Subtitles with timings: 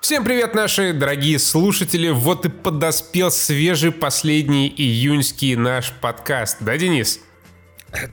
[0.00, 2.08] Всем привет, наши дорогие слушатели!
[2.08, 7.20] Вот и подоспел свежий последний июньский наш подкаст, да, Денис?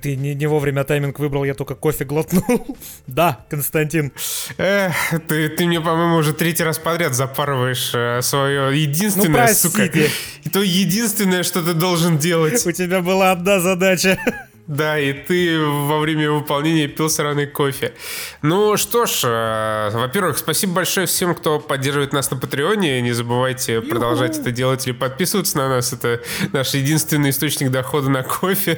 [0.01, 2.77] Ты не, не вовремя тайминг выбрал, я только кофе глотнул.
[3.07, 4.11] да, Константин.
[4.57, 4.93] Эх,
[5.29, 9.85] ты, ты мне, по-моему, уже третий раз подряд запарываешь э, свое единственное, ну, сука.
[9.85, 12.65] И то единственное, что ты должен делать.
[12.65, 14.19] У тебя была одна задача.
[14.67, 17.93] Да, и ты во время выполнения пил сраный кофе.
[18.41, 23.01] Ну что ж, э, во-первых, спасибо большое всем, кто поддерживает нас на Патреоне.
[23.01, 23.87] Не забывайте Ю-ху.
[23.87, 25.93] продолжать это делать или подписываться на нас.
[25.93, 28.77] Это наш единственный источник дохода на кофе.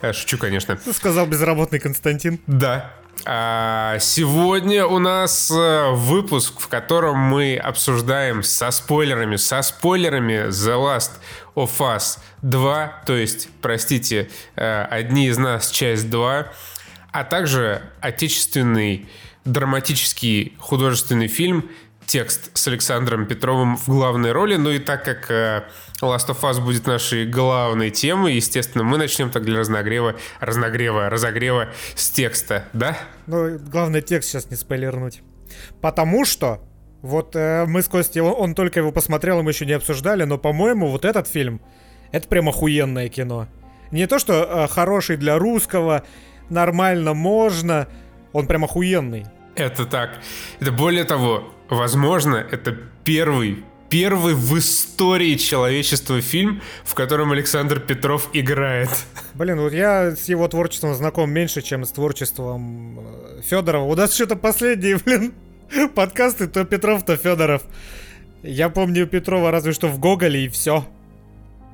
[0.00, 0.78] Э, шучу, конечно.
[0.92, 2.40] Сказал безработный Константин.
[2.46, 2.94] Да.
[3.26, 10.74] А сегодня у нас э, выпуск, в котором мы обсуждаем со спойлерами, со спойлерами The
[10.76, 11.12] Last
[11.54, 16.46] of Us 2, то есть, простите, э, одни из нас, часть 2,
[17.12, 19.08] а также отечественный
[19.44, 21.70] драматический художественный фильм
[22.06, 24.56] текст с Александром Петровым в главной роли.
[24.56, 25.64] Ну и так как э,
[26.02, 31.68] Last of Us будет нашей главной темой, естественно, мы начнем так для разогрева, разогрева, разогрева
[31.94, 32.98] с текста, да?
[33.26, 35.22] Ну, главный текст сейчас не спойлернуть.
[35.80, 36.60] Потому что
[37.04, 40.38] вот э, мы с Костей, он, он только его посмотрел, мы еще не обсуждали, но,
[40.38, 41.60] по-моему, вот этот фильм,
[42.12, 43.46] это прям охуенное кино.
[43.90, 46.02] Не то, что э, хороший для русского,
[46.48, 47.88] нормально можно,
[48.32, 49.26] он прям охуенный.
[49.54, 50.18] Это так.
[50.60, 58.28] Это более того, возможно, это первый первый в истории человечества фильм, в котором Александр Петров
[58.32, 58.88] играет.
[59.34, 63.84] Блин, вот я с его творчеством знаком меньше, чем с творчеством э, Федорова.
[63.84, 65.34] У нас что-то последние, блин,
[65.94, 67.62] подкасты, то Петров, то Федоров.
[68.42, 70.86] Я помню Петрова разве что в Гоголе и все.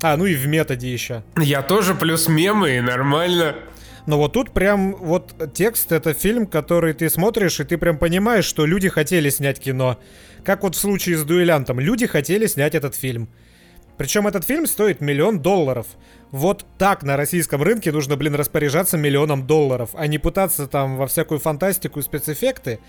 [0.03, 1.23] А, ну и в методе еще.
[1.37, 3.57] Я тоже плюс мемы и нормально.
[4.07, 8.47] Но вот тут прям вот текст это фильм, который ты смотришь, и ты прям понимаешь,
[8.47, 9.99] что люди хотели снять кино.
[10.43, 11.81] Как вот в случае с дуэлянтом.
[11.81, 13.29] Люди хотели снять этот фильм.
[13.99, 15.87] Причем этот фильм стоит миллион долларов.
[16.31, 21.07] Вот так на российском рынке нужно, блин, распоряжаться миллионом долларов, а не пытаться там во
[21.07, 22.81] всякую фантастику и спецэффекты.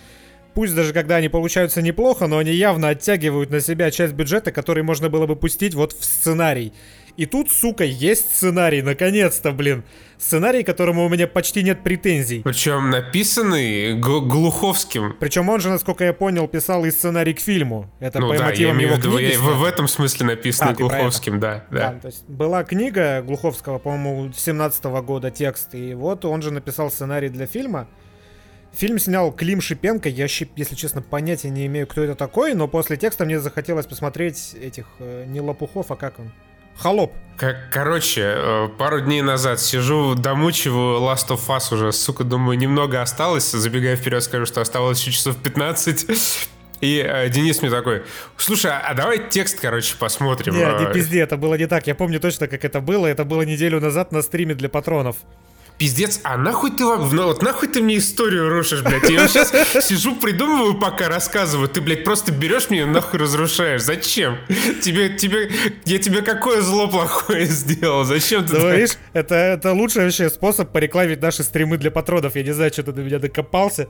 [0.54, 4.84] Пусть даже когда они получаются неплохо, но они явно оттягивают на себя часть бюджета, который
[4.84, 6.74] можно было бы пустить вот в сценарий.
[7.18, 9.84] И тут, сука, есть сценарий, наконец-то, блин.
[10.18, 12.42] Сценарий, которому у меня почти нет претензий.
[12.44, 15.16] Причем написанный Глуховским.
[15.20, 17.92] Причем он же, насколько я понял, писал и сценарий к фильму.
[18.00, 19.34] Это ну, по да, мотивам я его виду, книги.
[19.34, 21.92] Я, в, в этом смысле написанный а, Глуховским, да, да.
[21.92, 26.52] Да, то есть была книга Глуховского, по-моему, 17 -го года текст, и вот он же
[26.52, 27.88] написал сценарий для фильма.
[28.74, 30.08] Фильм снял Клим Шипенко.
[30.08, 34.56] Я, если честно, понятия не имею, кто это такой, но после текста мне захотелось посмотреть
[34.60, 36.32] этих э, не Лопухов, а как он?
[36.78, 37.14] Холоп.
[37.38, 43.02] Как, короче, э, пару дней назад сижу, домучиваю Last of Us уже, сука, думаю, немного
[43.02, 43.52] осталось.
[43.52, 46.06] Забегая вперед, скажу, что оставалось еще часов 15.
[46.82, 48.04] И э, Денис мне такой,
[48.38, 50.56] слушай, а давай текст, короче, посмотрим.
[50.56, 51.88] Не, не пизди, это было не так.
[51.88, 53.06] Я помню точно, как это было.
[53.06, 55.18] Это было неделю назад на стриме для патронов
[55.82, 59.10] пиздец, а нахуй ты, ну, вот нахуй ты мне историю рушишь, блядь?
[59.10, 59.52] Я сейчас
[59.84, 61.68] сижу, придумываю, пока рассказываю.
[61.68, 63.82] Ты, блядь, просто берешь меня нахуй разрушаешь.
[63.82, 64.38] Зачем?
[64.84, 65.50] Тебе, тебе,
[65.86, 68.04] я тебе какое зло плохое сделал?
[68.04, 72.36] Зачем ты Говоришь, это, это лучший вообще способ порекламить наши стримы для патронов.
[72.36, 73.88] Я не знаю, что ты до меня докопался.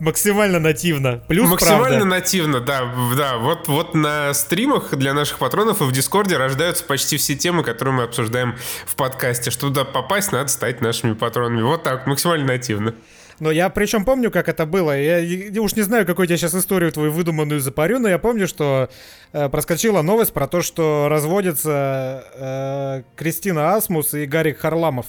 [0.00, 1.22] Максимально нативно.
[1.26, 2.04] Плюс Максимально правда.
[2.04, 2.94] нативно, да.
[3.16, 3.36] да.
[3.38, 7.94] Вот, вот на стримах для наших патронов и в Дискорде рождаются почти все темы, которые
[7.94, 8.56] мы обсуждаем
[8.86, 9.50] в подкасте.
[9.50, 11.62] Чтобы туда попасть, надо стать нашими патронами.
[11.62, 12.94] Вот так, максимально нативно.
[13.40, 14.98] Но я причем помню, как это было.
[14.98, 18.48] Я, я уж не знаю, какую я сейчас историю твою выдуманную запарю, но я помню,
[18.48, 18.88] что
[19.32, 25.06] э, проскочила новость про то, что разводятся э, Кристина Асмус и Гарик Харламов.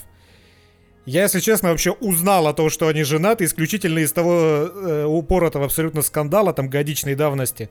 [1.09, 5.65] Я, если честно, вообще узнал о том, что они женаты исключительно из того э, упоротого
[5.65, 7.67] абсолютно скандала там годичной давности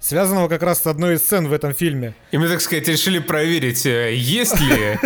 [0.00, 2.14] связанного как раз с одной из сцен в этом фильме.
[2.30, 4.96] И мы, так сказать, решили проверить, э, есть ли,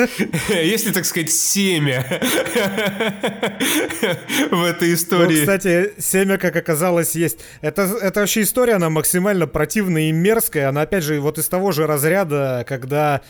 [0.69, 2.05] есть ли, так сказать, семя
[4.50, 5.37] в этой истории.
[5.37, 7.39] Ну, кстати, семя, как оказалось, есть.
[7.62, 10.68] Это, это вообще история, она максимально противная и мерзкая.
[10.68, 13.22] Она, опять же, вот из того же разряда, когда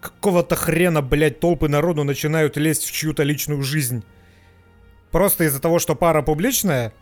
[0.00, 4.04] какого-то хрена, блядь, толпы народу начинают лезть в чью-то личную жизнь.
[5.10, 6.92] Просто из-за того, что пара публичная,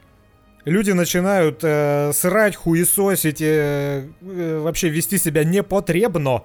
[0.64, 6.44] люди начинают э, срать, хуесосить, э, э, вообще вести себя непотребно.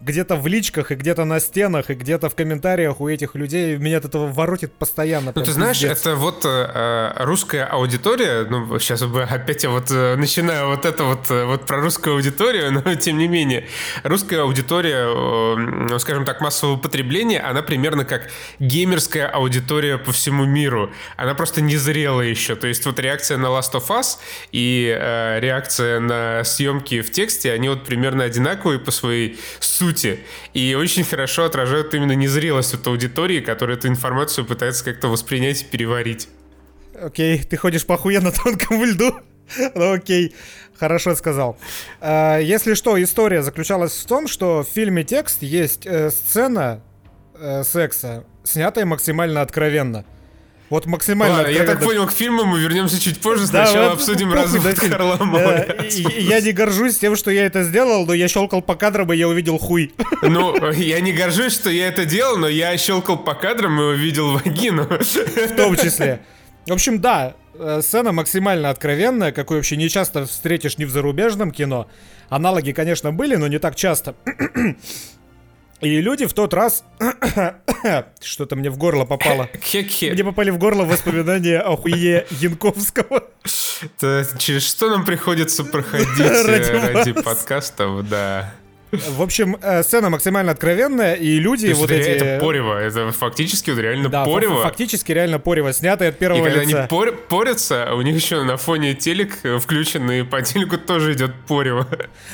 [0.00, 3.76] Где-то в личках, и где-то на стенах, и где-то в комментариях у этих людей.
[3.76, 5.32] Меня от этого воротит постоянно.
[5.34, 6.00] Ну, ты знаешь, пиздец.
[6.00, 11.30] это вот э, русская аудитория, ну, сейчас опять я вот э, начинаю вот это вот,
[11.30, 13.66] э, вот про русскую аудиторию, но тем не менее,
[14.02, 18.28] русская аудитория, э, скажем так, массового потребления, она примерно как
[18.58, 20.92] геймерская аудитория по всему миру.
[21.16, 22.54] Она просто не зрела еще.
[22.54, 24.18] То есть вот реакция на Last of Us
[24.52, 30.20] и э, реакция на съемки в тексте, они вот примерно одинаковые по своей сути сути,
[30.52, 35.64] и очень хорошо отражают именно незрелость от аудитории, которая эту информацию пытается как-то воспринять и
[35.64, 36.28] переварить.
[37.00, 39.14] Окей, ты ходишь по на тонком льду?
[39.74, 40.34] Ну окей,
[40.76, 41.56] хорошо сказал.
[42.00, 46.80] А, если что, история заключалась в том, что в фильме «Текст» есть э, сцена
[47.34, 50.04] э, секса, снятая максимально откровенно.
[50.68, 51.38] Вот максимально.
[51.38, 53.46] Ладно, я так понял, к фильму мы вернемся чуть позже.
[53.46, 55.66] Сначала да, обсудим разум да, Харламова.
[56.18, 59.28] Я не горжусь тем, что я это сделал, но я щелкал по кадрам, и я
[59.28, 59.92] увидел хуй.
[60.22, 64.32] Ну, я не горжусь, что я это делал, но я щелкал по кадрам и увидел
[64.32, 64.84] вагину.
[64.84, 66.20] В том числе.
[66.66, 71.52] В общем, да, э, сцена максимально откровенная, какую вообще не часто встретишь ни в зарубежном
[71.52, 71.86] кино.
[72.28, 74.16] Аналоги, конечно, были, но не так часто.
[75.80, 76.84] И люди в тот раз...
[78.22, 79.48] Что-то мне в горло попало.
[80.00, 83.24] Мне попали в горло воспоминания о хуе Янковского.
[84.38, 88.54] через что нам приходится проходить ради, э, ради подкастов, да.
[88.92, 92.08] В общем, э, сцена максимально откровенная, и люди вот эти...
[92.08, 94.62] Это порево, это фактически вот реально да, порево.
[94.62, 96.78] фактически реально порево, снятое от первого и когда лица.
[96.78, 101.88] они пор порятся, у них еще на фоне телек включенный, по телеку тоже идет порево.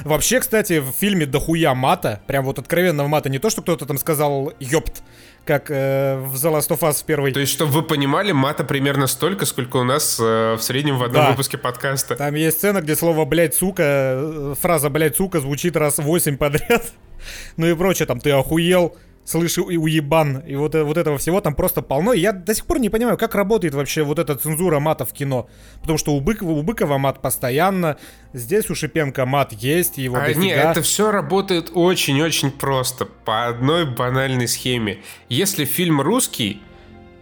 [0.04, 3.98] Вообще, кстати, в фильме дохуя мата, прям вот откровенного мата, не то, что кто-то там
[3.98, 5.02] сказал «ёпт»,
[5.44, 7.32] как э, в The Last of Us в первой.
[7.32, 11.02] То есть, чтобы вы понимали, мата примерно столько, сколько у нас э, в среднем в
[11.02, 11.30] одном да.
[11.30, 12.16] выпуске подкаста.
[12.16, 16.92] Там есть сцена, где слово «блядь, сука», э, фраза «блядь, сука» звучит раз восемь подряд.
[17.56, 21.54] ну и прочее, там «ты охуел», слышь, уебан, и вот, э, вот этого всего там
[21.54, 22.12] просто полно.
[22.12, 25.12] И я до сих пор не понимаю, как работает вообще вот эта цензура мата в
[25.12, 25.48] кино.
[25.80, 27.98] Потому что у Быкова, у Быкова мат постоянно,
[28.32, 30.42] здесь у Шипенко мат есть, его а, дофига.
[30.42, 34.98] Не, это все работает очень-очень просто, по одной банальной схеме.
[35.28, 36.60] Если фильм русский,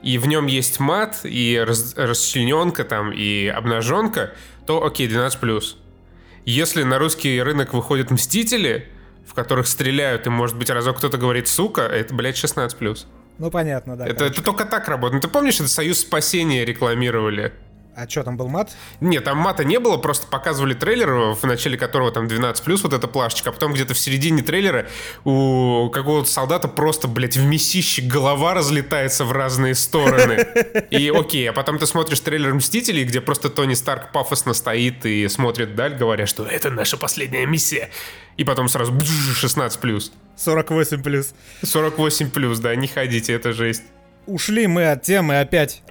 [0.02, 4.32] и в нем есть мат, и раз, расчлененка там, и обнаженка,
[4.66, 5.76] то окей, 12+.
[6.46, 8.88] Если на русский рынок выходят «Мстители»,
[9.30, 13.06] в которых стреляют, и, может быть, разок кто-то говорит «сука», это, блядь, 16+.
[13.38, 14.06] Ну, понятно, да.
[14.06, 15.22] Это, это только так работает.
[15.22, 17.52] Ну, ты помнишь, это «Союз спасения» рекламировали?
[17.96, 18.70] А что, там был мат?
[19.00, 22.92] Нет, там мата не было, просто показывали трейлер, в начале которого там 12 плюс вот
[22.92, 24.86] эта плашечка, а потом где-то в середине трейлера
[25.24, 30.46] у какого-то солдата просто, блядь, в месище голова разлетается в разные стороны.
[30.90, 35.28] И окей, а потом ты смотришь трейлер Мстителей, где просто Тони Старк пафосно стоит и
[35.28, 37.90] смотрит вдаль, говоря, что это наша последняя миссия.
[38.40, 40.12] И потом сразу 16 плюс.
[40.36, 41.34] 48 плюс.
[41.62, 43.82] 48 плюс, да, не ходите, это жесть.
[44.26, 45.82] Ушли мы от темы опять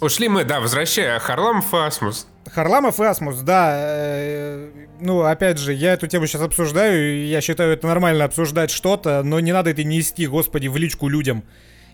[0.00, 2.26] Ушли мы, да, возвращая Харламов и Асмус.
[2.52, 3.72] Харламов и Асмус, да.
[3.74, 4.68] Э,
[5.00, 9.22] ну, опять же, я эту тему сейчас обсуждаю, и я считаю, это нормально обсуждать что-то,
[9.22, 11.42] но не надо это нести, господи, в личку людям.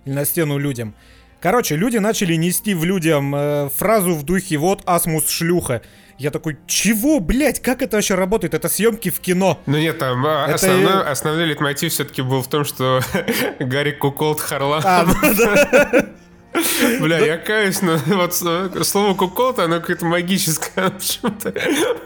[0.06, 0.96] Или на стену людям.
[1.40, 5.82] Короче, люди начали нести в людям э, фразу в духе «Вот Асмус шлюха».
[6.20, 8.52] Я такой, чего, блядь, как это вообще работает?
[8.52, 9.58] Это съемки в кино.
[9.64, 10.56] Ну нет, там а, это...
[10.56, 13.00] основной, основной лейтмотив все-таки был в том, что
[13.58, 14.82] Гарри Куколд Харлан.
[14.84, 15.06] А,
[15.38, 16.10] да.
[17.00, 21.54] Бля, я каюсь, но вот слово куколта, оно какое-то магическое, почему-то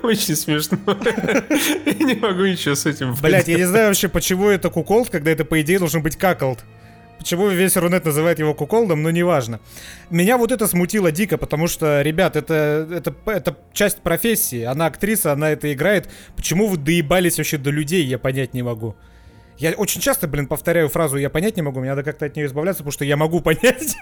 [0.07, 0.79] очень смешно.
[1.85, 5.33] Я не могу ничего с этим Блять, я не знаю вообще, почему это куколт, когда
[5.33, 6.61] это, по идее, должен быть каколт.
[7.25, 9.61] Почему весь Рунет называет его куколдом, но неважно.
[10.11, 14.63] Меня вот это смутило дико, потому что, ребят, это, это, это часть профессии.
[14.65, 16.11] Она актриса, она это играет.
[16.37, 18.95] Почему вы доебались вообще до людей, я понять не могу.
[19.57, 22.47] Я очень часто, блин, повторяю фразу «я понять не могу», мне надо как-то от нее
[22.47, 23.97] избавляться, потому что я могу понять.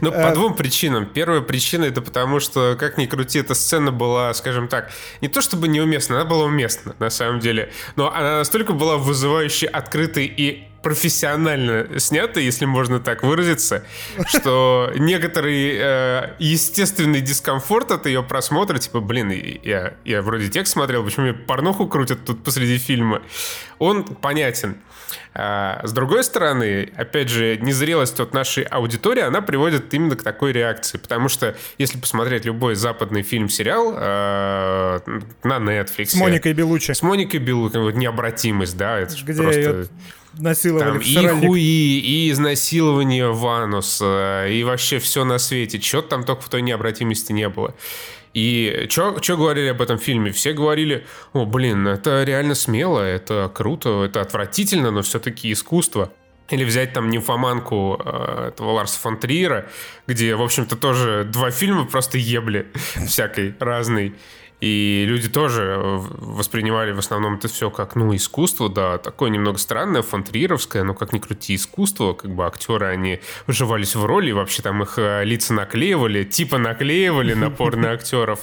[0.00, 1.06] Ну, по э, двум причинам.
[1.06, 5.40] Первая причина— это потому, что, как ни крути, эта сцена была, скажем так, не то
[5.40, 10.69] чтобы неуместна, она была уместна, на самом деле, но она настолько была вызывающе открытой и
[10.82, 13.84] профессионально снято, если можно так выразиться,
[14.26, 19.30] что некоторый э, естественный дискомфорт от ее просмотра, типа, блин,
[19.62, 23.22] я, я вроде текст смотрел, почему мне порнуху крутят тут посреди фильма,
[23.78, 24.76] он понятен.
[25.32, 30.52] А, с другой стороны, опять же, незрелость от нашей аудитории, она приводит именно к такой
[30.52, 30.98] реакции.
[30.98, 35.00] Потому что, если посмотреть любой западный фильм-сериал э,
[35.44, 36.06] на Netflix...
[36.06, 36.92] С Моникой Белучи.
[36.92, 39.60] С Моникой Белучи, вот необратимость, да, это Где просто...
[39.60, 39.86] Ее
[40.38, 45.78] насиловали Там и хуи, и изнасилование Ванус, и вообще все на свете.
[45.78, 47.74] Чего там только в той необратимости не было.
[48.32, 50.30] И что говорили об этом фильме?
[50.30, 56.12] Все говорили, о, блин, это реально смело, это круто, это отвратительно, но все-таки искусство.
[56.50, 59.68] Или взять там «Нимфоманку» э, этого Ларса фон Триера,
[60.08, 62.66] где, в общем-то, тоже два фильма просто ебли
[63.06, 64.14] всякой разной.
[64.60, 69.58] И люди тоже э, воспринимали в основном это все как, ну, искусство, да, такое немного
[69.58, 74.62] странное, фонтриеровское, но как ни крути искусство, как бы актеры, они вживались в роли, вообще
[74.62, 77.50] там их э, лица наклеивали, типа наклеивали на
[77.92, 78.40] актеров.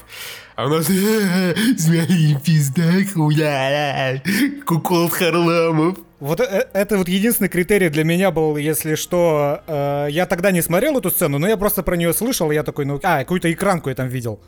[0.56, 4.22] А у нас змеи пизда, хуя,
[4.66, 6.00] кукол Харламов.
[6.20, 10.64] Вот э, это вот единственный критерий для меня был, если что, э, я тогда не
[10.64, 13.54] смотрел эту сцену, но я просто про нее слышал, и я такой, ну, а, какую-то
[13.54, 14.40] экранку я там видел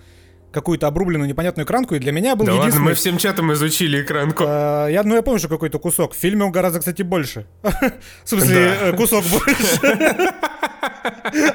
[0.51, 2.73] какую-то обрубленную непонятную экранку, и для меня был да единственный...
[2.73, 4.43] ладно, мы всем чатом изучили экранку.
[4.47, 6.13] А, я, ну, я помню, что какой-то кусок.
[6.13, 7.45] В фильме он гораздо, кстати, больше.
[7.61, 8.73] В смысле.
[8.81, 10.33] Э, кусок больше.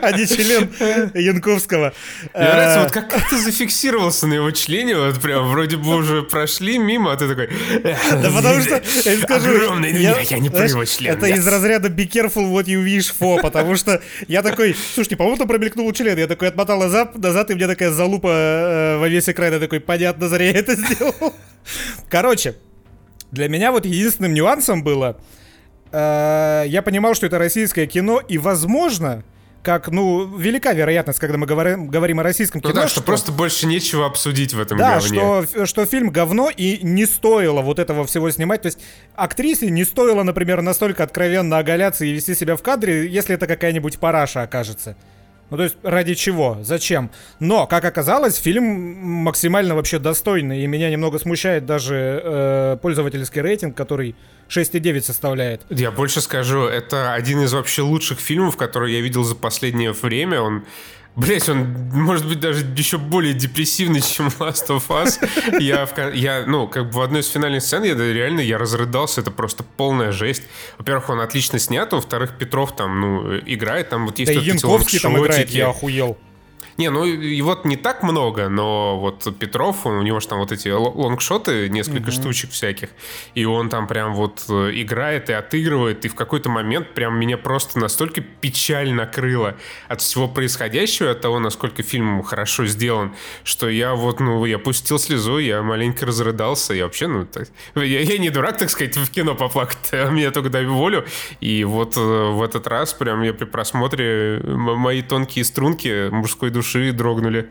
[0.01, 0.71] а не член
[1.15, 1.93] Янковского.
[2.35, 6.79] Мне нравится, вот как ты зафиксировался на его члене, вот прям вроде бы уже прошли
[6.79, 7.51] мимо, а ты такой...
[7.83, 9.55] Да потому что, я скажу...
[9.55, 11.13] Огромный, я, я не про его член.
[11.13, 15.39] Это из разряда be careful what you wish for, потому что я такой, слушайте, по-моему,
[15.39, 18.29] там промелькнул член, я такой отмотал назад, назад, и мне такая залупа
[18.85, 21.35] э, во весь экран, я такой, понятно, зря я это сделал.
[22.09, 22.55] Короче,
[23.31, 25.19] для меня вот единственным нюансом было,
[25.93, 29.25] э, я понимал, что это российское кино, и, возможно,
[29.65, 32.83] как, ну, велика вероятность, когда мы говорим, говорим о российском ну кино.
[32.83, 35.47] Да, что, что просто больше нечего обсудить в этом да, говне.
[35.47, 38.63] Что, что фильм говно и не стоило вот этого всего снимать.
[38.63, 38.79] То есть
[39.17, 43.99] актрисе не стоило, например, настолько откровенно оголяться и вести себя в кадре, если это какая-нибудь
[43.99, 44.97] параша окажется.
[45.55, 46.59] Ну, то есть, ради чего?
[46.63, 47.13] Зачем?
[47.39, 53.77] Но, как оказалось, фильм максимально вообще достойный, и меня немного смущает даже э, пользовательский рейтинг,
[53.77, 54.17] который
[54.49, 55.63] 6,9 составляет.
[55.71, 60.41] Я больше скажу, это один из вообще лучших фильмов, которые я видел за последнее время.
[60.41, 60.65] Он
[61.17, 65.21] Блять, он может быть даже еще более депрессивный, чем Last of Us.
[65.61, 69.21] Я, в, я, ну, как бы в одной из финальных сцен, я реально, я разрыдался,
[69.21, 70.43] это просто полная жесть.
[70.77, 74.99] Во-первых, он отлично снят, во-вторых, Петров там, ну, играет, там вот есть да вот Янковский
[74.99, 76.19] там играет, я охуел.
[76.77, 80.69] Не, ну его не так много, но вот Петров, у него же там вот эти
[80.69, 82.21] лонгшоты, несколько mm-hmm.
[82.21, 82.89] штучек всяких,
[83.35, 87.39] и он там прям вот э, играет и отыгрывает, и в какой-то момент прям меня
[87.39, 89.57] просто настолько печаль накрыла
[89.89, 93.15] от всего происходящего, от того, насколько фильм хорошо сделан,
[93.45, 98.01] что я вот, ну, я пустил слезу, я маленько разрыдался, я вообще, ну, так, я,
[98.01, 101.05] я не дурак, так сказать, в кино поплакать, а меня только дай волю,
[101.41, 106.64] и вот э, в этот раз прям я при просмотре мои тонкие струнки мужской души
[106.65, 107.49] души дрогнули.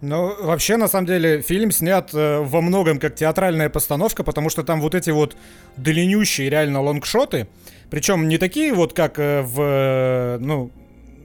[0.00, 4.64] Ну, вообще, на самом деле, фильм снят э, во многом как театральная постановка, потому что
[4.64, 5.36] там вот эти вот
[5.76, 7.46] длиннющие реально лонгшоты,
[7.88, 10.72] причем не такие вот, как э, в, э, ну,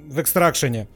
[0.08, 0.88] в экстракшене,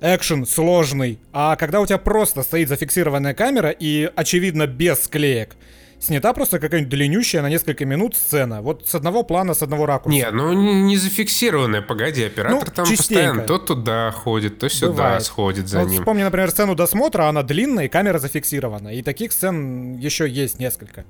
[0.00, 5.56] экшен сложный, а когда у тебя просто стоит зафиксированная камера и, очевидно, без склеек
[6.02, 8.60] снята просто какая-нибудь длиннющая на несколько минут сцена.
[8.60, 10.16] Вот с одного плана, с одного ракурса.
[10.16, 12.98] Не, ну не зафиксированная, погоди, оператор ну, там частенько.
[12.98, 15.22] постоянно то туда ходит, то сюда Бывает.
[15.22, 16.00] сходит за вот ним.
[16.00, 18.88] Вспомни, например, сцену досмотра, она длинная, и камера зафиксирована.
[18.88, 21.04] И таких сцен еще есть несколько.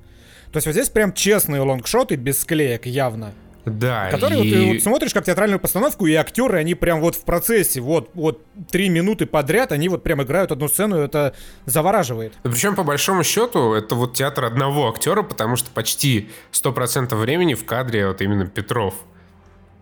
[0.51, 3.33] То есть вот здесь прям честные лонгшоты без склеек явно.
[3.65, 4.09] Да.
[4.11, 4.37] Который и...
[4.37, 8.09] вот, ты вот смотришь как театральную постановку, и актеры, они прям вот в процессе, вот,
[8.13, 8.41] вот
[8.71, 11.33] три минуты подряд, они вот прям играют одну сцену, это
[11.65, 12.33] завораживает.
[12.43, 17.65] Причем, по большому счету, это вот театр одного актера, потому что почти 100% времени в
[17.65, 18.95] кадре вот именно Петров.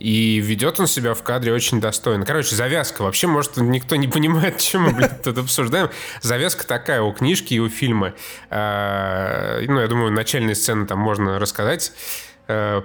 [0.02, 2.26] И ведет он себя в кадре очень достойно.
[2.26, 3.04] Короче, завязка.
[3.04, 5.92] Вообще, может, никто не понимает, чем мы, блин, тут обсуждаем.
[6.24, 8.16] Завязка такая у книжки и у фильма.
[8.50, 11.94] А, ну, я думаю, начальные сцены там можно рассказать.
[12.51, 12.81] Э,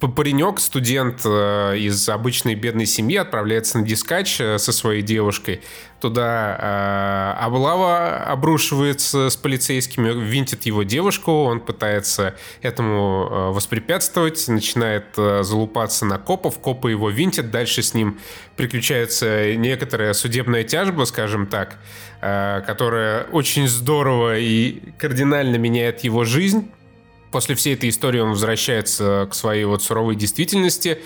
[0.00, 5.62] паренек, студент э, из обычной бедной семьи, отправляется на дискач э, со своей девушкой.
[6.00, 16.16] Туда облава обрушивается с полицейскими, винтит его девушку, он пытается этому воспрепятствовать, начинает залупаться на
[16.16, 18.18] копов, копы его винтят, дальше с ним
[18.56, 21.76] приключается некоторая судебная тяжба, скажем так,
[22.22, 26.70] которая очень здорово и кардинально меняет его жизнь
[27.30, 31.00] После всей этой истории он возвращается к своей вот суровой действительности,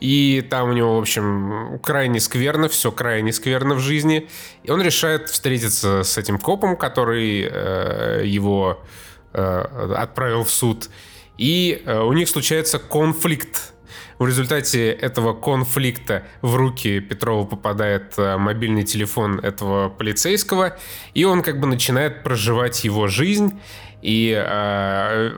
[0.00, 4.28] и там у него, в общем, крайне скверно, все крайне скверно в жизни.
[4.62, 8.84] И он решает встретиться с этим копом, который э, его
[9.32, 10.88] э, отправил в суд.
[11.36, 13.72] И э, у них случается конфликт.
[14.18, 20.76] В результате этого конфликта в руки Петрова попадает э, мобильный телефон этого полицейского,
[21.14, 23.60] и он как бы начинает проживать его жизнь.
[24.02, 25.32] И э,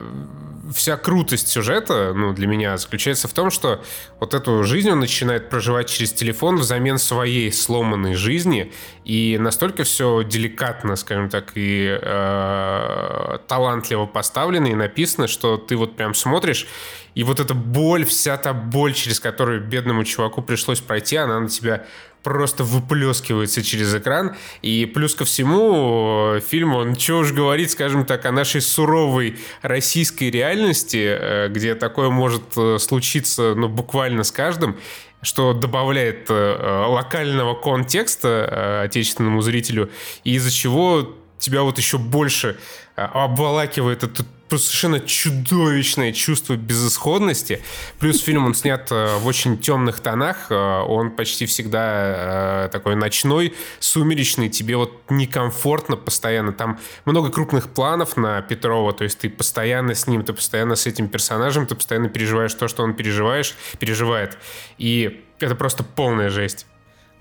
[0.73, 3.83] вся крутость сюжета, ну, для меня заключается в том, что
[4.19, 8.71] вот эту жизнь он начинает проживать через телефон взамен своей сломанной жизни,
[9.05, 15.95] и настолько все деликатно, скажем так, и э, талантливо поставлено и написано, что ты вот
[15.95, 16.67] прям смотришь,
[17.15, 21.49] и вот эта боль, вся та боль, через которую бедному чуваку пришлось пройти, она на
[21.49, 21.85] тебя
[22.23, 24.35] просто выплескивается через экран.
[24.61, 30.29] И плюс ко всему, фильм, он, что уж говорить, скажем так, о нашей суровой российской
[30.29, 34.77] реальности, э, где такое может э, случиться, ну, буквально с каждым,
[35.21, 39.89] что добавляет э, локального контекста отечественному зрителю,
[40.23, 42.57] и из-за чего тебя вот еще больше
[42.95, 47.61] обволакивает этот совершенно чудовищное чувство безысходности.
[47.99, 50.47] Плюс фильм он снят э, в очень темных тонах.
[50.49, 54.49] Э, он почти всегда э, такой ночной, сумеречный.
[54.49, 56.53] Тебе вот некомфортно постоянно.
[56.53, 58.93] Там много крупных планов на Петрова.
[58.93, 62.67] То есть ты постоянно с ним, ты постоянно с этим персонажем, ты постоянно переживаешь то,
[62.67, 64.37] что он переживаешь, переживает.
[64.77, 66.65] И это просто полная жесть.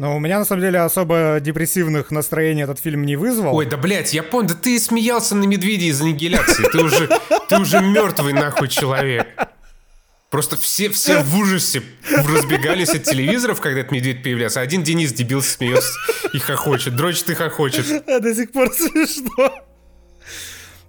[0.01, 3.55] Но у меня, на самом деле, особо депрессивных настроений этот фильм не вызвал.
[3.55, 6.65] Ой, да, блядь, я понял, да ты смеялся на медведя из аннигиляции.
[6.73, 7.07] Ты уже,
[7.51, 9.29] ты уже мертвый нахуй человек.
[10.31, 14.63] Просто все, все в ужасе разбегались от телевизоров, когда этот медведь появлялся.
[14.63, 15.93] Один Денис дебил смеется
[16.33, 16.97] и хохочет.
[16.97, 17.85] Дрочит и хохочет.
[18.09, 19.53] А до сих пор смешно.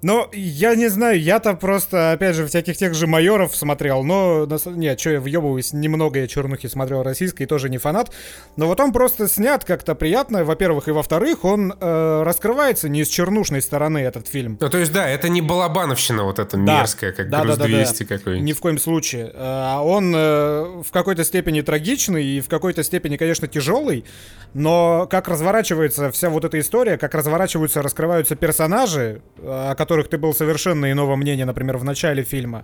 [0.01, 4.47] Ну, я не знаю, я-то просто, опять же, всяких тех же майоров смотрел, но...
[4.65, 8.11] Нет, что я въебываюсь, немного я чернухи смотрел российской, тоже не фанат.
[8.55, 13.09] Но вот он просто снят как-то приятно, во-первых, и во-вторых, он э, раскрывается не с
[13.09, 14.57] чернушной стороны, этот фильм.
[14.59, 16.79] Ну, то есть, да, это не балабановщина вот эта да.
[16.79, 18.17] мерзкая, как да, груз да, да, 200 да.
[18.17, 18.45] какой-нибудь.
[18.45, 19.31] Ни в коем случае.
[19.35, 24.05] А он э, в какой-то степени трагичный и в какой-то степени, конечно, тяжелый,
[24.53, 30.17] но как разворачивается вся вот эта история, как разворачиваются, раскрываются персонажи, о которых которых ты
[30.17, 32.63] был совершенно иного мнения, например, в начале фильма.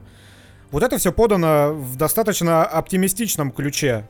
[0.71, 4.07] Вот это все подано в достаточно оптимистичном ключе.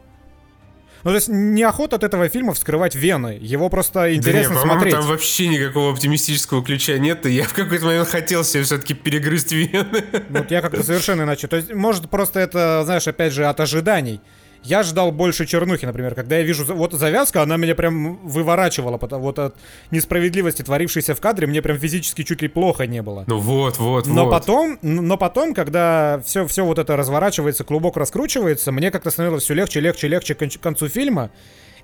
[1.04, 3.40] Ну, то есть неохота от этого фильма вскрывать вены.
[3.42, 4.94] Его просто интересно да не, смотреть.
[4.94, 9.52] там вообще никакого оптимистического ключа нет, и я в какой-то момент хотел себе все-таки перегрызть
[9.52, 10.04] вены.
[10.30, 11.48] Вот я как-то совершенно иначе.
[11.48, 14.22] То есть, может, просто это, знаешь, опять же, от ожиданий.
[14.68, 16.14] Я ждал больше чернухи, например.
[16.14, 18.98] Когда я вижу вот завязка, она меня прям выворачивала.
[18.98, 19.56] Потому, вот от
[19.92, 23.24] несправедливости, творившейся в кадре, мне прям физически чуть ли плохо не было.
[23.28, 24.32] Ну вот, вот, но вот.
[24.32, 29.54] Потом, но потом, когда все, все вот это разворачивается, клубок раскручивается, мне как-то становилось все
[29.54, 31.30] легче, легче, легче к концу фильма.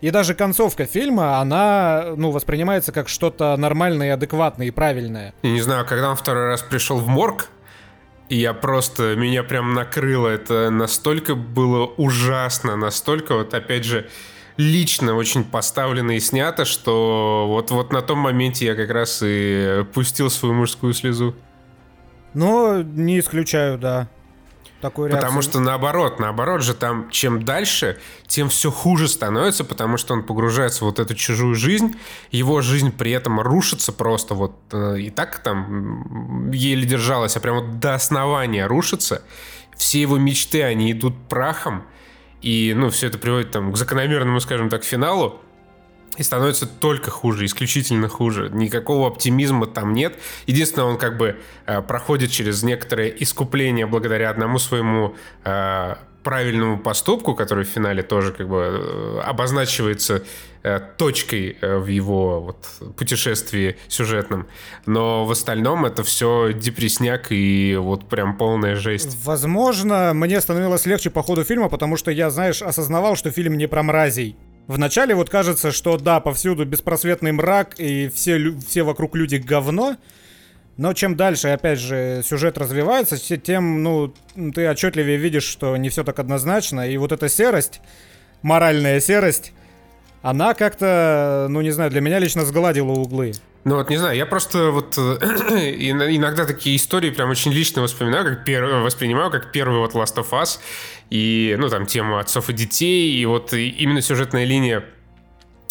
[0.01, 5.33] И даже концовка фильма, она, ну, воспринимается как что-то нормальное, адекватное и правильное.
[5.41, 7.47] Я не знаю, когда он второй раз пришел в морг,
[8.33, 10.27] и я просто, меня прям накрыло.
[10.27, 14.09] Это настолько было ужасно, настолько вот опять же
[14.57, 19.85] лично очень поставлено и снято, что вот, вот на том моменте я как раз и
[19.93, 21.35] пустил свою мужскую слезу.
[22.33, 24.09] Ну, не исключаю, да
[24.83, 25.25] такой реакции.
[25.25, 30.23] Потому что наоборот, наоборот же там, чем дальше, тем все хуже становится, потому что он
[30.23, 31.95] погружается в вот эту чужую жизнь,
[32.31, 37.61] его жизнь при этом рушится просто вот э, и так там еле держалась, а прям
[37.61, 39.23] вот до основания рушится.
[39.75, 41.83] Все его мечты, они идут прахом,
[42.41, 45.39] и, ну, все это приводит там к закономерному, скажем так, финалу
[46.17, 48.49] и становится только хуже, исключительно хуже.
[48.53, 50.17] Никакого оптимизма там нет.
[50.45, 57.35] Единственное, он как бы э, проходит через некоторое искупление благодаря одному своему э, правильному поступку,
[57.35, 60.23] который в финале тоже как бы э, обозначивается
[60.63, 64.47] э, точкой э, в его вот, путешествии сюжетном.
[64.85, 69.17] Но в остальном это все депресняк и вот прям полная жесть.
[69.23, 73.67] Возможно, мне становилось легче по ходу фильма, потому что я, знаешь, осознавал, что фильм не
[73.67, 74.37] про мразей.
[74.67, 79.97] Вначале вот кажется, что да, повсюду беспросветный мрак и все, все вокруг люди говно.
[80.77, 84.13] Но чем дальше, опять же, сюжет развивается, тем, ну,
[84.55, 86.89] ты отчетливее видишь, что не все так однозначно.
[86.89, 87.81] И вот эта серость,
[88.41, 89.53] моральная серость,
[90.23, 93.33] она как-то, ну, не знаю, для меня лично сгладила углы.
[93.65, 95.01] Ну вот не знаю, я просто вот э,
[95.77, 100.31] иногда такие истории прям очень лично воспоминаю, как первый, воспринимаю как первый вот Last of
[100.31, 100.59] Us
[101.09, 104.83] и ну там тема отцов и детей и вот именно сюжетная линия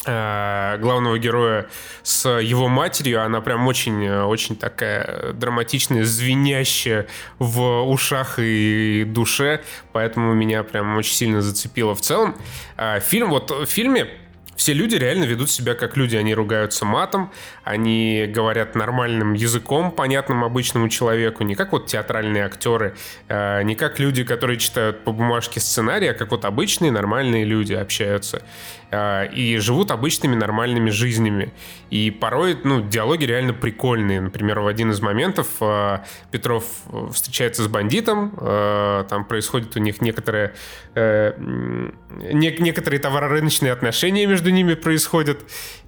[0.06, 1.66] э, главного героя
[2.02, 9.62] с его матерью, она прям очень, очень такая драматичная, звенящая в ушах и душе,
[9.92, 12.36] поэтому меня прям очень сильно зацепило в целом.
[12.78, 14.08] Э, фильм, вот в фильме
[14.56, 16.16] все люди реально ведут себя как люди.
[16.16, 17.32] Они ругаются матом,
[17.64, 22.94] они говорят нормальным языком, понятным обычному человеку, не как вот театральные актеры,
[23.28, 27.72] э, не как люди, которые читают по бумажке сценарий, а как вот обычные нормальные люди
[27.72, 28.42] общаются.
[28.92, 31.52] Э, и живут обычными нормальными жизнями.
[31.88, 34.20] И порой, ну, диалоги реально прикольные.
[34.20, 36.00] Например, в один из моментов э,
[36.30, 36.64] Петров
[37.12, 38.32] встречается с бандитом,
[39.08, 40.54] там происходит у них некоторые,
[40.94, 45.40] некоторые товарорыночные отношения между ними происходят.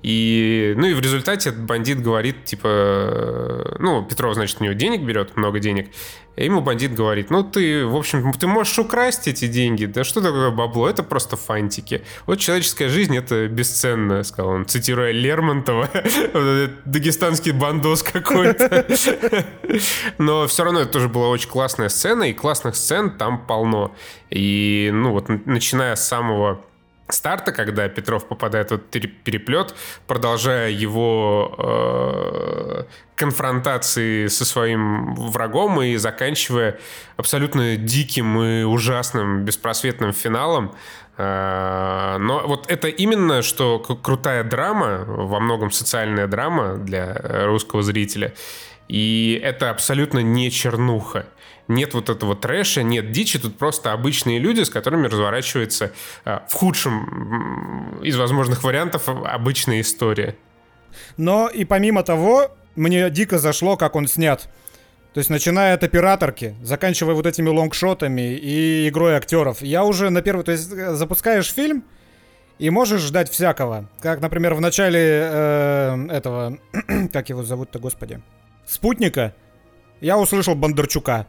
[0.02, 5.02] И, ну и в результате этот бандит говорит, типа, ну, Петров, значит, у него денег
[5.02, 5.90] берет, много денег,
[6.36, 10.20] и ему бандит говорит, ну ты, в общем, ты можешь украсть эти деньги, да что
[10.20, 12.04] такое бабло, это просто фантики.
[12.26, 15.88] Вот человеческая жизнь, это бесценно, сказал он, цитируя Лермонтова,
[16.84, 18.86] дагестанский бандос какой-то.
[20.18, 23.94] Но все равно это тоже была очень классная сцена, и классных сцен там полно.
[24.30, 26.60] И, ну вот, начиная с самого
[27.08, 28.90] старта, когда Петров попадает в этот
[29.24, 29.74] переплет,
[30.06, 36.78] продолжая его э, конфронтации со своим врагом и заканчивая
[37.16, 40.74] абсолютно диким и ужасным беспросветным финалом.
[41.16, 48.32] Э, но вот это именно, что крутая драма, во многом социальная драма для русского зрителя,
[48.88, 51.26] и это абсолютно не чернуха
[51.68, 55.92] нет вот этого трэша, нет дичи, тут просто обычные люди, с которыми разворачивается
[56.24, 60.36] э, в худшем из возможных вариантов обычная история.
[61.16, 64.48] Но и помимо того, мне дико зашло, как он снят.
[65.12, 69.62] То есть, начиная от операторки, заканчивая вот этими лонгшотами и игрой актеров.
[69.62, 70.44] Я уже на первый...
[70.44, 71.84] То есть, э, запускаешь фильм,
[72.58, 73.88] и можешь ждать всякого.
[74.00, 76.58] Как, например, в начале э, этого...
[77.12, 78.20] как его зовут-то, господи?
[78.66, 79.34] Спутника.
[80.00, 81.26] Я услышал Бондарчука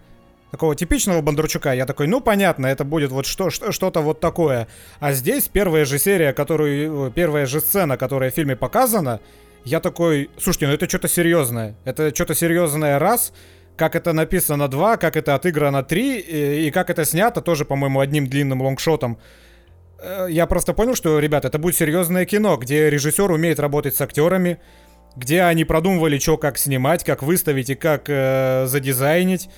[0.51, 1.73] такого типичного Бондарчука.
[1.73, 4.67] Я такой, ну понятно, это будет вот что, что-то вот такое.
[4.99, 9.19] А здесь первая же серия, которую, первая же сцена, которая в фильме показана,
[9.63, 11.75] я такой, слушайте, ну это что-то серьезное.
[11.85, 13.33] Это что-то серьезное раз,
[13.75, 17.99] как это написано два, как это отыграно три, и, и как это снято тоже, по-моему,
[17.99, 19.17] одним длинным лонгшотом.
[19.99, 24.01] Э, я просто понял, что, ребят, это будет серьезное кино, где режиссер умеет работать с
[24.01, 24.59] актерами,
[25.15, 29.49] где они продумывали, что как снимать, как выставить и как э, задизайнить.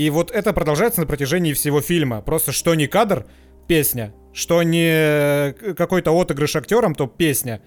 [0.00, 2.22] И вот это продолжается на протяжении всего фильма.
[2.22, 3.26] Просто что не кадр,
[3.68, 4.14] песня.
[4.32, 7.60] Что не э, какой-то отыгрыш актером, то песня.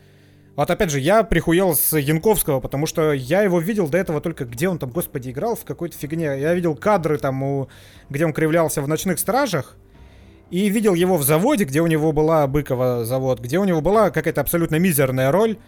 [0.55, 4.45] Вот опять же, я прихуел с Янковского, потому что я его видел до этого только,
[4.45, 6.23] где он там, господи, играл в какой-то фигне.
[6.39, 7.69] Я видел кадры там, у,
[8.09, 9.77] где он кривлялся в «Ночных стражах»,
[10.49, 14.09] и видел его в заводе, где у него была Быкова завод, где у него была
[14.09, 15.59] какая-то абсолютно мизерная роль.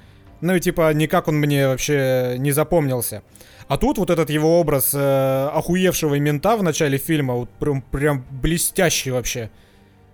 [0.42, 3.22] Ну и типа никак он мне вообще не запомнился.
[3.68, 8.24] А тут вот этот его образ э, охуевшего мента в начале фильма, вот прям, прям
[8.30, 9.50] блестящий вообще.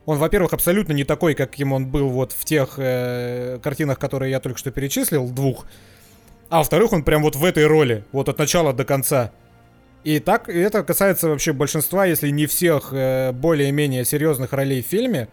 [0.06, 4.40] Он, во-первых, абсолютно не такой, каким он был вот в тех э, картинах, которые я
[4.40, 5.66] только что перечислил, двух.
[6.50, 9.32] А во-вторых, он прям вот в этой роли, вот от начала до конца.
[10.04, 15.28] И так, это касается вообще большинства, если не всех э, более-менее серьезных ролей в фильме.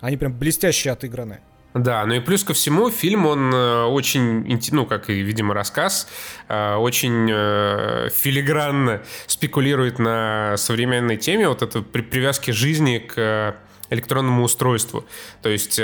[0.00, 1.40] Они прям блестяще отыграны.
[1.76, 6.08] Да, ну и плюс ко всему, фильм, он э, очень, ну, как и, видимо, рассказ,
[6.48, 13.56] э, очень э, филигранно спекулирует на современной теме вот этой привязки жизни к
[13.90, 15.04] электронному устройству.
[15.42, 15.78] То есть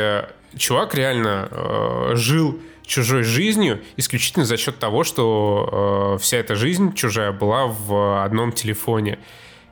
[0.56, 7.66] чувак реально жил чужой жизнью исключительно за счет того, что вся эта жизнь чужая была
[7.66, 9.20] в одном телефоне.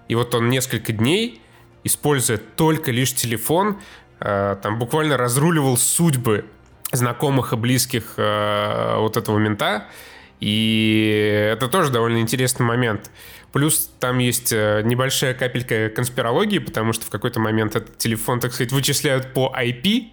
[0.07, 1.41] И вот он несколько дней,
[1.83, 3.79] используя только лишь телефон,
[4.21, 6.45] там буквально разруливал судьбы
[6.93, 9.87] знакомых и близких э, вот этого мента.
[10.41, 13.11] И это тоже довольно интересный момент.
[13.53, 18.53] Плюс там есть э, небольшая капелька конспирологии, потому что в какой-то момент этот телефон, так
[18.53, 20.09] сказать, вычисляют по IP,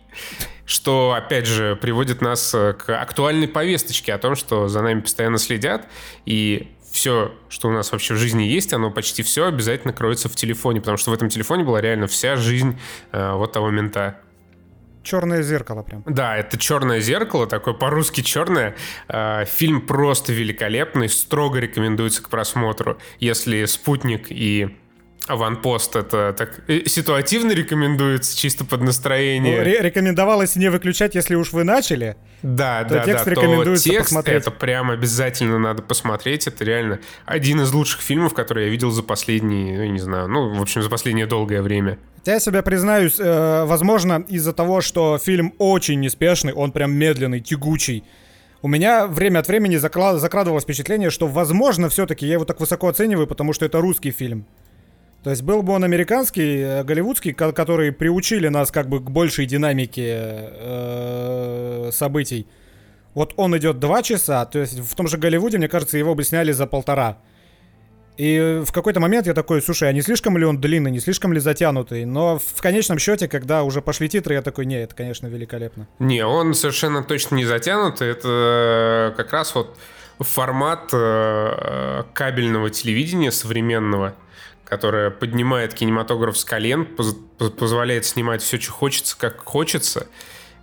[0.65, 5.87] что, опять же, приводит нас к актуальной повесточке о том, что за нами постоянно следят,
[6.25, 6.67] и
[6.97, 10.79] все, что у нас вообще в жизни есть, оно почти все обязательно кроется в телефоне,
[10.79, 12.79] потому что в этом телефоне была реально вся жизнь
[13.11, 14.17] э, вот того мента.
[15.03, 16.03] Черное зеркало прям.
[16.07, 18.75] Да, это черное зеркало, такое по-русски черное.
[19.07, 22.97] Э, фильм просто великолепный, строго рекомендуется к просмотру.
[23.19, 24.75] Если спутник и
[25.27, 29.57] Аванпост это так э, ситуативно рекомендуется, чисто под настроение.
[29.57, 32.15] Ну, ре- рекомендовалось не выключать, если уж вы начали.
[32.41, 33.31] Да, то да, текст да.
[33.31, 34.41] Рекомендуется то текст посмотреть.
[34.41, 36.47] это прям обязательно надо посмотреть.
[36.47, 40.53] Это реально один из лучших фильмов, которые я видел за последние, ну, не знаю, ну,
[40.53, 41.97] в общем, за последнее долгое время.
[42.25, 48.03] Я себя признаюсь, э, возможно, из-за того, что фильм очень неспешный, он прям медленный, тягучий.
[48.61, 53.27] У меня время от времени закрадывалось впечатление, что, возможно, все-таки я его так высоко оцениваю,
[53.27, 54.45] потому что это русский фильм.
[55.27, 59.45] То есть был бы он американский, э, голливудский, который приучили нас как бы к большей
[59.45, 62.47] динамике э, событий.
[63.13, 66.23] Вот он идет два часа, то есть в том же Голливуде, мне кажется, его бы
[66.23, 67.17] сняли за полтора.
[68.15, 71.33] И в какой-то момент я такой, слушай, а не слишком ли он длинный, не слишком
[71.33, 72.05] ли затянутый?
[72.05, 75.89] Но в конечном счете, когда уже пошли титры, я такой, не, это, конечно, великолепно.
[75.99, 78.07] Не, он совершенно точно не затянутый.
[78.07, 79.77] Это как раз вот
[80.19, 84.15] формат э, кабельного телевидения современного,
[84.67, 90.07] которое поднимает кинематограф с колен, позволяет снимать все, что хочется, как хочется.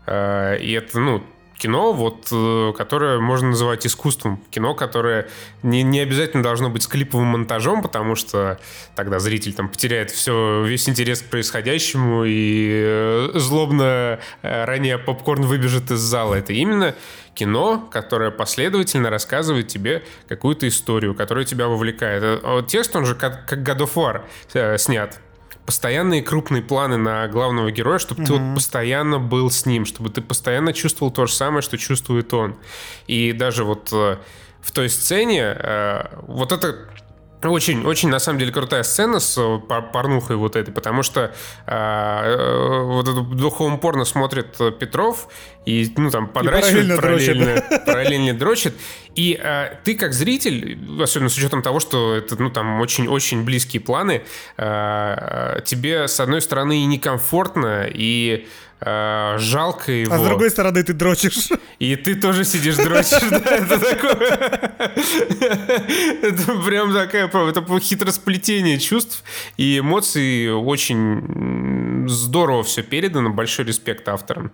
[0.06, 1.24] Э, и это, ну,
[1.64, 4.38] кино, вот, э, которое можно называть искусством.
[4.50, 5.28] Кино, которое
[5.62, 8.58] не, не обязательно должно быть с клиповым монтажом, потому что
[8.94, 15.44] тогда зритель там потеряет все, весь интерес к происходящему и э, злобно э, ранее попкорн
[15.44, 16.34] выбежит из зала.
[16.34, 16.94] Это именно
[17.32, 22.42] кино, которое последовательно рассказывает тебе какую-то историю, которая тебя вовлекает.
[22.68, 25.18] Текст, он же как, как God of War снят
[25.66, 28.26] постоянные крупные планы на главного героя, чтобы mm-hmm.
[28.26, 32.32] ты вот постоянно был с ним, чтобы ты постоянно чувствовал то же самое, что чувствует
[32.34, 32.56] он.
[33.06, 34.18] И даже вот э,
[34.60, 36.88] в той сцене э, вот это
[37.50, 39.58] очень, очень, на самом деле, крутая сцена с э,
[39.92, 41.32] порнухой вот этой, потому что
[41.66, 45.28] э, вот эту духовом порно смотрит Петров,
[45.66, 48.74] и, ну, там, подращивает, параллельно, параллельно, параллельно дрочит.
[49.14, 53.80] И э, ты, как зритель, особенно с учетом того, что это, ну, там, очень-очень близкие
[53.80, 54.22] планы,
[54.56, 58.46] э, тебе, с одной стороны, и некомфортно, и
[58.84, 60.14] э, жалко его.
[60.14, 61.48] А с другой стороны ты дрочишь.
[61.78, 64.74] И ты тоже сидишь дрочишь, да, это такое...
[66.22, 69.24] Это прям такая, это хитросплетение чувств
[69.56, 70.52] и эмоций.
[70.52, 74.52] Очень здорово все передано, большой респект авторам.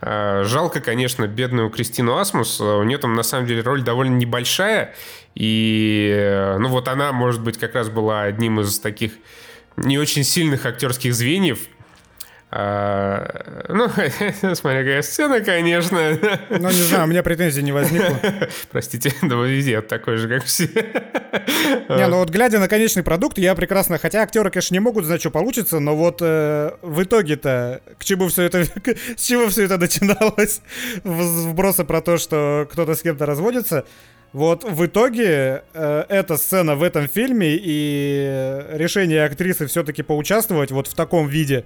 [0.00, 2.60] Э, жалко, конечно, бедную Кристину Асмус.
[2.60, 4.94] У нее там, на самом деле, роль довольно небольшая.
[5.34, 9.12] И, э, ну, вот она, может быть, как раз была одним из таких
[9.76, 11.58] не очень сильных актерских звеньев
[12.56, 13.88] а, ну,
[14.54, 16.16] смотря какая сцена, конечно.
[16.50, 18.16] Ну, не знаю, у меня претензий не возникло.
[18.70, 20.68] Простите, да я такой же, как все.
[21.88, 25.20] Не, ну вот глядя на конечный продукт, я прекрасно, хотя актеры, конечно, не могут знать,
[25.20, 28.62] что получится, но вот э, в итоге-то к чему все это,
[29.16, 30.60] с чего все это начиналось,
[31.02, 33.84] вбросы про то, что кто-то с кем-то разводится,
[34.32, 40.86] вот в итоге э, эта сцена в этом фильме и решение актрисы все-таки поучаствовать вот
[40.86, 41.64] в таком виде,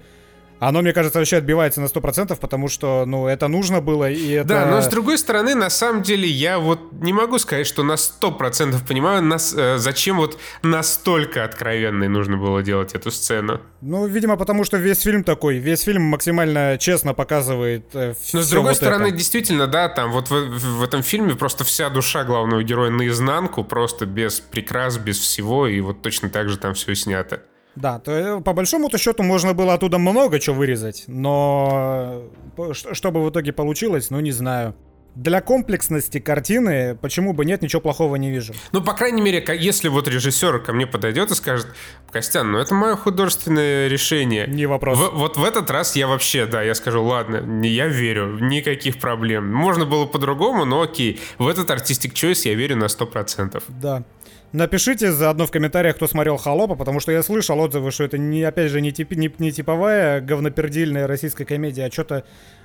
[0.59, 4.49] оно, мне кажется, вообще отбивается на 100%, потому что, ну, это нужно было, и это...
[4.49, 7.93] Да, но с другой стороны, на самом деле, я вот не могу сказать, что на
[7.93, 13.61] 100% понимаю, нас, э, зачем вот настолько откровенной нужно было делать эту сцену.
[13.81, 18.49] Ну, видимо, потому что весь фильм такой, весь фильм максимально честно показывает э, Но с
[18.49, 19.17] другой вот стороны, это.
[19.17, 24.05] действительно, да, там вот в, в, этом фильме просто вся душа главного героя наизнанку, просто
[24.05, 27.43] без прикрас, без всего, и вот точно так же там все снято.
[27.79, 32.23] Да, то, э, по большому-то счету можно было оттуда много чего вырезать, но
[32.57, 34.75] э, что бы в итоге получилось, ну не знаю.
[35.15, 38.53] Для комплексности картины, почему бы нет, ничего плохого не вижу.
[38.73, 41.67] Ну, по крайней мере, если вот режиссер ко мне подойдет и скажет,
[42.11, 44.45] Костян, ну это мое художественное решение.
[44.47, 44.97] Не вопрос.
[44.97, 49.51] В, вот в этот раз я вообще, да, я скажу, ладно, я верю, никаких проблем.
[49.51, 51.19] Можно было по-другому, но окей.
[51.37, 53.63] В этот артистик choice я верю на 100%.
[53.67, 54.03] Да.
[54.51, 58.43] Напишите заодно в комментариях, кто смотрел «Холопа», потому что я слышал отзывы, что это, не,
[58.43, 62.23] опять же, не, тип, не, не типовая говнопердильная российская комедия, а что-то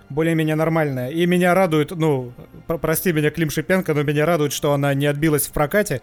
[0.08, 1.10] более-менее нормальное.
[1.10, 2.32] И меня радует, ну,
[2.66, 6.00] прости меня, Клим Шипенко, но меня радует, что она не отбилась в прокате.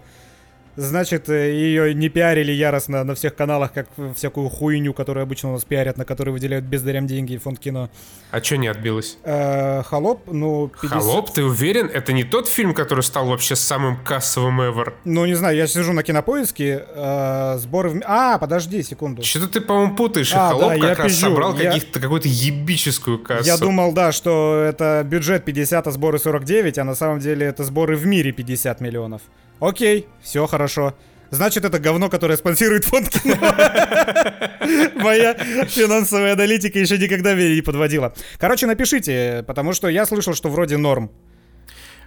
[0.76, 5.54] Значит, э, ее не пиарили яростно на всех каналах, как всякую хуйню, которую обычно у
[5.54, 7.90] нас пиарят, на которую выделяют бездарям деньги и фонд кино.
[8.32, 9.18] А что не отбилось?
[9.24, 10.72] Э, Холоп, ну...
[10.82, 10.92] 50...
[10.92, 11.88] Холоп, ты уверен?
[11.88, 14.94] Это не тот фильм, который стал вообще самым кассовым ever?
[15.04, 17.90] Ну, не знаю, я сижу на кинопоиске, э, сборы...
[17.90, 18.02] В...
[18.06, 19.24] А, подожди, секунду.
[19.24, 21.28] Что-то ты, по-моему, путаешь, а, Холоп да, как раз пизжу.
[21.28, 21.72] собрал я...
[21.72, 23.46] каких-то, какую-то ебическую кассу.
[23.46, 27.66] Я думал, да, что это бюджет 50, а сборы 49, а на самом деле это
[27.66, 29.22] сборы в мире 50 миллионов.
[29.62, 30.95] Окей, все хорошо.
[31.30, 33.36] Значит, это говно, которое спонсирует фонд кино.
[34.95, 35.34] Моя
[35.65, 38.13] финансовая аналитика еще никогда меня не подводила.
[38.38, 41.12] Короче, напишите, потому что я слышал, что вроде норм.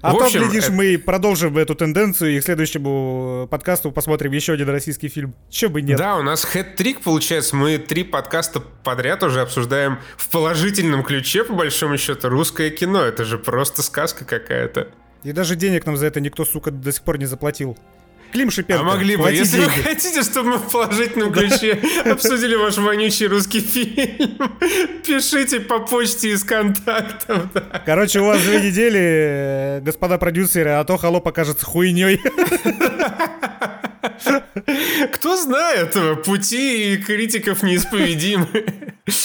[0.02, 0.72] А в общем, то, глядишь, это...
[0.72, 5.34] мы продолжим эту тенденцию и к следующему подкасту посмотрим еще один российский фильм.
[5.48, 5.96] Че бы нет.
[5.96, 7.56] Да, у нас хэт-трик получается.
[7.56, 13.00] Мы три подкаста подряд уже обсуждаем в положительном ключе, по большому счету, русское кино.
[13.00, 14.88] Это же просто сказка какая-то.
[15.24, 17.76] И даже денег нам за это никто, сука, до сих пор не заплатил.
[18.32, 19.76] Клим Шипенко, А могли бы, если деньги.
[19.76, 24.58] вы хотите, чтобы мы в положительном ключе обсудили ваш вонючий русский фильм,
[25.06, 27.42] пишите по почте из контактов.
[27.87, 32.20] Короче, у вас две недели, господа продюсеры, а то холоп покажется хуйней.
[35.12, 38.48] Кто знает, пути критиков неисповедимы.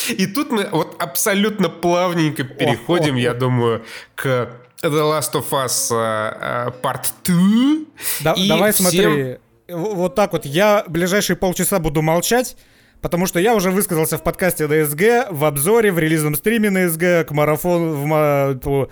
[0.10, 3.84] И тут мы вот абсолютно плавненько переходим, я думаю,
[4.16, 4.50] к
[4.82, 7.86] The Last of Us uh, Part 2.
[8.22, 8.86] Да, давай всем...
[8.86, 9.38] смотри,
[9.68, 12.56] вот так вот, я ближайшие полчаса буду молчать,
[13.02, 17.26] Потому что я уже высказался в подкасте ДСГ, в обзоре, в релизном стриме на СГ,
[17.26, 18.90] к марафону, в,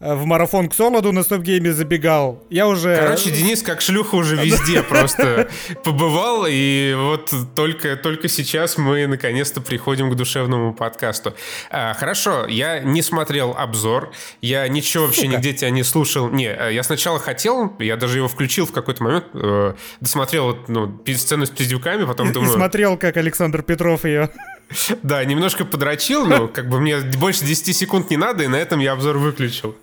[0.00, 2.44] в марафон к Солоду на стоп-гейме забегал.
[2.50, 2.96] Я уже...
[2.96, 5.48] Короче, Денис как шлюха уже везде просто
[5.82, 11.34] побывал, и вот только, только сейчас мы наконец-то приходим к душевному подкасту.
[11.70, 15.32] А, хорошо, я не смотрел обзор, я ничего вообще Сука.
[15.34, 16.30] нигде тебя не слушал.
[16.30, 21.02] Не, э, я сначала хотел, я даже его включил в какой-то момент, э, досмотрел ну,
[21.16, 22.52] сцену с пиздюками, потом думаю...
[22.52, 24.30] И смотрел, как Александр Петров ее...
[25.02, 28.80] Да, немножко подрочил, но как бы мне больше 10 секунд не надо, и на этом
[28.80, 29.74] я обзор выключил.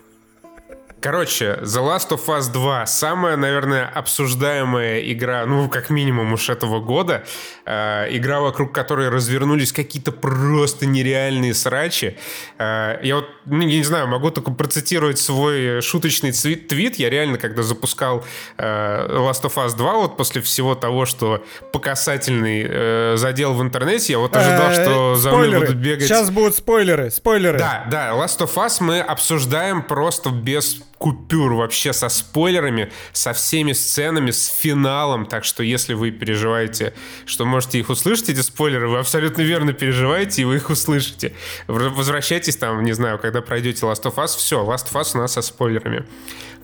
[1.00, 6.80] Короче, The Last of Us 2 самая, наверное, обсуждаемая игра, ну, как минимум уж этого
[6.80, 7.24] года.
[7.66, 12.16] Э, игра, вокруг которой развернулись какие-то просто нереальные срачи.
[12.58, 16.68] Э, я вот, ну, я не знаю, могу только процитировать свой шуточный твит.
[16.68, 16.96] твит.
[16.96, 18.24] Я реально, когда запускал
[18.56, 23.62] э, Last of Us 2, вот после всего того, что по касательный э, задел в
[23.62, 26.08] интернете, я вот ожидал, что за мной будут бегать...
[26.08, 27.58] Сейчас будут спойлеры, спойлеры.
[27.58, 33.72] Да, да, Last of Us мы обсуждаем просто без купюр вообще со спойлерами, со всеми
[33.72, 35.26] сценами, с финалом.
[35.26, 36.94] Так что если вы переживаете,
[37.26, 41.34] что можете их услышать, эти спойлеры, вы абсолютно верно переживаете, и вы их услышите.
[41.66, 45.32] Возвращайтесь там, не знаю, когда пройдете Last of Us, все, Last of Us у нас
[45.32, 46.06] со спойлерами.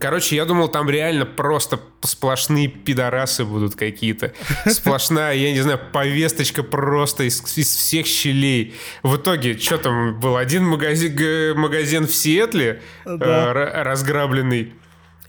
[0.03, 4.33] Короче, я думал, там реально просто сплошные пидорасы будут какие-то.
[4.67, 8.75] Сплошная, я не знаю, повесточка просто из, из всех щелей.
[9.05, 10.37] В итоге, что там был?
[10.37, 13.53] Один магазин, магазин в Сиэтле да.
[13.55, 14.73] э, разграбленный.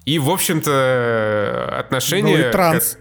[0.06, 2.48] И, в общем-то, отношения...
[2.48, 2.98] Ну транс.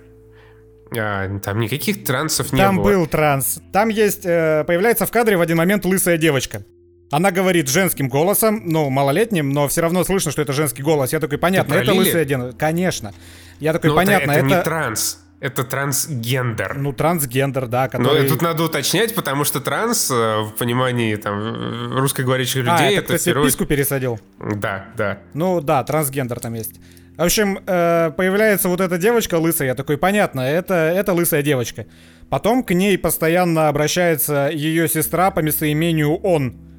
[0.95, 2.75] А, там никаких трансов там не было.
[2.75, 3.61] Там был транс.
[3.73, 4.27] Там есть...
[4.27, 6.67] Э, появляется в кадре в один момент лысая девочка.
[7.12, 11.12] Она говорит женским голосом, ну, малолетним, но все равно слышно, что это женский голос.
[11.12, 12.59] Я такой, понятно, это лысая девочка.
[12.59, 13.12] Конечно.
[13.61, 14.46] Я такой, но понятно, это...
[14.46, 15.18] это не транс.
[15.38, 16.79] Это трансгендер.
[16.79, 17.88] Ну, трансгендер, да.
[17.88, 18.22] Который...
[18.22, 22.96] Но тут надо уточнять, потому что транс э, в понимании там русскоговорящих а, людей...
[22.96, 24.18] А, это, кстати, писку пересадил.
[24.38, 25.18] Да, да.
[25.35, 26.81] Ну, да, трансгендер там есть.
[27.16, 31.87] В общем, э, появляется вот эта девочка лысая, я такой, понятно, это, это лысая девочка.
[32.31, 36.72] Потом к ней постоянно обращается ее сестра по местоимению «он».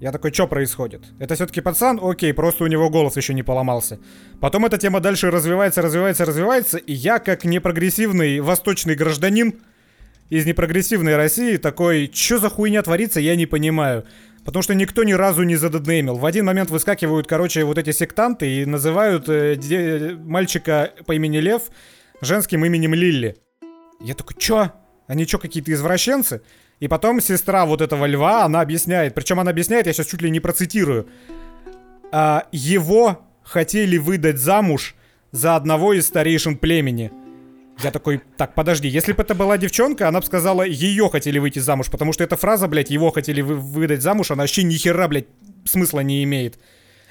[0.00, 1.02] Я такой, что происходит?
[1.18, 2.00] Это все-таки пацан?
[2.02, 3.98] Окей, просто у него голос еще не поломался.
[4.40, 9.60] Потом эта тема дальше развивается, развивается, развивается, и я, как непрогрессивный восточный гражданин
[10.30, 14.06] из непрогрессивной России, такой, что за хуйня творится, я не понимаю.
[14.42, 16.16] Потому что никто ни разу не задеднеймил.
[16.16, 21.36] В один момент выскакивают, короче, вот эти сектанты и называют э, де- мальчика по имени
[21.38, 21.64] Лев
[22.22, 23.36] женским именем Лилли.
[24.00, 24.72] Я такой, чё?
[25.08, 26.40] Они чё, какие-то извращенцы?
[26.80, 30.30] И потом сестра вот этого льва, она объясняет, причем она объясняет, я сейчас чуть ли
[30.30, 31.06] не процитирую,
[32.10, 34.94] а, его хотели выдать замуж
[35.30, 37.12] за одного из старейшин племени.
[37.82, 41.58] Я такой, так, подожди, если бы это была девчонка, она бы сказала, ее хотели выйти
[41.58, 45.06] замуж, потому что эта фраза, блядь, его хотели вы выдать замуж, она вообще ни хера,
[45.08, 45.26] блядь,
[45.64, 46.58] смысла не имеет.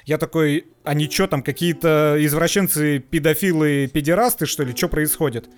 [0.04, 5.48] Я такой, они что там, какие-то извращенцы, педофилы, педерасты, что ли, что происходит?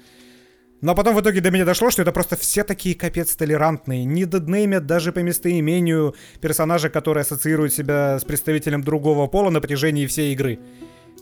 [0.83, 4.05] Но потом в итоге до меня дошло, что это просто все такие капец толерантные.
[4.05, 10.07] Не деднеймят даже по местоимению персонажа, который ассоциирует себя с представителем другого пола на протяжении
[10.07, 10.59] всей игры.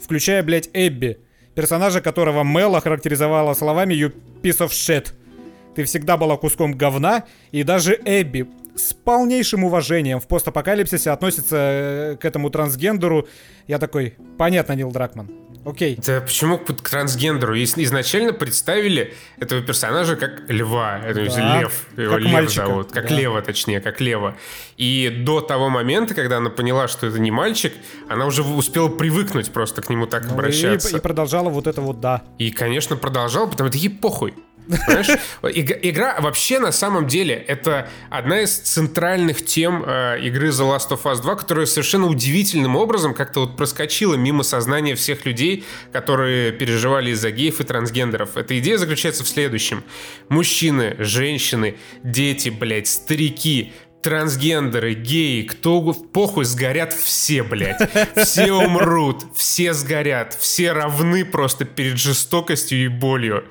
[0.03, 1.19] Включая, блядь, Эбби.
[1.55, 5.13] Персонажа, которого Мел охарактеризовала словами «You piece of shit».
[5.77, 12.17] Ты всегда была куском говна, и даже Эбби с полнейшим уважением в постапокалипсисе относится э,
[12.17, 13.29] к этому трансгендеру.
[13.67, 15.31] Я такой, понятно, Нил Дракман.
[15.65, 15.99] Окей.
[16.07, 17.55] Да почему к трансгендеру?
[17.63, 21.01] Изначально представили этого персонажа как льва.
[21.05, 21.61] Это да.
[21.61, 21.87] лев.
[21.97, 22.67] Его как лев мальчика.
[22.67, 22.93] зовут.
[22.93, 23.15] Как да.
[23.15, 24.37] лева, точнее, как лева.
[24.77, 27.73] И до того момента, когда она поняла, что это не мальчик,
[28.09, 30.89] она уже успела привыкнуть просто к нему так ну, обращаться.
[30.89, 32.23] И, и продолжала вот это вот да.
[32.39, 34.35] И, конечно, продолжала, потому что ей похуй.
[34.69, 35.09] Понимаешь?
[35.83, 41.03] Игра вообще на самом деле это одна из центральных тем э, игры The Last of
[41.05, 47.11] Us 2, которая совершенно удивительным образом как-то вот проскочила мимо сознания всех людей, которые переживали
[47.11, 48.37] из-за геев и трансгендеров.
[48.37, 49.83] Эта идея заключается в следующем.
[50.29, 57.81] Мужчины, женщины, дети, блядь, старики, трансгендеры, геи, кто похуй, сгорят все, блядь.
[58.17, 63.45] Все умрут, все сгорят, все равны просто перед жестокостью и болью.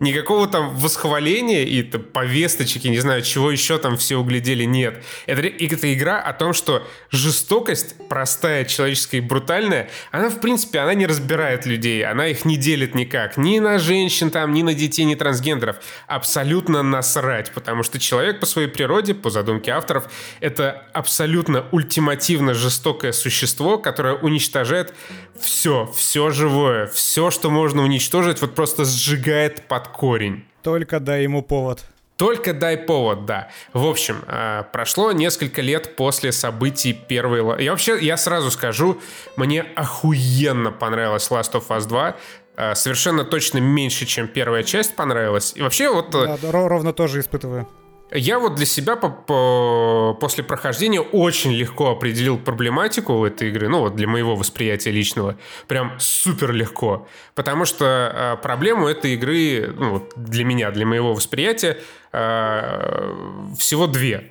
[0.00, 5.02] Никакого там восхваления и там, повесточки, не знаю, чего еще там все углядели, нет.
[5.26, 10.94] Это, это игра о том, что жестокость, простая, человеческая и брутальная, она, в принципе, она
[10.94, 13.36] не разбирает людей, она их не делит никак.
[13.36, 15.76] Ни на женщин там, ни на детей, ни трансгендеров.
[16.06, 23.12] Абсолютно насрать, потому что человек по своей природе, по задумке авторов, это абсолютно ультимативно жестокое
[23.12, 24.94] существо, которое уничтожает
[25.40, 30.44] все, все живое, все, что можно уничтожить, вот просто сжигает под корень.
[30.62, 31.84] Только дай ему повод.
[32.16, 33.48] Только дай повод, да.
[33.74, 37.62] В общем, э, прошло несколько лет после событий первой...
[37.62, 38.98] Я вообще, я сразу скажу,
[39.36, 42.16] мне охуенно понравилась Last of Us 2.
[42.56, 45.52] Э, совершенно точно меньше, чем первая часть понравилась.
[45.56, 46.14] И вообще вот...
[46.14, 47.68] Э, да, ровно тоже испытываю.
[48.12, 53.80] Я вот для себя по по после прохождения очень легко определил проблематику этой игры, ну
[53.80, 55.36] вот для моего восприятия личного,
[55.66, 61.78] прям супер легко, потому что э, проблему этой игры, ну для меня, для моего восприятия,
[62.12, 63.12] э,
[63.58, 64.30] всего две.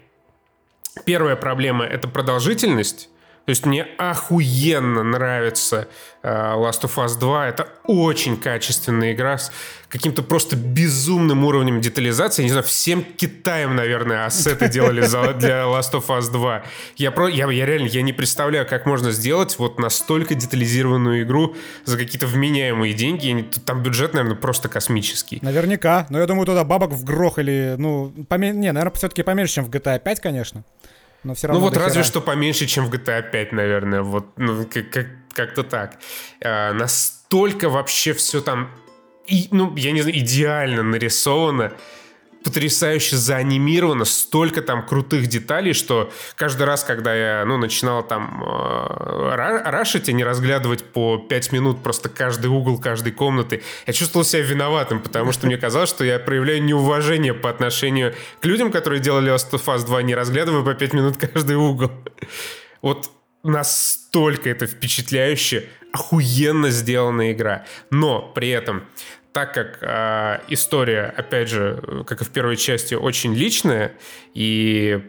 [1.05, 3.09] Первая проблема это продолжительность,
[3.46, 5.88] то есть мне охуенно нравится
[6.24, 7.48] э, Last of Us 2.
[7.48, 9.52] Это очень качественная игра с
[9.88, 12.41] каким-то просто безумным уровнем детализации.
[12.41, 15.02] Не знаю, всем Китаем, наверное, ассеты делали
[15.38, 16.64] для Last of Us 2.
[16.98, 21.56] Я, про, я, я реально я не представляю, как можно сделать вот настолько детализированную игру
[21.84, 23.48] за какие-то вменяемые деньги.
[23.64, 25.38] Там бюджет, наверное, просто космический.
[25.43, 26.08] Наверняка.
[26.10, 27.76] Но я думаю, туда бабок вгрохали.
[27.78, 28.50] Ну, поме...
[28.50, 30.64] не, наверное, все-таки поменьше, чем в GTA 5, конечно
[31.26, 31.59] но все равно.
[31.59, 35.63] Ну вот разве что поменьше, чем в GTA 5, наверное, вот ну, как- как- как-то
[35.63, 35.97] так.
[36.43, 38.69] А, настолько вообще все там,
[39.26, 41.73] и, ну я не знаю, идеально нарисовано
[42.46, 49.62] потрясающе заанимировано, столько там крутых деталей, что каждый раз, когда я, ну, начинал там э,
[49.66, 54.43] рашить, а не разглядывать по 5 минут просто каждый угол каждой комнаты, я чувствовал себя
[54.43, 59.34] виноватым, потому что мне казалось, что я проявляю неуважение по отношению к людям, которые делали
[59.34, 61.91] Last of Us 2, не разглядывая по 5 минут каждый угол.
[62.84, 63.10] Вот
[63.43, 67.66] настолько это впечатляюще, охуенно сделанная игра.
[67.89, 68.84] Но при этом
[69.36, 73.91] так как э, история, опять же, как и в первой части, очень личная
[74.33, 75.01] и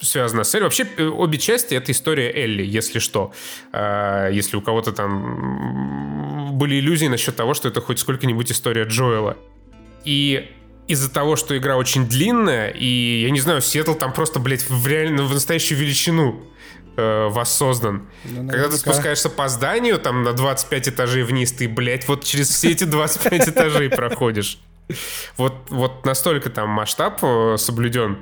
[0.00, 0.64] связана с Элли.
[0.64, 3.32] Вообще, э, обе части— это история Элли, если что.
[3.72, 9.36] Э, если у кого-то там были иллюзии насчет того, что это хоть сколько-нибудь история Джоэла.
[10.04, 10.50] И
[10.88, 14.84] из-за того, что игра очень длинная, и, я не знаю, Сиэтл там просто, блядь, в,
[14.88, 16.42] реально, в настоящую величину
[16.96, 18.08] э, воссоздан.
[18.24, 22.48] Ну, Когда ты спускаешься по зданию, там на 25 этажей вниз, ты, блядь, вот через
[22.48, 24.58] все эти 25 этажей проходишь.
[25.36, 28.18] Вот, вот настолько там масштаб э, соблюден.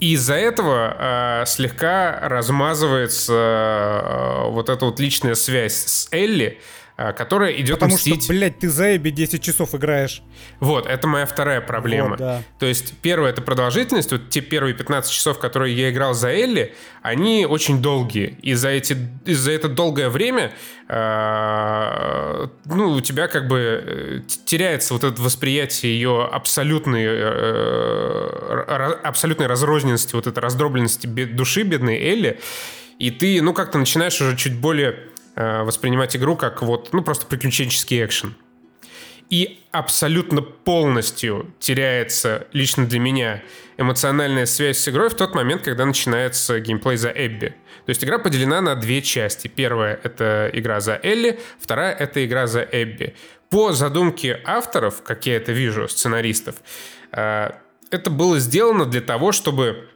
[0.00, 0.96] И из-за этого
[1.42, 6.60] э, слегка размазывается э, вот эта вот личная связь с Элли,
[6.98, 8.24] которая идет Потому мстить...
[8.24, 10.20] что, блядь, ты за Эбби 10 часов играешь.
[10.58, 12.10] Вот, это моя вторая проблема.
[12.10, 12.42] Вот, да.
[12.58, 14.10] То есть, первая— это продолжительность.
[14.10, 18.36] Вот те первые 15 часов, которые я играл за Элли, они очень долгие.
[18.42, 20.52] И за, эти, и за это долгое время
[20.88, 28.64] э, ну, у тебя как бы э, теряется вот это восприятие ее абсолютной, э,
[29.04, 32.40] абсолютной разрозненности, вот этой раздробленности души бедной Элли.
[32.98, 37.26] И ты, ну, как-то начинаешь уже чуть более Э, воспринимать игру как вот, ну, просто
[37.26, 38.34] приключенческий экшен.
[39.30, 43.42] И абсолютно полностью теряется лично для меня
[43.76, 47.54] эмоциональная связь с игрой в тот момент, когда начинается геймплей за Эбби.
[47.84, 49.48] То есть игра поделена на две части.
[49.48, 53.14] Первая— это игра за Элли, вторая— это игра за Эбби.
[53.50, 56.56] По задумке авторов, как я это вижу, сценаристов,
[57.12, 57.50] э,
[57.90, 59.88] это было сделано для того, чтобы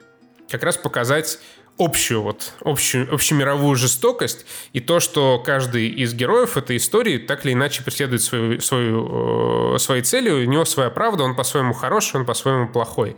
[0.48, 1.38] как раз показать
[1.78, 7.52] общую вот общую общемировую жестокость и то, что каждый из героев этой истории так или
[7.52, 12.26] иначе преследует свою, свою, э, свои цели, у него своя правда, он по-своему хороший, он
[12.26, 13.16] по-своему плохой.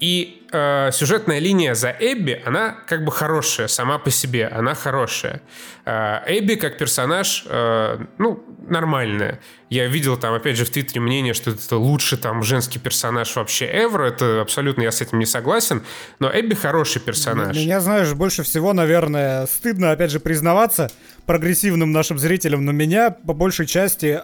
[0.00, 5.42] И э, сюжетная линия за Эбби, она как бы хорошая сама по себе, она хорошая.
[5.84, 9.40] Э, Эбби как персонаж, э, ну, нормальная.
[9.68, 13.66] Я видел там, опять же, в Твиттере мнение, что это лучший там женский персонаж вообще
[13.66, 14.02] ever.
[14.02, 15.82] Это абсолютно я с этим не согласен.
[16.18, 17.54] Но Эбби хороший персонаж.
[17.54, 20.90] Меня, знаешь, больше всего, наверное, стыдно, опять же, признаваться
[21.26, 24.22] прогрессивным нашим зрителям, но меня по большей части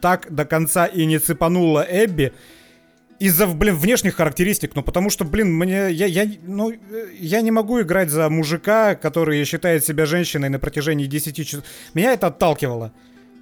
[0.00, 2.32] так до конца и не цепанула Эбби,
[3.22, 6.72] из-за, блин, внешних характеристик, ну потому что, блин, мне, я, я, ну,
[7.18, 11.64] я не могу играть за мужика, который считает себя женщиной на протяжении 10 часов.
[11.94, 12.92] Меня это отталкивало.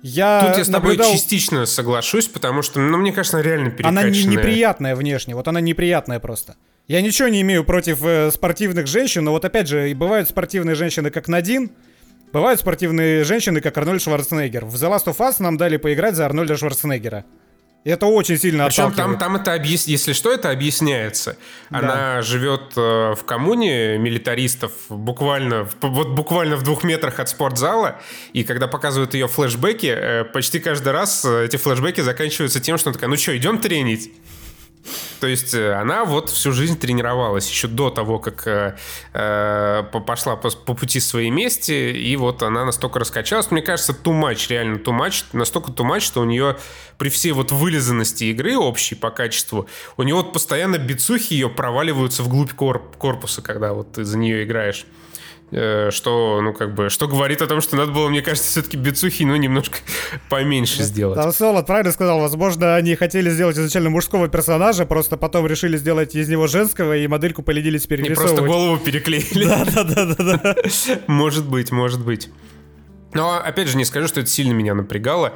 [0.02, 1.12] Я Тут я с тобой наблюдал...
[1.12, 4.02] частично соглашусь, потому что, ну, мне кажется, она реально перекачанная.
[4.02, 6.56] Она не, неприятная внешне, вот она неприятная просто.
[6.86, 11.10] Я ничего не имею против э, спортивных женщин, но вот опять же, бывают спортивные женщины,
[11.10, 11.70] как Надин,
[12.34, 14.66] бывают спортивные женщины, как Арнольд Шварценеггер.
[14.66, 17.24] В The Last of Us нам дали поиграть за Арнольда Шварценеггера.
[17.82, 19.86] Это очень сильно Причем там, там это объяс...
[19.86, 21.38] если что, это объясняется.
[21.70, 21.78] Да.
[21.78, 27.98] Она живет э, в коммуне милитаристов буквально, вот буквально в двух метрах от спортзала,
[28.34, 32.90] и когда показывают ее флешбеки, э, почти каждый раз э, эти флешбеки заканчиваются тем, что
[32.90, 34.12] она такая, ну что, идем тренить?
[35.20, 38.76] То есть э, она вот всю жизнь тренировалась еще до того, как э,
[39.12, 43.50] э, пошла по, по пути своей мести, и вот она настолько раскачалась.
[43.50, 46.56] Мне кажется, much, реально much, настолько much, что у нее
[46.98, 52.22] при всей вот вылизанности игры общей по качеству, у нее вот постоянно бицухи ее проваливаются
[52.22, 54.86] вглубь корп корпуса, когда вот ты за нее играешь.
[55.53, 58.76] Э, что, ну, как бы, что говорит о том, что надо было, мне кажется, все-таки
[58.76, 59.78] бицухи, ну, немножко
[60.28, 61.16] поменьше сделать.
[61.16, 66.14] Там Солод правильно сказал, возможно, они хотели сделать изначально мужского персонажа, просто потом решили сделать
[66.14, 68.32] из него женского, и модельку поленились перерисовывать.
[68.32, 69.44] И просто голову переклеили.
[69.74, 70.55] Да-да-да.
[71.07, 72.28] Может быть, может быть.
[73.12, 75.34] Но, опять же, не скажу, что это сильно меня напрягало.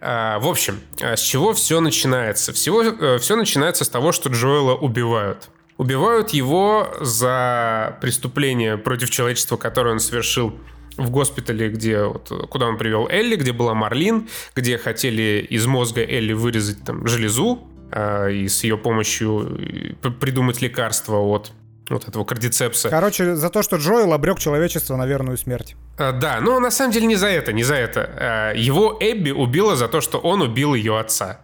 [0.00, 2.52] А, в общем, с чего все начинается?
[2.52, 5.48] Всего, э, все начинается с того, что Джоэла убивают.
[5.76, 10.54] Убивают его за преступление против человечества, которое он совершил
[10.96, 16.02] в госпитале, где вот, куда он привел Элли, где была Марлин, где хотели из мозга
[16.02, 19.58] Элли вырезать там железу э, и с ее помощью
[20.02, 21.50] э, придумать лекарство от
[21.90, 22.88] вот этого кардицепса.
[22.88, 25.76] Короче, за то, что Джоэл обрек человечество на верную смерть.
[25.98, 28.10] А, да, но на самом деле не за это, не за это.
[28.16, 31.40] А, его Эбби убила за то, что он убил ее отца.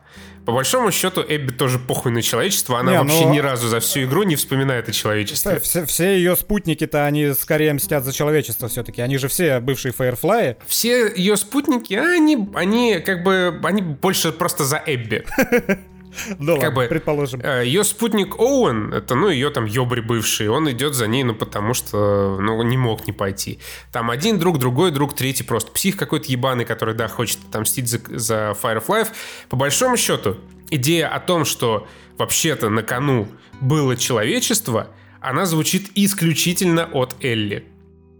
[0.46, 2.80] По большому счету, Эбби тоже похуй на человечество.
[2.80, 3.34] Она не, вообще но...
[3.34, 5.60] ни разу за всю игру не вспоминает о человечестве.
[5.60, 9.02] Все, все ее спутники-то, они скорее мстят за человечество все-таки.
[9.02, 10.56] Они же все бывшие Фаерфлаи.
[10.66, 15.24] Все ее спутники, они, они как бы, они больше просто за Эбби.
[16.38, 17.40] Ну как бы, предположим.
[17.42, 21.34] Э, ее спутник Оуэн, это, ну, ее там ёбрь бывший, он идет за ней, ну,
[21.34, 23.58] потому что, ну, не мог не пойти.
[23.92, 28.00] Там один друг, другой друг, третий просто псих какой-то ебаный, который, да, хочет отомстить за,
[28.08, 29.08] за Fire of Life.
[29.48, 30.36] По большому счету,
[30.70, 31.86] идея о том, что
[32.18, 33.28] вообще-то на кону
[33.60, 34.88] было человечество,
[35.20, 37.64] она звучит исключительно от Элли.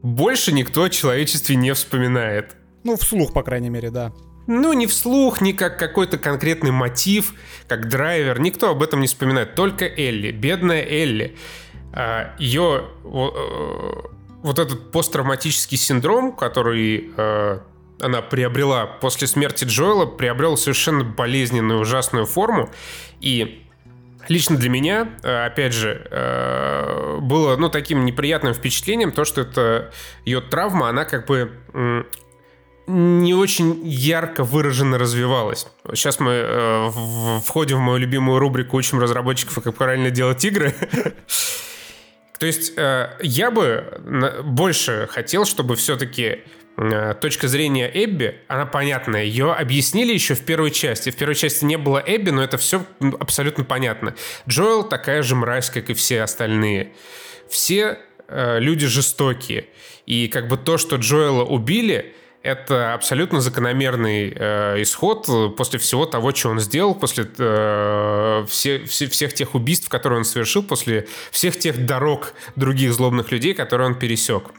[0.03, 2.57] Больше никто о человечестве не вспоминает.
[2.85, 4.13] Ну, вслух, по крайней мере, да.
[4.53, 7.35] Ну, не вслух, не как какой-то конкретный мотив,
[7.69, 8.41] как драйвер.
[8.41, 9.55] Никто об этом не вспоминает.
[9.55, 10.33] Только Элли.
[10.33, 11.37] Бедная Элли.
[11.93, 13.29] А, Ее э,
[14.43, 17.61] вот этот посттравматический синдром, который э,
[18.01, 22.71] она приобрела после смерти Джоэла, приобрел совершенно болезненную, ужасную форму.
[23.21, 23.65] И
[24.27, 26.09] лично для меня, э, опять же,
[27.23, 29.93] было ну, таким неприятным впечатлением то, что это
[30.25, 31.53] ее травма, она как бы
[32.87, 35.67] не очень ярко выраженно развивалась.
[35.95, 36.91] Сейчас мы э,
[37.45, 40.75] входим в мою любимую рубрику «Учим разработчиков, как правильно делать игры».
[42.39, 44.01] То есть э, я бы
[44.45, 46.39] больше хотел, чтобы все-таки
[46.79, 49.25] э, точка зрения Эбби, она понятная.
[49.25, 51.11] Ее объяснили еще в первой части.
[51.11, 52.85] В первой части не было Эбби, но это все
[53.19, 54.15] абсолютно понятно.
[54.49, 56.95] Джоэл такая же мразь, как и все остальные.
[57.51, 59.67] Все э, люди жестокие.
[60.07, 66.35] И как бы то, что Джоэла убили, это абсолютно закономерный э, исход после всего того,
[66.35, 71.59] что он сделал, после э, все, все, всех тех убийств, которые он совершил, после всех
[71.59, 74.53] тех дорог других злобных людей, которые он пересек.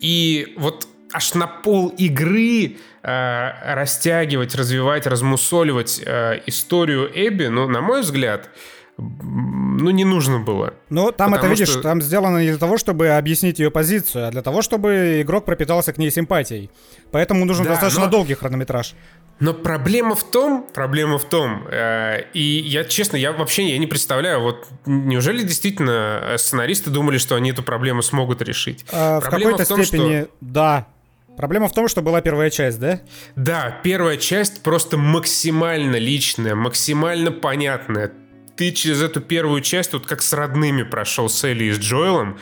[0.00, 7.80] И вот аж на пол игры э, растягивать, развивать, размусоливать э, историю Эбби, ну, на
[7.80, 8.50] мой взгляд,
[8.98, 10.74] ну, не нужно было.
[10.90, 11.82] Ну, там это, видишь, что...
[11.82, 15.92] там сделано не для того, чтобы объяснить ее позицию, а для того, чтобы игрок пропитался
[15.92, 16.70] к ней симпатией.
[17.12, 18.10] Поэтому нужен да, достаточно но...
[18.10, 18.94] долгий хронометраж.
[19.38, 23.86] Но проблема в том, проблема в том, э, и я, честно, я вообще я не
[23.86, 28.84] представляю, вот неужели действительно сценаристы думали, что они эту проблему смогут решить?
[28.92, 30.30] А, в какой-то степени, что...
[30.40, 30.88] да.
[31.36, 33.00] Проблема в том, что была первая часть, да?
[33.36, 38.10] Да, первая часть просто максимально личная, максимально понятная
[38.58, 42.38] ты через эту первую часть вот как с родными прошел с Элли и с Джоэлом.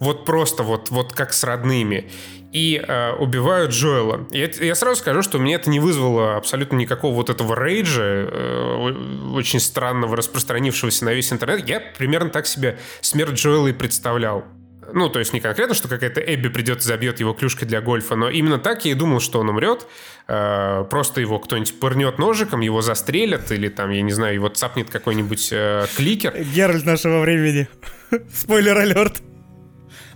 [0.00, 2.10] Вот просто вот, вот как с родными.
[2.50, 4.26] И э, убивают Джоэла.
[4.30, 9.32] Я, я сразу скажу, что мне это не вызвало абсолютно никакого вот этого рейджа, э,
[9.32, 11.68] очень странного, распространившегося на весь интернет.
[11.68, 14.44] Я примерно так себе смерть Джоэла и представлял.
[14.92, 18.16] Ну, то есть не конкретно, что какая-то Эбби придет и забьет его клюшкой для гольфа,
[18.16, 19.86] но именно так я и думал, что он умрет.
[20.28, 24.90] Э, просто его кто-нибудь пырнет ножиком, его застрелят, или там, я не знаю, его цапнет
[24.90, 26.34] какой-нибудь э, кликер.
[26.54, 27.68] Геральт нашего времени.
[28.32, 29.22] Спойлер алерт.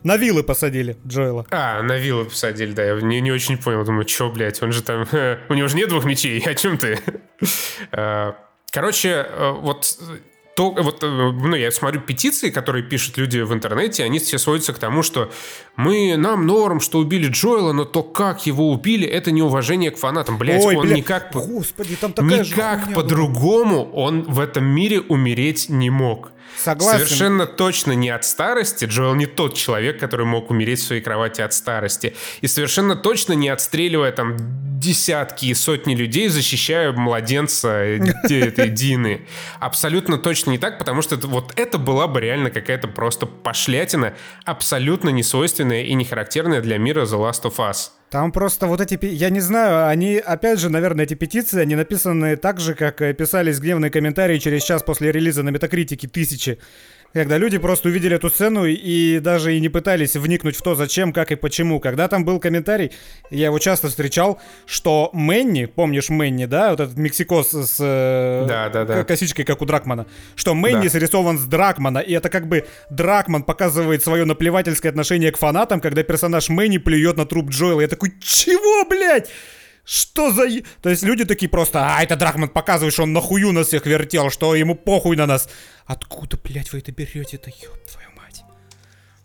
[0.04, 1.46] На вилы посадили Джоэла.
[1.50, 2.84] А, на вилы посадили, да.
[2.84, 3.84] Я не, не очень понял.
[3.84, 5.06] Думаю, что, блядь, он же там...
[5.48, 6.40] у него же нет двух мечей.
[6.40, 6.98] О чем ты?
[7.92, 8.32] Э,
[8.72, 9.98] короче, э, вот
[10.58, 14.72] то, вот, э, ну, я смотрю петиции, которые пишут люди в интернете, они все сводятся
[14.72, 15.30] к тому, что
[15.76, 20.36] мы, нам норм, что убили Джоэла, но то, как его убили, это неуважение к фанатам.
[20.36, 20.96] Блять, он бля...
[20.96, 21.30] никак...
[21.32, 26.32] Господи, там такая Никак по-другому он в этом мире умереть не мог.
[26.56, 27.06] Согласен.
[27.06, 28.84] Совершенно точно не от старости.
[28.84, 32.14] Джоэл не тот человек, который мог умереть в своей кровати от старости.
[32.40, 34.36] И совершенно точно не отстреливая там
[34.78, 39.26] десятки и сотни людей, защищая младенца этой Дины.
[39.60, 44.14] Абсолютно точно не так, потому что это, вот это была бы реально какая-то просто пошлятина,
[44.44, 47.90] абсолютно несвойственная и не характерная для мира The Last of Us.
[48.10, 52.36] Там просто вот эти, я не знаю, они, опять же, наверное, эти петиции, они написаны
[52.36, 56.58] так же, как писались гневные комментарии через час после релиза на Метакритике тысячи
[57.12, 61.12] когда люди просто увидели эту сцену и даже и не пытались вникнуть в то, зачем,
[61.12, 61.80] как и почему.
[61.80, 62.92] Когда там был комментарий,
[63.30, 68.68] я его часто встречал, что Мэнни, помнишь Мэнни, да, вот этот мексикос с э, да,
[68.68, 69.04] да, да.
[69.04, 70.06] косичкой, как у Дракмана,
[70.36, 70.90] что Мэнни да.
[70.90, 76.02] срисован с Дракмана, и это как бы Дракман показывает свое наплевательское отношение к фанатам, когда
[76.02, 77.80] персонаж Мэнни плюет на труп Джоэла.
[77.80, 79.30] Я такой, чего, блядь?
[79.88, 80.42] Что за...
[80.82, 84.28] То есть люди такие просто, а, это Дракман показывает, что он нахую нас всех вертел,
[84.28, 85.48] что ему похуй на нас.
[85.86, 87.97] Откуда, блядь, вы это берете-то, ёб твою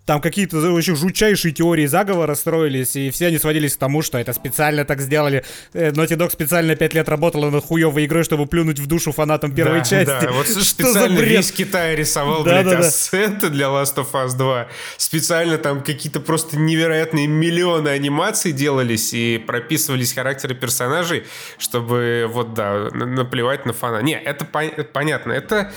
[0.05, 4.33] там какие-то очень жутчайшие теории заговора строились, и все они сводились к тому, что это
[4.33, 5.45] специально так сделали.
[5.73, 9.55] Э, Naughty Dog специально 5 лет работала над хуевой игрой, чтобы плюнуть в душу фанатам
[9.55, 10.25] первой да, части.
[10.25, 14.35] Да, вот что специально весь Китай рисовал, да, блядь, да, ассеты для Last of Us
[14.35, 14.67] 2.
[14.97, 21.23] Специально там какие-то просто невероятные миллионы анимаций делались и прописывались характеры персонажей,
[21.57, 24.01] чтобы, вот, да, наплевать на фана.
[24.01, 25.31] Не, это пон- понятно.
[25.31, 25.71] Это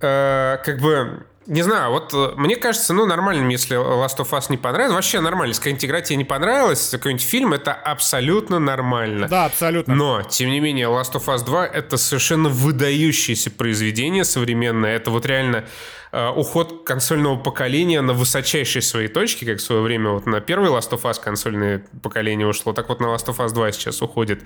[0.00, 4.44] э, как бы не знаю, вот э, мне кажется, ну, нормальным, если Last of Us
[4.50, 4.94] не понравилось.
[4.94, 9.26] Вообще нормально, если какая-нибудь игра тебе не понравилась, какой-нибудь фильм, это абсолютно нормально.
[9.26, 9.92] Да, абсолютно.
[9.92, 14.94] Но, тем не менее, Last of Us 2— это совершенно выдающееся произведение современное.
[14.94, 15.64] Это вот реально
[16.12, 20.70] э, уход консольного поколения на высочайшей своей точке, как в свое время вот на первый
[20.70, 24.40] Last of Us консольное поколение ушло, так вот на Last of Us 2 сейчас уходит.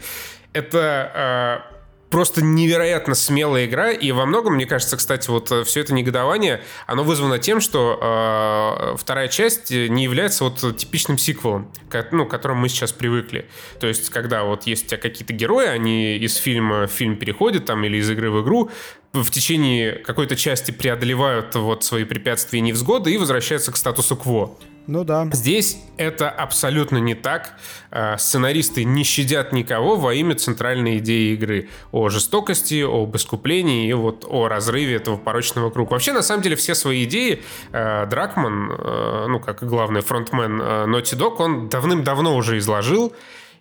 [0.54, 1.73] Это э,
[2.10, 6.62] просто невероятно смелая игра, и во многом, мне кажется, кстати, вот э, все это негодование,
[6.86, 12.30] оно вызвано тем, что э, вторая часть не является вот типичным сиквелом, к, ну, к
[12.30, 13.48] которому мы сейчас привыкли.
[13.80, 17.64] То есть, когда вот есть у тебя какие-то герои, они из фильма в фильм переходят,
[17.64, 18.70] там, или из игры в игру,
[19.12, 24.56] в течение какой-то части преодолевают вот свои препятствия и невзгоды и возвращаются к статусу кво.
[24.86, 25.28] Ну да.
[25.32, 27.54] Здесь это абсолютно не так.
[27.90, 31.68] А, сценаристы не щадят никого во имя центральной идеи игры.
[31.92, 35.92] О жестокости, об искуплении и вот о разрыве этого порочного круга.
[35.92, 41.16] Вообще, на самом деле, все свои идеи а, Дракман, а, ну, как главный фронтмен Naughty
[41.18, 43.14] Dog, он давным-давно уже изложил.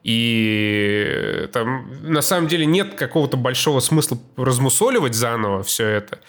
[0.03, 6.19] И там на самом деле нет какого-то большого смысла размусоливать заново все это.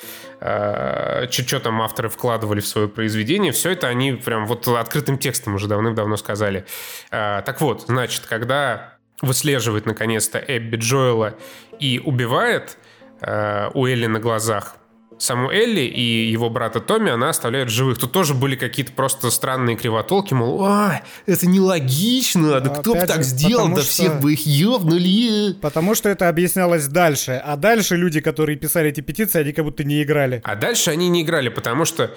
[0.41, 5.57] А, Что там авторы вкладывали в свое произведение, все это они прям вот открытым текстом
[5.57, 6.64] уже давным-давно сказали.
[7.11, 11.35] А, так вот, значит, когда выслеживает наконец-то Эбби Джоэла
[11.81, 12.79] и убивает
[13.20, 14.77] а, у Элли на глазах,
[15.18, 17.98] саму Элли и его брата Томми она оставляет живых.
[17.98, 23.22] Тут тоже были какие-то просто странные кривотолки, мол, а, это нелогично, да кто бы так
[23.22, 23.90] сделал, да что...
[23.90, 25.54] всех бы их ёбнули.
[25.60, 29.84] Потому что это объяснялось дальше, а дальше люди, которые писали эти петиции, они как будто
[29.84, 30.40] не играли.
[30.44, 32.10] А дальше они не играли, потому что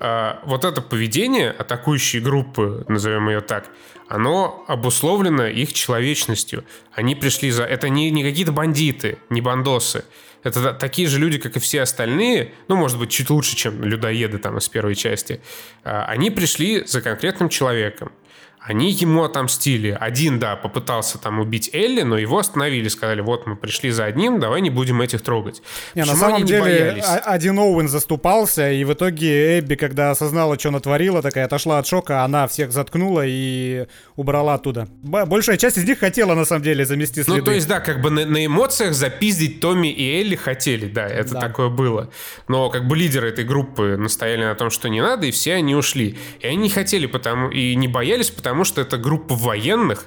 [0.00, 3.68] э, вот это поведение атакующей группы, назовем ее так,
[4.08, 6.64] оно обусловлено их человечностью.
[6.92, 7.64] Они пришли за...
[7.64, 10.04] Это не, не какие-то бандиты, не бандосы.
[10.42, 14.38] Это такие же люди, как и все остальные, ну, может быть, чуть лучше, чем людоеды
[14.38, 15.40] там из первой части.
[15.84, 18.12] А, они пришли за конкретным человеком.
[18.60, 19.96] Они ему отомстили.
[19.98, 24.40] Один, да, попытался там убить Элли, но его остановили, сказали, вот мы пришли за одним,
[24.40, 25.62] давай не будем этих трогать.
[25.94, 30.70] Не, на самом деле не один Оуэн заступался, и в итоге Эбби, когда осознала, что
[30.70, 33.86] натворила, такая отошла от шока, она всех заткнула и
[34.16, 34.88] убрала оттуда.
[35.02, 37.40] Большая часть из них хотела, на самом деле, замести следы.
[37.40, 41.06] Ну, то есть, да, как бы на, на эмоциях запиздить Томми и Элли хотели, да,
[41.06, 41.40] это да.
[41.40, 42.10] такое было.
[42.48, 45.74] Но как бы лидеры этой группы настояли на том, что не надо, и все они
[45.74, 46.18] ушли.
[46.40, 50.06] И они не хотели потому и не боялись, потому потому что это группа военных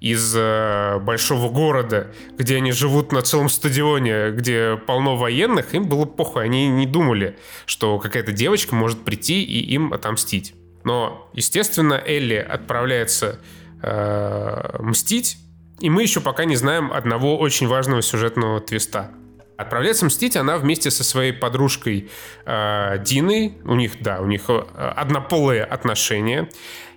[0.00, 6.06] из э, большого города, где они живут на целом стадионе, где полно военных, им было
[6.06, 7.36] похуй, они не думали,
[7.66, 10.54] что какая-то девочка может прийти и им отомстить.
[10.82, 13.38] Но, естественно, Элли отправляется
[13.82, 15.36] э, мстить,
[15.78, 19.10] и мы еще пока не знаем одного очень важного сюжетного твиста.
[19.58, 22.08] Отправляется мстить она вместе со своей подружкой
[22.46, 23.58] э, Диной.
[23.66, 24.62] У них, да, у них э,
[24.96, 26.48] однополые отношения.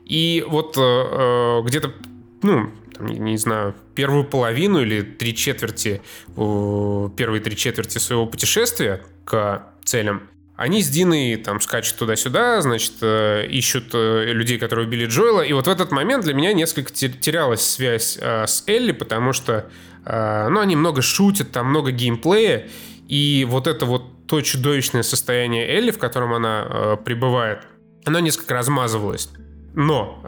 [0.06, 1.94] И вот э, э, где-то,
[2.42, 6.02] ну, там, не, знаю, первую половину или три четверти,
[6.36, 10.30] э, первые три четверти своего путешествия к целям.
[10.56, 15.42] Они с Диной там скачут туда-сюда, значит, э, ищут э, людей, которые убили Джоэла.
[15.42, 19.70] И вот в этот момент для меня несколько терялась связь э, с Элли, потому что,
[20.06, 22.68] ну, они много шутят, там много геймплея.
[23.08, 27.60] И вот это вот то чудовищное состояние Элли, в котором она пребывает,
[28.04, 29.30] оно несколько размазывалось.
[29.76, 30.20] Но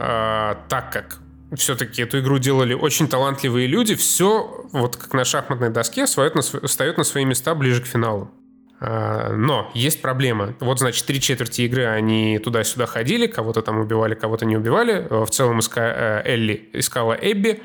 [0.67, 1.19] так как
[1.55, 6.41] все-таки эту игру делали очень талантливые люди, все, вот как на шахматной доске, встает на,
[6.41, 8.31] встает на свои места ближе к финалу.
[8.79, 10.55] А, но есть проблема.
[10.59, 15.07] Вот, значит, три четверти игры они туда-сюда ходили, кого-то там убивали, кого-то не убивали.
[15.09, 15.81] В целом иска...
[15.81, 17.61] Э, Элли искала Эбби.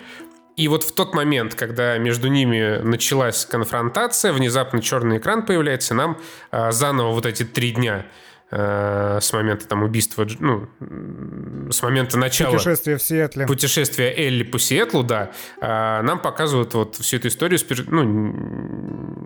[0.57, 6.19] И вот в тот момент, когда между ними началась конфронтация, внезапно черный экран появляется, нам
[6.51, 8.05] а, заново вот эти три дня Э,
[8.53, 10.69] с момента там убийства, ну,
[11.71, 12.51] с момента начала...
[12.53, 13.47] Путешествия в Сиэтле.
[13.47, 15.31] Путешествия Элли по Сиэтлу, да.
[15.61, 18.03] Э, нам показывают вот всю эту историю, ну,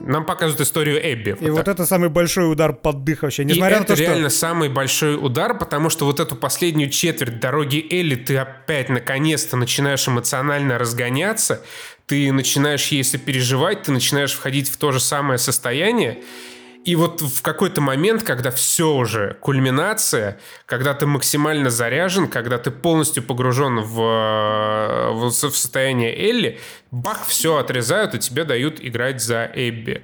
[0.07, 1.37] нам показывают историю Эбби.
[1.41, 3.45] И вот, вот это самый большой удар под дых вообще.
[3.45, 4.11] Несмотря И на то, это что...
[4.11, 9.57] реально самый большой удар, потому что вот эту последнюю четверть дороги Элли ты опять наконец-то
[9.57, 11.63] начинаешь эмоционально разгоняться,
[12.07, 16.23] ты начинаешь ей сопереживать, ты начинаешь входить в то же самое состояние,
[16.85, 22.71] и вот в какой-то момент, когда все уже, кульминация, когда ты максимально заряжен, когда ты
[22.71, 26.61] полностью погружен в, в, в состояние Элли,
[26.91, 30.03] бах, все отрезают и тебе дают играть за Эбби.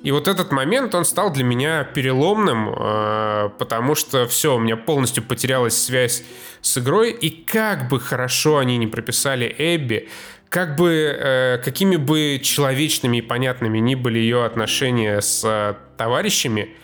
[0.00, 4.76] И вот этот момент, он стал для меня переломным, э, потому что все, у меня
[4.76, 6.22] полностью потерялась связь
[6.60, 10.08] с игрой, и как бы хорошо они не прописали Эбби,
[10.52, 16.76] как бы, э, какими бы человечными и понятными ни были ее отношения с э, товарищами,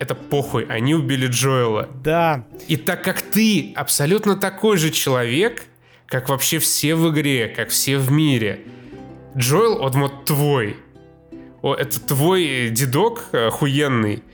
[0.00, 1.88] это похуй, они убили Джоэла.
[2.02, 2.44] Да.
[2.66, 5.62] И так как ты абсолютно такой же человек,
[6.06, 8.62] как вообще все в игре, как все в мире,
[9.36, 10.76] Джоэл, он вот твой.
[11.62, 14.24] О, это твой дедок охуенный,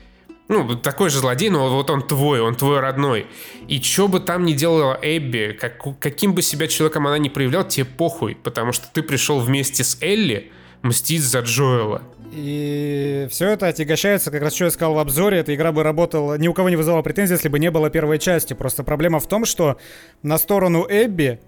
[0.49, 3.27] ну, такой же злодей, но вот он твой, он твой родной.
[3.67, 7.65] И что бы там ни делала Эбби, как, каким бы себя человеком она ни проявляла,
[7.65, 12.01] тебе похуй, потому что ты пришел вместе с Элли мстить за Джоэла.
[12.31, 16.35] И все это отягощается, как раз что я сказал в обзоре, эта игра бы работала,
[16.37, 18.53] ни у кого не вызывала претензий, если бы не было первой части.
[18.53, 19.77] Просто проблема в том, что
[20.23, 21.39] на сторону Эбби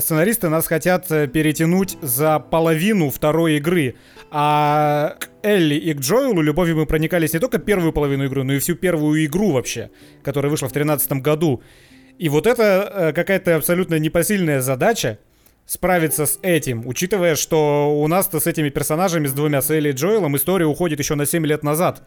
[0.00, 3.94] сценаристы нас хотят э, перетянуть за половину второй игры.
[4.30, 8.54] А к Элли и к Джоэлу любовью мы проникались не только первую половину игры, но
[8.54, 9.90] и всю первую игру вообще,
[10.22, 11.62] которая вышла в 2013 году.
[12.18, 15.18] И вот это э, какая-то абсолютно непосильная задача
[15.66, 19.92] справиться с этим, учитывая, что у нас-то с этими персонажами, с двумя, с Элли и
[19.92, 22.02] Джоэлом, история уходит еще на 7 лет назад.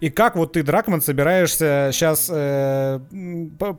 [0.00, 3.00] И как вот ты, Дракман, собираешься сейчас э,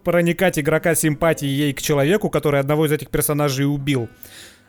[0.03, 4.07] проникать игрока симпатии ей к человеку, который одного из этих персонажей убил?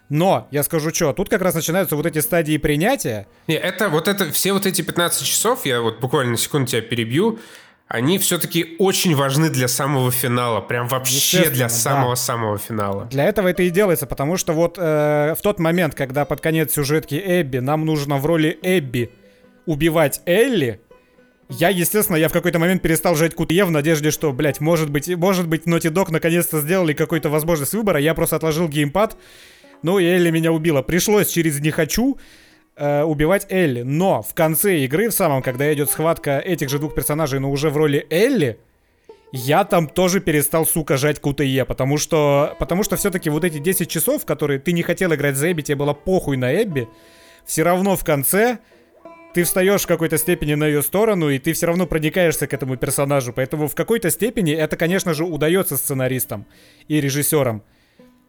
[0.08, 3.26] Но, я скажу что, тут как раз начинаются вот эти стадии принятия.
[3.48, 6.82] Не, это вот это, все вот эти 15 часов, я вот буквально на секунду тебя
[6.82, 7.38] перебью,
[7.88, 10.62] они все-таки очень важны для самого финала.
[10.62, 12.62] Прям вообще для самого-самого да.
[12.62, 13.04] финала.
[13.06, 16.72] Для этого это и делается, потому что вот э, в тот момент, когда под конец
[16.72, 19.12] сюжетки Эбби нам нужно в роли Эбби
[19.66, 20.80] убивать Элли,
[21.52, 25.08] я, естественно, я в какой-то момент перестал жать Кутье в надежде, что, блядь, может быть,
[25.16, 28.00] может быть, Naughty Dog наконец-то сделали какую-то возможность выбора.
[28.00, 29.16] Я просто отложил геймпад.
[29.82, 30.82] Ну, и Элли меня убила.
[30.82, 32.18] Пришлось через «не хочу»
[32.76, 33.82] э, убивать Элли.
[33.82, 37.68] Но в конце игры, в самом, когда идет схватка этих же двух персонажей, но уже
[37.68, 38.58] в роли Элли,
[39.32, 43.88] я там тоже перестал, сука, жать КТЕ, потому что, потому что все-таки вот эти 10
[43.88, 46.88] часов, которые ты не хотел играть за Эбби, тебе было похуй на Эбби,
[47.44, 48.58] все равно в конце
[49.34, 52.76] ты встаешь в какой-то степени на ее сторону, и ты все равно проникаешься к этому
[52.76, 53.32] персонажу.
[53.32, 56.46] Поэтому в какой-то степени это, конечно же, удается сценаристам
[56.88, 57.62] и режиссерам.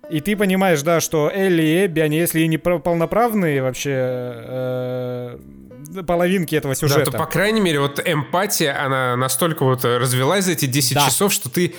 [0.10, 5.40] И ты понимаешь, да, что Элли и Эбби, они, если и не полноправные вообще э,
[6.06, 7.06] половинки этого сюжета.
[7.06, 11.06] Да, то, по крайней мере, вот эмпатия, она настолько вот развелась за эти 10 да.
[11.06, 11.76] часов, что ты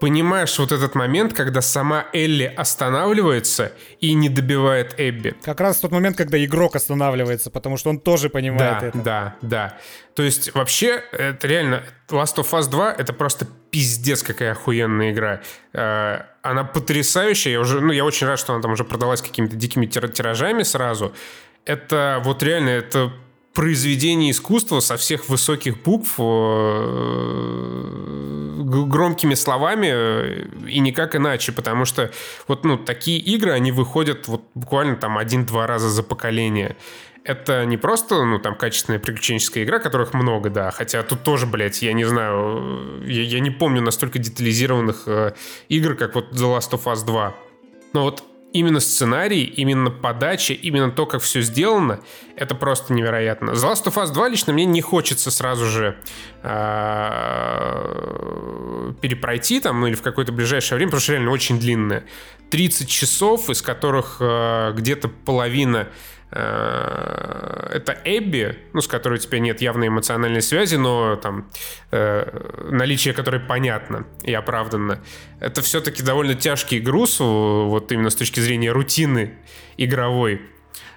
[0.00, 5.34] понимаешь вот этот момент, когда сама Элли останавливается и не добивает Эбби.
[5.42, 8.98] Как раз тот момент, когда игрок останавливается, потому что он тоже понимает да, это.
[8.98, 9.78] Да, да.
[10.14, 15.40] То есть вообще, это реально, Last of Us 2 это просто пиздец какая охуенная игра.
[15.72, 17.52] Э, она потрясающая.
[17.52, 21.12] Я уже, ну, я очень рад, что она там уже продалась какими-то дикими тиражами сразу.
[21.64, 23.12] Это вот реально, это
[23.56, 26.22] произведение искусства со всех высоких букв э,
[28.58, 32.10] громкими словами э, и никак иначе, потому что
[32.48, 36.76] вот ну такие игры они выходят вот буквально там один-два раза за поколение.
[37.24, 41.82] Это не просто, ну, там, качественная приключенческая игра, которых много, да, хотя тут тоже, блядь,
[41.82, 45.32] я не знаю, я, я не помню настолько детализированных э,
[45.68, 47.34] игр, как вот The Last of Us 2.
[47.94, 48.22] Но вот
[48.58, 52.00] именно сценарий, именно подача, именно то, как все сделано,
[52.36, 53.50] это просто невероятно.
[53.50, 55.96] The Last of Us 2 лично мне не хочется сразу же
[56.42, 56.52] э,
[59.00, 62.04] перепройти там, ну или в какое-то ближайшее время, потому что реально очень длинное.
[62.50, 65.88] 30 часов, из которых э, где-то половина
[66.30, 71.48] это Эбби, ну, с которой у тебя нет явной эмоциональной связи, но там
[71.92, 75.00] э, наличие которой понятно и оправданно.
[75.40, 79.38] Это все-таки довольно тяжкий груз, вот именно с точки зрения рутины
[79.76, 80.42] игровой,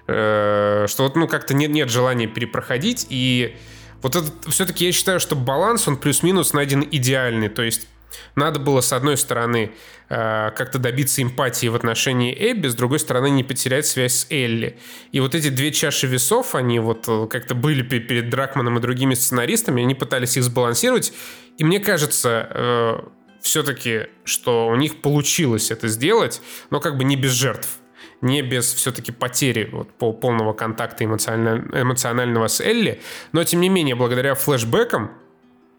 [0.08, 3.56] э, что вот, ну, как-то нет, нет желания перепроходить, и
[4.02, 7.88] вот это все-таки я считаю, что баланс, он плюс-минус найден идеальный, то есть
[8.36, 9.72] надо было, с одной стороны,
[10.10, 14.78] э, как-то добиться эмпатии в отношении Эбби, с другой стороны, не потерять связь с Элли.
[15.12, 19.14] И вот эти две чаши весов, они вот э, как-то были перед Дракманом и другими
[19.14, 21.14] сценаристами, они пытались их сбалансировать.
[21.58, 23.00] И мне кажется, э,
[23.42, 27.80] все-таки, что у них получилось это сделать, но как бы не без жертв
[28.22, 33.02] не без все-таки потери вот, по полного контакта эмоционально, эмоционального с Элли,
[33.32, 35.12] но тем не менее, благодаря флешбекам,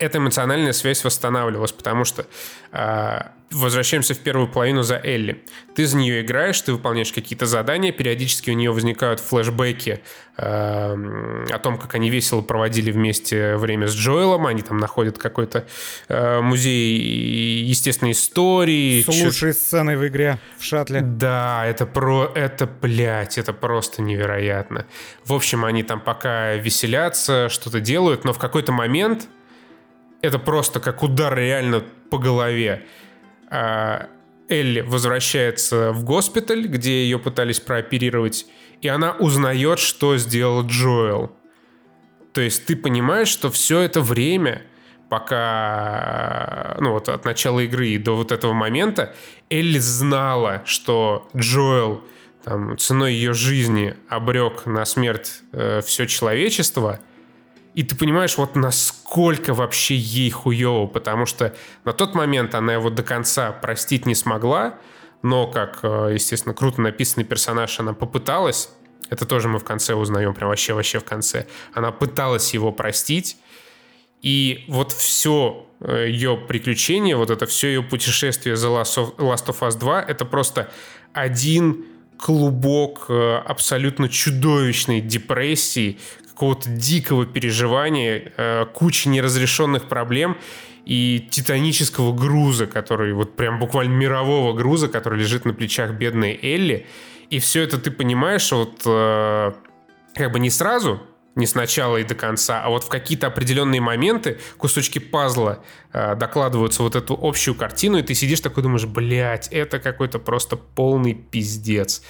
[0.00, 2.26] эта эмоциональная связь восстанавливалась, потому что
[2.72, 3.20] э,
[3.50, 5.44] возвращаемся в первую половину за Элли.
[5.74, 10.00] Ты за нее играешь, ты выполняешь какие-то задания, периодически у нее возникают флешбеки
[10.38, 15.66] э, о том, как они весело проводили вместе время с Джоэлом, они там находят какой-то
[16.08, 19.02] э, музей естественной истории.
[19.02, 21.02] С лучшей сценой в игре в шатле.
[21.02, 22.32] Да, это про...
[22.34, 24.86] это, блядь, это просто невероятно.
[25.26, 29.28] В общем, они там пока веселятся, что-то делают, но в какой-то момент
[30.22, 32.86] это просто как удар реально по голове.
[33.48, 34.08] А,
[34.48, 38.46] Элли возвращается в госпиталь, где ее пытались прооперировать,
[38.80, 41.32] и она узнает, что сделал Джоэл.
[42.32, 44.62] То есть ты понимаешь, что все это время,
[45.08, 49.14] пока, ну вот от начала игры и до вот этого момента,
[49.50, 52.02] Элли знала, что Джоэл
[52.44, 57.00] там, ценой ее жизни обрек на смерть э, все человечество–
[57.74, 61.54] и ты понимаешь, вот насколько вообще ей хуево, потому что
[61.84, 64.78] на тот момент она его до конца простить не смогла,
[65.22, 68.70] но, как, э, естественно, круто написанный персонаж, она попыталась,
[69.08, 73.36] это тоже мы в конце узнаем, прям вообще-вообще в конце, она пыталась его простить,
[74.22, 79.78] и вот все э, ее приключение, вот это все ее путешествие за Last of Us
[79.78, 80.70] 2, это просто
[81.12, 81.84] один
[82.20, 85.98] клубок э, абсолютно чудовищной депрессии,
[86.40, 90.38] какого-то дикого переживания, э, кучи неразрешенных проблем
[90.86, 96.86] и титанического груза, который вот прям буквально мирового груза, который лежит на плечах бедной Элли.
[97.28, 99.52] И все это ты понимаешь вот э,
[100.14, 101.02] как бы не сразу,
[101.34, 105.62] не сначала и до конца, а вот в какие-то определенные моменты кусочки пазла
[105.92, 110.56] э, докладываются вот эту общую картину, и ты сидишь такой думаешь, блядь, это какой-то просто
[110.56, 112.02] полный пиздец.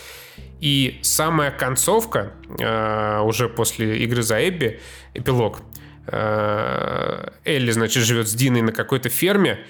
[0.60, 4.78] И самая концовка, э, уже после игры за Эбби,
[5.14, 5.62] эпилог,
[6.06, 9.60] э, Элли, значит, живет с Диной на какой-то ферме,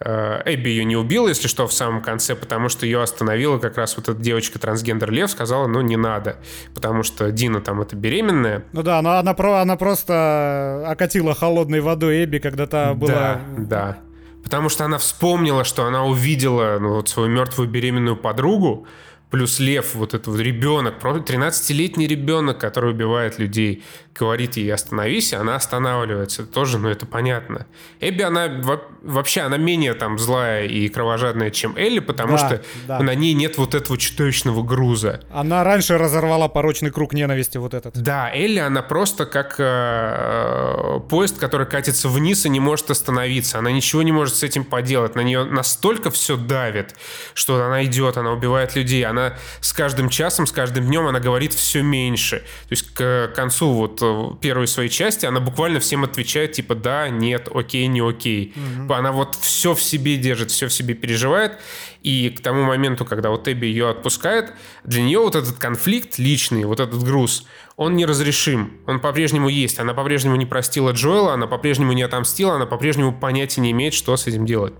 [0.00, 3.78] э, Эбби ее не убила, если что, в самом конце, потому что ее остановила как
[3.78, 6.38] раз вот эта девочка-трансгендер Лев, сказала, ну, не надо,
[6.74, 8.64] потому что Дина там это беременная.
[8.72, 13.12] Ну да, она, она, про, она просто окатила холодной водой Эбби, когда та была...
[13.12, 13.98] Да, да.
[14.42, 18.86] Потому что она вспомнила, что она увидела ну, вот свою мертвую беременную подругу,
[19.34, 23.82] плюс лев, вот этот вот ребенок, 13-летний ребенок, который убивает людей,
[24.14, 26.42] говорит ей «остановись», и она останавливается.
[26.42, 27.66] Это тоже, ну, это понятно.
[28.00, 28.48] Эбби, она
[29.02, 33.00] вообще, она менее там злая и кровожадная, чем Элли, потому да, что да.
[33.00, 35.20] на ней нет вот этого чудовищного груза.
[35.30, 38.00] Она раньше разорвала порочный круг ненависти вот этот.
[38.00, 43.58] Да, Элли, она просто как э, поезд, который катится вниз и не может остановиться.
[43.58, 45.16] Она ничего не может с этим поделать.
[45.16, 46.94] На нее настолько все давит,
[47.34, 49.04] что она идет, она убивает людей.
[49.04, 52.38] Она с каждым часом, с каждым днем она говорит все меньше.
[52.38, 54.03] То есть к концу вот
[54.40, 58.54] первой своей части, она буквально всем отвечает, типа, да, нет, окей, не окей.
[58.56, 58.92] Угу.
[58.92, 61.58] Она вот все в себе держит, все в себе переживает.
[62.02, 64.52] И к тому моменту, когда вот Эбби ее отпускает,
[64.84, 67.46] для нее вот этот конфликт личный, вот этот груз,
[67.76, 68.78] он неразрешим.
[68.86, 69.78] Он по-прежнему есть.
[69.78, 74.16] Она по-прежнему не простила Джоэла, она по-прежнему не отомстила, она по-прежнему понятия не имеет, что
[74.16, 74.74] с этим делать.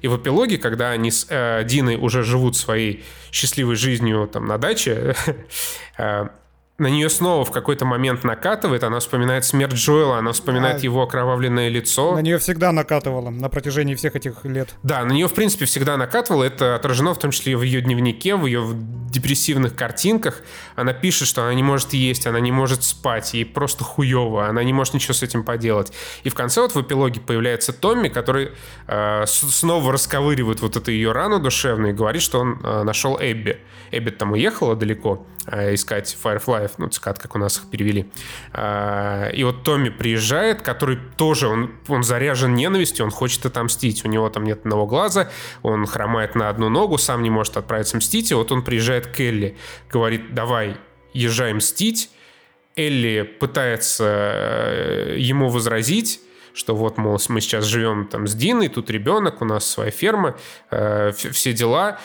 [0.00, 4.56] И в эпилоге, когда они с э, Диной уже живут своей счастливой жизнью там на
[4.56, 5.14] даче,
[5.98, 6.28] э,
[6.78, 11.02] на нее снова в какой-то момент накатывает, она вспоминает смерть Джоэла, она вспоминает а, его
[11.02, 12.14] окровавленное лицо.
[12.14, 14.68] На нее всегда накатывало на протяжении всех этих лет.
[14.84, 16.44] Да, на нее, в принципе, всегда накатывало.
[16.44, 18.64] Это отражено в том числе в ее дневнике, в ее
[19.10, 20.42] депрессивных картинках.
[20.76, 24.62] Она пишет, что она не может есть, она не может спать, ей просто хуево, она
[24.62, 25.92] не может ничего с этим поделать.
[26.22, 28.52] И в конце вот в эпилоге появляется Томми, который
[28.86, 33.58] э, снова расковыривает вот эту ее рану душевную и говорит, что он э, нашел Эбби.
[33.90, 38.10] Эбби там уехала далеко э, искать Firefly, ну, цикад, как у нас их перевели.
[38.52, 44.04] Э, и вот Томми приезжает, который тоже, он, он заряжен ненавистью, он хочет отомстить.
[44.04, 45.30] У него там нет одного глаза,
[45.62, 48.30] он хромает на одну ногу, сам не может отправиться мстить.
[48.30, 49.56] И вот он приезжает к Элли,
[49.90, 50.76] говорит, давай,
[51.12, 52.10] езжай мстить.
[52.76, 56.20] Элли пытается э, ему возразить,
[56.54, 60.36] что вот, мол, мы сейчас живем там с Диной, тут ребенок, у нас своя ферма,
[60.70, 61.98] э, все дела.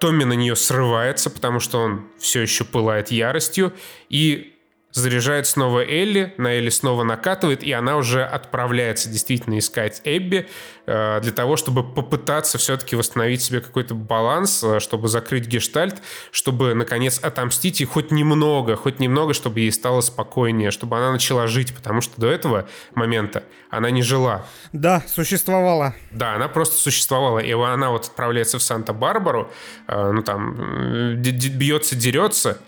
[0.00, 3.72] Томми на нее срывается, потому что он все еще пылает яростью,
[4.08, 4.51] и
[4.92, 10.48] заряжает снова Элли, на Элли снова накатывает, и она уже отправляется действительно искать Эбби
[10.86, 16.74] э, для того, чтобы попытаться все-таки восстановить себе какой-то баланс, э, чтобы закрыть гештальт, чтобы,
[16.74, 21.74] наконец, отомстить и хоть немного, хоть немного, чтобы ей стало спокойнее, чтобы она начала жить,
[21.74, 24.44] потому что до этого момента она не жила.
[24.72, 25.94] Да, существовала.
[26.10, 29.50] Да, она просто существовала, и она вот отправляется в Санта-Барбару,
[29.88, 32.60] э, ну там, бьется, дерется,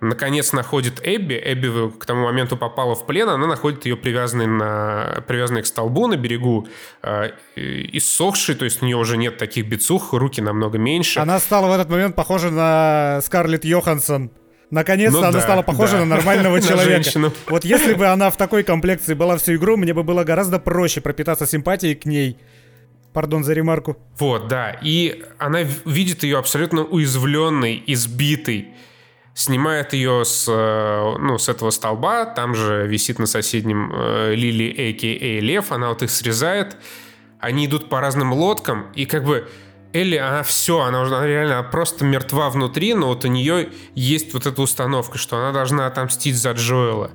[0.00, 1.40] наконец находит Эбби.
[1.42, 6.06] Эбби к тому моменту попала в плен, она находит ее привязанной, на, привязанной к столбу
[6.06, 6.68] на берегу,
[7.02, 11.20] э, иссохшей, то есть у нее уже нет таких бицух, руки намного меньше.
[11.20, 14.30] Она стала в этот момент похожа на Скарлетт Йоханссон.
[14.70, 16.04] Наконец-то ну, она да, стала похожа да.
[16.04, 17.18] на нормального человека.
[17.18, 20.58] На вот если бы она в такой комплекции была всю игру, мне бы было гораздо
[20.58, 22.38] проще пропитаться симпатией к ней.
[23.12, 23.96] Пардон за ремарку.
[24.20, 24.78] Вот, да.
[24.82, 28.68] И она видит ее абсолютно уязвленной, избитой
[29.34, 34.70] снимает ее с, э, ну, с этого столба, там же висит на соседнем э, Лили,
[34.70, 35.40] а.к.а.
[35.40, 36.76] Лев, она вот их срезает,
[37.38, 39.48] они идут по разным лодкам, и как бы
[39.92, 44.32] Элли, она все, она уже она реально просто мертва внутри, но вот у нее есть
[44.34, 47.10] вот эта установка, что она должна отомстить за Джоэла.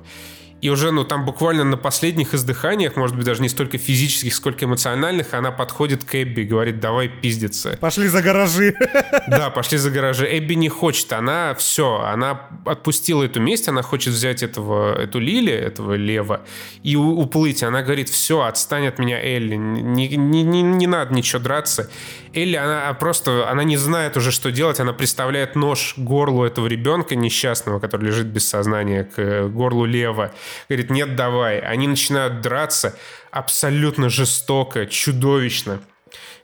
[0.62, 4.64] И уже, ну, там буквально на последних издыханиях, может быть, даже не столько физических, сколько
[4.64, 7.76] эмоциональных, она подходит к Эбби и говорит, давай пиздиться.
[7.80, 8.74] Пошли за гаражи.
[9.28, 10.26] Да, пошли за гаражи.
[10.26, 15.52] Эбби не хочет, она все, она отпустила эту месть, она хочет взять этого, эту Лили,
[15.52, 16.42] этого Лева,
[16.82, 17.62] и уплыть.
[17.62, 21.90] Она говорит, все, отстань от меня, Элли, не, не, не, не надо ничего драться.
[22.36, 26.66] Элли, она просто, она не знает уже, что делать, она представляет нож к горлу этого
[26.66, 30.34] ребенка несчастного, который лежит без сознания, к горлу Лева.
[30.68, 31.58] Говорит, нет, давай.
[31.58, 32.98] Они начинают драться
[33.30, 35.80] абсолютно жестоко, чудовищно.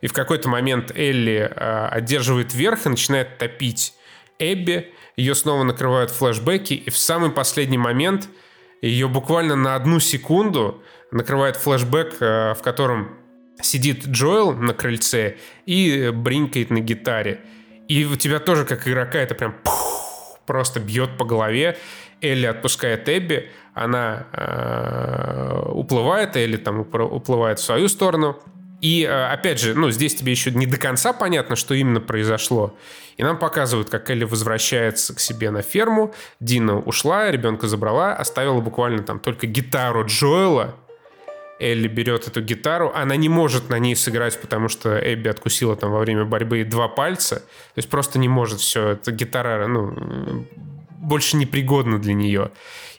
[0.00, 3.94] И в какой-то момент Элли э, одерживает верх и начинает топить
[4.38, 4.92] Эбби.
[5.16, 8.28] Ее снова накрывают флешбеки, и в самый последний момент
[8.80, 13.21] ее буквально на одну секунду накрывает флешбэк, э, в котором
[13.60, 15.36] сидит Джоэл на крыльце
[15.66, 17.40] и бринкает на гитаре.
[17.88, 21.76] И у тебя тоже, как игрока, это прям пух, просто бьет по голове.
[22.20, 28.38] Элли отпускает Эбби, она э, уплывает, Элли там уплывает в свою сторону.
[28.80, 32.76] И, э, опять же, ну, здесь тебе еще не до конца понятно, что именно произошло.
[33.16, 36.14] И нам показывают, как Элли возвращается к себе на ферму.
[36.40, 40.76] Дина ушла, ребенка забрала, оставила буквально там только гитару Джоэла
[41.58, 45.92] Элли берет эту гитару, она не может на ней сыграть, потому что Эбби откусила там
[45.92, 50.46] во время борьбы два пальца, то есть просто не может все, эта гитара, ну,
[50.98, 52.50] больше непригодна для нее.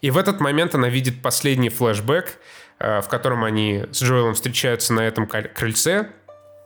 [0.01, 2.37] И в этот момент она видит последний флешбэк,
[2.79, 6.09] э, в котором они с Джоэлом встречаются на этом крыльце,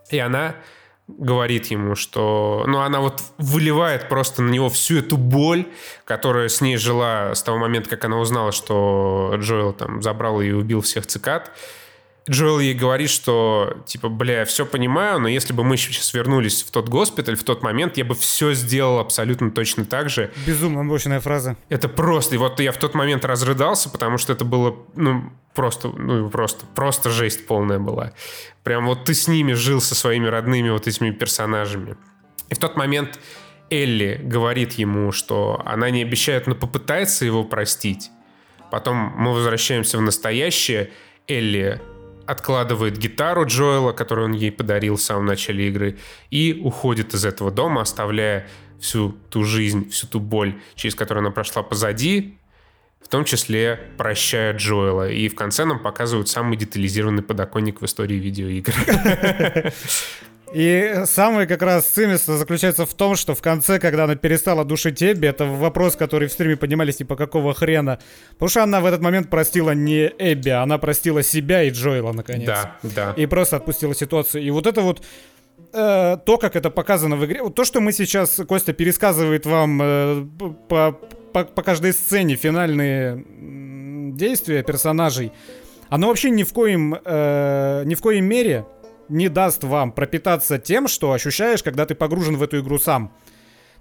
[0.09, 0.55] и она
[1.07, 2.65] говорит ему, что...
[2.67, 5.65] Ну, она вот выливает просто на него всю эту боль,
[6.05, 10.51] которая с ней жила с того момента, как она узнала, что Джоэл там забрал и
[10.51, 11.51] убил всех цикад.
[12.29, 16.63] Джоэл ей говорит, что, типа, бля, я все понимаю, но если бы мы сейчас вернулись
[16.63, 20.31] в тот госпиталь, в тот момент, я бы все сделал абсолютно точно так же.
[20.45, 21.55] Безумно мощная фраза.
[21.69, 25.87] Это просто, и вот я в тот момент разрыдался, потому что это было, ну, просто,
[25.89, 28.13] ну, просто, просто жесть полная была.
[28.63, 31.95] Прям вот ты с ними жил, со своими родными вот этими персонажами.
[32.49, 33.19] И в тот момент
[33.69, 38.11] Элли говорит ему, что она не обещает, но попытается его простить.
[38.71, 40.91] Потом мы возвращаемся в настоящее.
[41.27, 41.81] Элли
[42.27, 45.97] откладывает гитару Джоэла, которую он ей подарил в самом начале игры,
[46.29, 48.47] и уходит из этого дома, оставляя
[48.79, 52.37] всю ту жизнь, всю ту боль, через которую она прошла позади,
[53.01, 55.09] в том числе прощая Джоэла.
[55.09, 58.73] И в конце нам показывают самый детализированный подоконник в истории видеоигр.
[60.53, 65.03] И самое как раз цимиство заключается в том, что в конце, когда она перестала душить
[65.03, 67.99] Эбби, это вопрос, который в стриме поднимались, типа, какого хрена.
[68.33, 72.47] Потому что она в этот момент простила не Эбби, она простила себя и Джоэла, наконец.
[72.47, 73.13] Да, да.
[73.17, 74.43] И просто отпустила ситуацию.
[74.43, 75.03] И вот это вот
[75.73, 79.81] э, то, как это показано в игре, вот то, что мы сейчас, Костя пересказывает вам
[79.81, 80.25] э,
[80.69, 80.93] по,
[81.33, 83.25] по, по каждой сцене финальные
[84.15, 85.33] действия персонажей,
[85.89, 88.65] оно вообще ни в коем, э, ни в коем мере
[89.09, 93.11] не даст вам пропитаться тем, что ощущаешь, когда ты погружен в эту игру сам.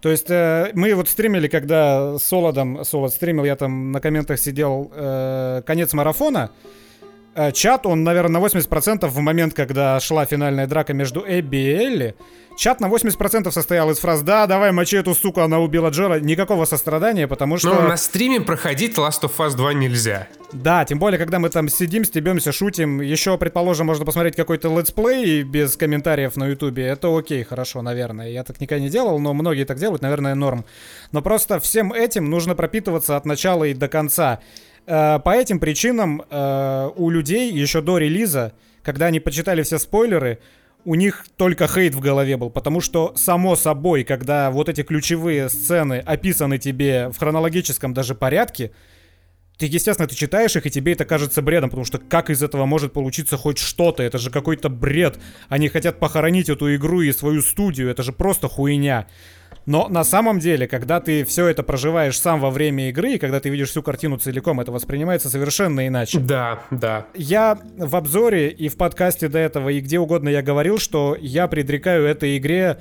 [0.00, 4.38] То есть э, мы вот стримили, когда с Солодом, Солод стримил, я там на комментах
[4.38, 6.50] сидел, э, конец марафона,
[7.52, 12.14] чат, он, наверное, на 80% в момент, когда шла финальная драка между Эбби и Элли,
[12.56, 16.20] Чат на 80% состоял из фраз «Да, давай, мочи эту суку, она убила Джоэла».
[16.20, 17.74] Никакого сострадания, потому что...
[17.74, 20.26] Но на стриме проходить Last of Us 2 нельзя.
[20.52, 23.02] Да, тем более, когда мы там сидим, стебемся, шутим.
[23.02, 26.86] Еще, предположим, можно посмотреть какой-то летсплей без комментариев на ютубе.
[26.86, 28.30] Это окей, хорошо, наверное.
[28.30, 30.64] Я так никогда не делал, но многие так делают, наверное, норм.
[31.12, 34.40] Но просто всем этим нужно пропитываться от начала и до конца.
[34.86, 40.38] Э, по этим причинам э, у людей еще до релиза, когда они почитали все спойлеры,
[40.84, 45.48] у них только хейт в голове был, потому что, само собой, когда вот эти ключевые
[45.48, 48.70] сцены описаны тебе в хронологическом даже порядке,
[49.58, 52.66] ты, естественно, ты читаешь их, и тебе это кажется бредом, потому что как из этого
[52.66, 54.04] может получиться хоть что-то?
[54.04, 55.18] Это же какой-то бред.
[55.48, 59.08] Они хотят похоронить эту игру и свою студию, это же просто хуйня.
[59.66, 63.40] Но на самом деле, когда ты все это проживаешь сам во время игры, и когда
[63.40, 66.20] ты видишь всю картину целиком, это воспринимается совершенно иначе.
[66.20, 67.06] Да, да.
[67.14, 71.48] Я в обзоре и в подкасте до этого, и где угодно я говорил, что я
[71.48, 72.78] предрекаю этой игре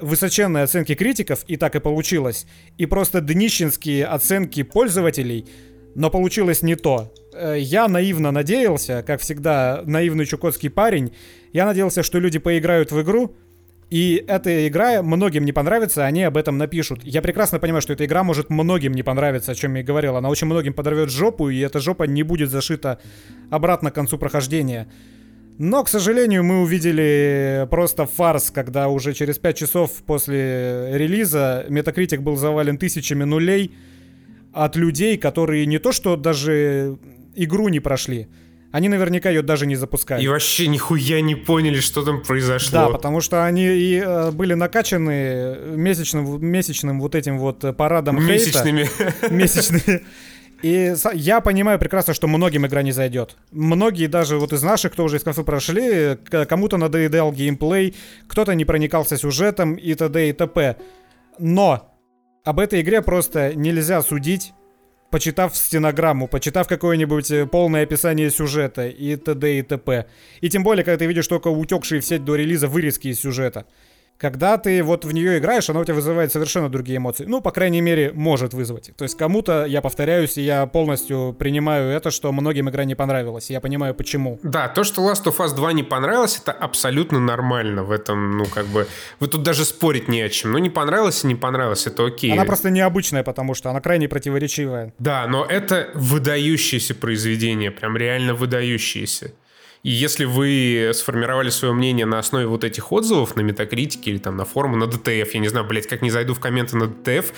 [0.00, 2.46] высоченные оценки критиков, и так и получилось,
[2.78, 5.48] и просто днищенские оценки пользователей,
[5.94, 7.12] но получилось не то.
[7.32, 11.12] Э, я наивно надеялся, как всегда, наивный чукотский парень,
[11.52, 13.36] я надеялся, что люди поиграют в игру,
[13.90, 17.00] и эта игра многим не понравится, они об этом напишут.
[17.04, 20.16] Я прекрасно понимаю, что эта игра может многим не понравиться, о чем я и говорил.
[20.16, 22.98] Она очень многим подорвет жопу, и эта жопа не будет зашита
[23.50, 24.88] обратно к концу прохождения.
[25.58, 32.18] Но, к сожалению, мы увидели просто фарс, когда уже через 5 часов после релиза Metacritic
[32.20, 33.72] был завален тысячами нулей
[34.52, 36.98] от людей, которые не то что даже
[37.36, 38.28] игру не прошли,
[38.74, 40.20] они наверняка ее даже не запускали.
[40.20, 42.72] И вообще нихуя не поняли, что там произошло.
[42.72, 48.86] Да, потому что они и э, были накачаны месячным, месячным вот этим вот парадом Месячными.
[48.86, 49.32] Хейта.
[49.32, 50.02] Месячными.
[50.62, 53.36] И я понимаю прекрасно, что многим игра не зайдет.
[53.52, 56.18] Многие даже вот из наших, кто уже из конфы прошли,
[56.48, 57.94] кому-то надоедал геймплей,
[58.26, 60.30] кто-то не проникался сюжетом и т.д.
[60.30, 60.78] и т.п.
[61.38, 61.94] Но
[62.44, 64.52] об этой игре просто нельзя судить
[65.14, 69.58] почитав стенограмму, почитав какое-нибудь э, полное описание сюжета и т.д.
[69.58, 70.06] и т.п.
[70.40, 73.64] И тем более, когда ты видишь только утекшие в сеть до релиза вырезки из сюжета.
[74.16, 77.24] Когда ты вот в нее играешь, она у тебя вызывает совершенно другие эмоции.
[77.24, 78.92] Ну, по крайней мере, может вызвать.
[78.96, 83.50] То есть кому-то, я повторяюсь, и я полностью принимаю это, что многим игра не понравилась.
[83.50, 84.38] Я понимаю, почему.
[84.42, 88.44] Да, то, что Last of Us 2 не понравилось, это абсолютно нормально в этом, ну,
[88.46, 88.86] как бы...
[89.18, 90.52] Вы тут даже спорить не о чем.
[90.52, 92.32] Ну, не понравилось и не понравилось, это окей.
[92.32, 94.94] Она просто необычная, потому что она крайне противоречивая.
[94.98, 99.32] Да, но это выдающееся произведение, прям реально выдающееся.
[99.84, 104.36] И если вы сформировали свое мнение на основе вот этих отзывов на Метакритике или там
[104.36, 107.32] на форуме, на ДТФ, я не знаю, блядь, как не зайду в комменты на ДТФ,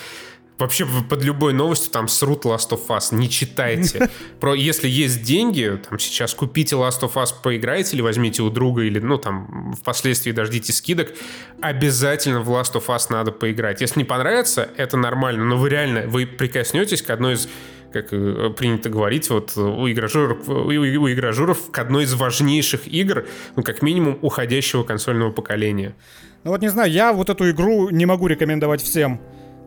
[0.57, 3.13] Вообще под любой новостью там срут Last of Us.
[3.13, 4.09] Не читайте.
[4.39, 8.81] Про, если есть деньги, там сейчас купите Last of Us, поиграйте или возьмите у друга,
[8.81, 11.13] или ну там впоследствии дождите скидок.
[11.61, 13.81] Обязательно в Last of Us надо поиграть.
[13.81, 15.45] Если не понравится, это нормально.
[15.45, 17.47] Но вы реально, вы прикоснетесь к одной из
[17.91, 20.71] как э, принято говорить, вот у игражуров, у
[21.11, 23.25] игражуров к одной из важнейших игр,
[23.55, 25.95] ну, как минимум, уходящего консольного поколения.
[26.43, 29.19] Ну вот не знаю, я вот эту игру не могу рекомендовать всем.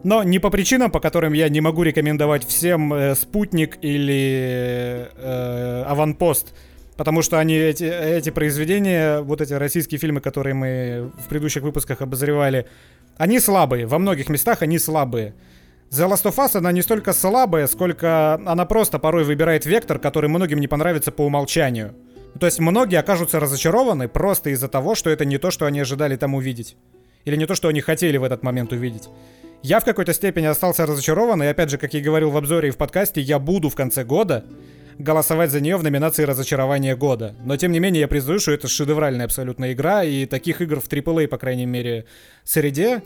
[0.02, 5.84] Но не по причинам, по которым я не могу рекомендовать всем э, Спутник или э,
[5.86, 6.54] Аванпост.
[6.96, 12.02] Потому что они, эти, эти произведения, вот эти российские фильмы, которые мы в предыдущих выпусках
[12.02, 12.66] обозревали,
[13.16, 13.86] они слабые.
[13.86, 15.34] Во многих местах они слабые.
[15.91, 20.30] The Last of Us, она не столько слабая, сколько она просто порой выбирает вектор, который
[20.30, 21.97] многим не понравится по умолчанию.
[22.38, 26.14] То есть многие окажутся разочарованы просто из-за того, что это не то, что они ожидали
[26.14, 26.76] там увидеть.
[27.24, 29.09] Или не то, что они хотели в этот момент увидеть.
[29.64, 32.70] Я в какой-то степени остался разочарован, и опять же, как я говорил в обзоре и
[32.70, 34.45] в подкасте, я буду в конце года
[34.97, 37.34] голосовать за нее в номинации «Разочарование года».
[37.45, 40.88] Но тем не менее я признаю, что это шедевральная абсолютно игра, и таких игр в
[40.88, 42.05] AAA, по крайней мере,
[42.45, 43.03] среде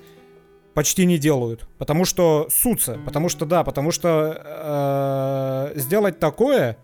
[0.74, 1.66] почти не делают.
[1.78, 2.98] Потому что сутся.
[3.04, 6.76] Потому что, да, потому что э, сделать такое,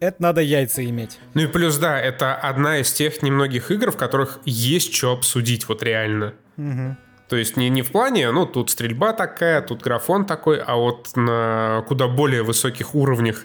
[0.00, 1.18] это надо яйца иметь.
[1.34, 5.68] Ну и плюс, да, это одна из тех немногих игр, в которых есть что обсудить,
[5.68, 6.34] вот реально.
[6.56, 6.96] Угу.
[7.28, 11.10] То есть не, не в плане, ну, тут стрельба такая, тут графон такой, а вот
[11.16, 13.44] на куда более высоких уровнях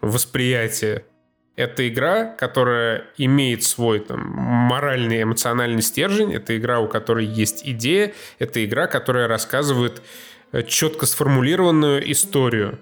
[0.00, 1.04] восприятия.
[1.56, 6.34] Это игра, которая имеет свой там, моральный, эмоциональный стержень.
[6.34, 8.12] Это игра, у которой есть идея.
[8.38, 10.02] Это игра, которая рассказывает
[10.52, 12.78] э, четко сформулированную историю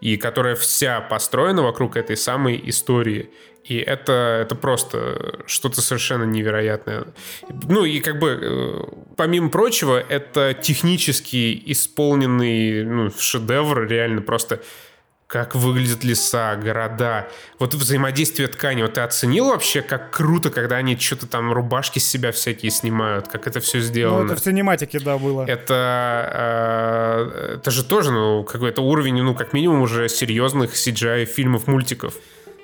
[0.00, 3.30] и которая вся построена вокруг этой самой истории.
[3.62, 7.06] И это, это просто что-то совершенно невероятное.
[7.48, 8.82] Ну и как бы, э,
[9.16, 14.62] помимо прочего, это технически исполненный ну, шедевр, реально просто
[15.26, 18.82] как выглядят леса, города, вот взаимодействие ткани.
[18.82, 23.26] Вот ты оценил вообще, как круто, когда они что-то там рубашки с себя всякие снимают,
[23.26, 24.24] как это все сделано?
[24.24, 25.44] Ну, это в синематике, да, было.
[25.44, 32.14] Это, э, это же тоже, ну, какой-то уровень, ну, как минимум уже серьезных CGI-фильмов, мультиков.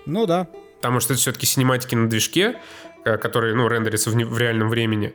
[0.06, 0.46] Ну, да.
[0.76, 2.56] Потому что это все-таки синематики на движке,
[3.04, 5.14] э, которые, ну, рендерятся в, в реальном времени.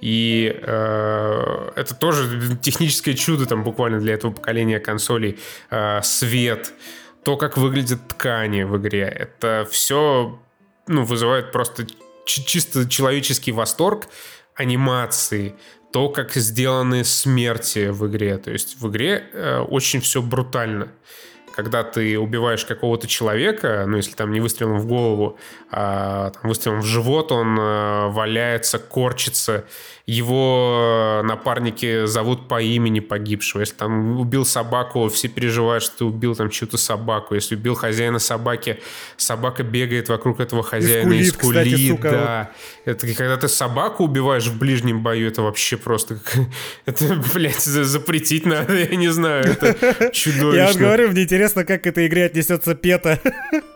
[0.00, 5.38] И э, это тоже техническое чудо там буквально для этого поколения консолей.
[5.70, 6.72] Э, свет,
[7.22, 9.02] то, как выглядят ткани в игре.
[9.02, 10.38] Это все
[10.86, 11.86] ну, вызывает просто
[12.26, 14.08] чисто человеческий восторг
[14.54, 15.54] анимации,
[15.92, 18.38] то, как сделаны смерти в игре.
[18.38, 20.88] То есть в игре э, очень все брутально
[21.54, 25.38] когда ты убиваешь какого-то человека, ну, если там не выстрелом в голову,
[25.70, 29.64] а там, выстрелом в живот, он э, валяется, корчится,
[30.06, 33.60] его напарники зовут по имени погибшего.
[33.60, 37.34] Если там убил собаку, все переживают, что ты убил там чью-то собаку.
[37.34, 38.80] Если убил хозяина собаки,
[39.16, 41.66] собака бегает вокруг этого хозяина и скулит.
[41.66, 42.50] И скулит кстати, да.
[42.84, 46.18] Это когда ты собаку убиваешь в ближнем бою, это вообще просто...
[46.84, 49.44] Это, блядь, запретить надо, я не знаю.
[49.44, 50.54] Это чудовищно.
[50.54, 53.20] Я говорю, мне интересно, как к этой игре отнесется Пета.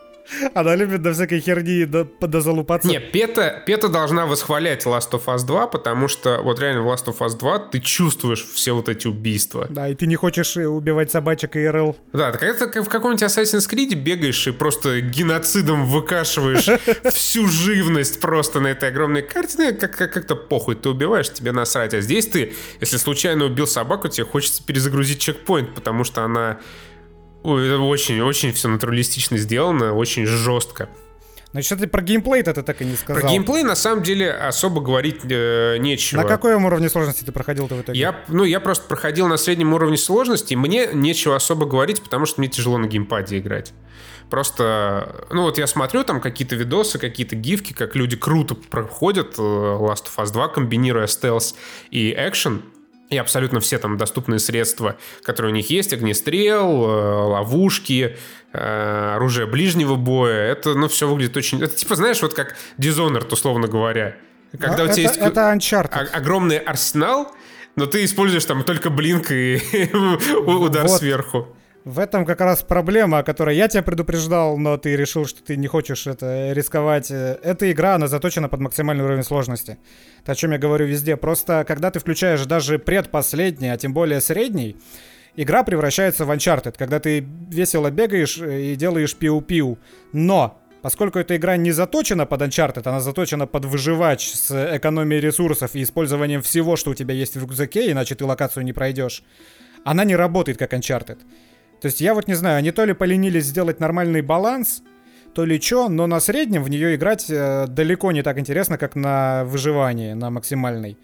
[0.53, 2.87] Она любит до всякой херни до, до залупаться.
[2.87, 7.05] Не, Пета, Пета должна восхвалять Last of Us 2, потому что вот реально в Last
[7.05, 9.67] of Us 2 ты чувствуешь все вот эти убийства.
[9.69, 11.95] Да, и ты не хочешь э, убивать собачек и РЛ.
[12.13, 16.67] Да, так это в каком-нибудь Assassin's Creed бегаешь и просто геноцидом выкашиваешь
[17.13, 19.55] всю живность просто на этой огромной карте.
[19.57, 21.93] Ну, как- как- как-то похуй, ты убиваешь, тебе насрать.
[21.93, 26.59] А здесь ты, если случайно убил собаку, тебе хочется перезагрузить чекпоинт, потому что она
[27.43, 30.89] очень-очень все натуралистично сделано, очень жестко.
[31.61, 33.21] Что ты про геймплей это так и не сказал?
[33.21, 36.21] Про геймплей на самом деле особо говорить э, нечего.
[36.21, 37.99] На каком уровне сложности ты проходил-то в итоге?
[37.99, 42.39] Я, ну, я просто проходил на среднем уровне сложности, мне нечего особо говорить, потому что
[42.39, 43.73] мне тяжело на геймпаде играть.
[44.29, 49.41] Просто, ну вот я смотрю там какие-то видосы, какие-то гифки, как люди круто проходят э,
[49.41, 51.55] Last of Us 2, комбинируя стелс
[51.89, 52.61] и экшен,
[53.09, 58.17] и абсолютно все там доступные средства, которые у них есть, огнестрел, э, ловушки,
[58.53, 61.61] э, оружие ближнего боя, это, ну, все выглядит очень...
[61.61, 64.15] Это типа, знаешь, вот как Dishonored, условно говоря.
[64.51, 66.09] Когда а, у тебя это, есть это Uncharted.
[66.11, 67.31] огромный арсенал,
[67.75, 69.59] но ты используешь там только блинк и
[70.45, 70.99] удар вот.
[70.99, 71.47] сверху.
[71.85, 75.55] В этом как раз проблема, о которой я тебя предупреждал, но ты решил, что ты
[75.55, 77.09] не хочешь это рисковать.
[77.09, 79.77] Эта игра, она заточена под максимальный уровень сложности.
[80.21, 81.15] Это о чем я говорю везде.
[81.15, 84.75] Просто когда ты включаешь даже предпоследний, а тем более средний,
[85.37, 89.77] игра превращается в Uncharted, когда ты весело бегаешь и делаешь пиу-пиу.
[90.11, 95.75] Но Поскольку эта игра не заточена под Uncharted, она заточена под выживач с экономией ресурсов
[95.75, 99.23] и использованием всего, что у тебя есть в рюкзаке, иначе ты локацию не пройдешь,
[99.83, 101.17] она не работает как Uncharted.
[101.81, 104.83] То есть я вот не знаю, они то ли поленились сделать нормальный баланс,
[105.33, 108.95] то ли что, но на среднем в нее играть э, далеко не так интересно, как
[108.95, 110.97] на выживании, на максимальной.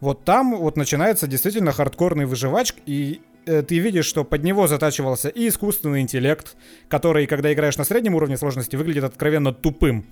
[0.00, 5.28] Вот там вот начинается действительно хардкорный выживач, и э, ты видишь, что под него затачивался
[5.28, 6.56] и искусственный интеллект,
[6.88, 10.06] который, когда играешь на среднем уровне сложности, выглядит откровенно тупым.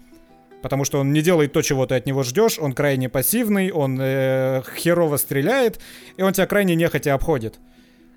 [0.63, 3.99] Потому что он не делает то, чего ты от него ждешь, он крайне пассивный, он
[4.01, 5.81] э, херово стреляет,
[6.19, 7.59] и он тебя крайне нехотя обходит.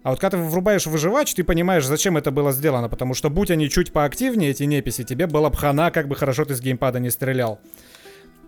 [0.04, 3.50] А вот когда ты врубаешь выживач, ты понимаешь, зачем это было сделано, потому что будь
[3.50, 7.00] они чуть поактивнее, эти неписи, тебе была бы хана, как бы хорошо ты с геймпада
[7.00, 7.60] не стрелял.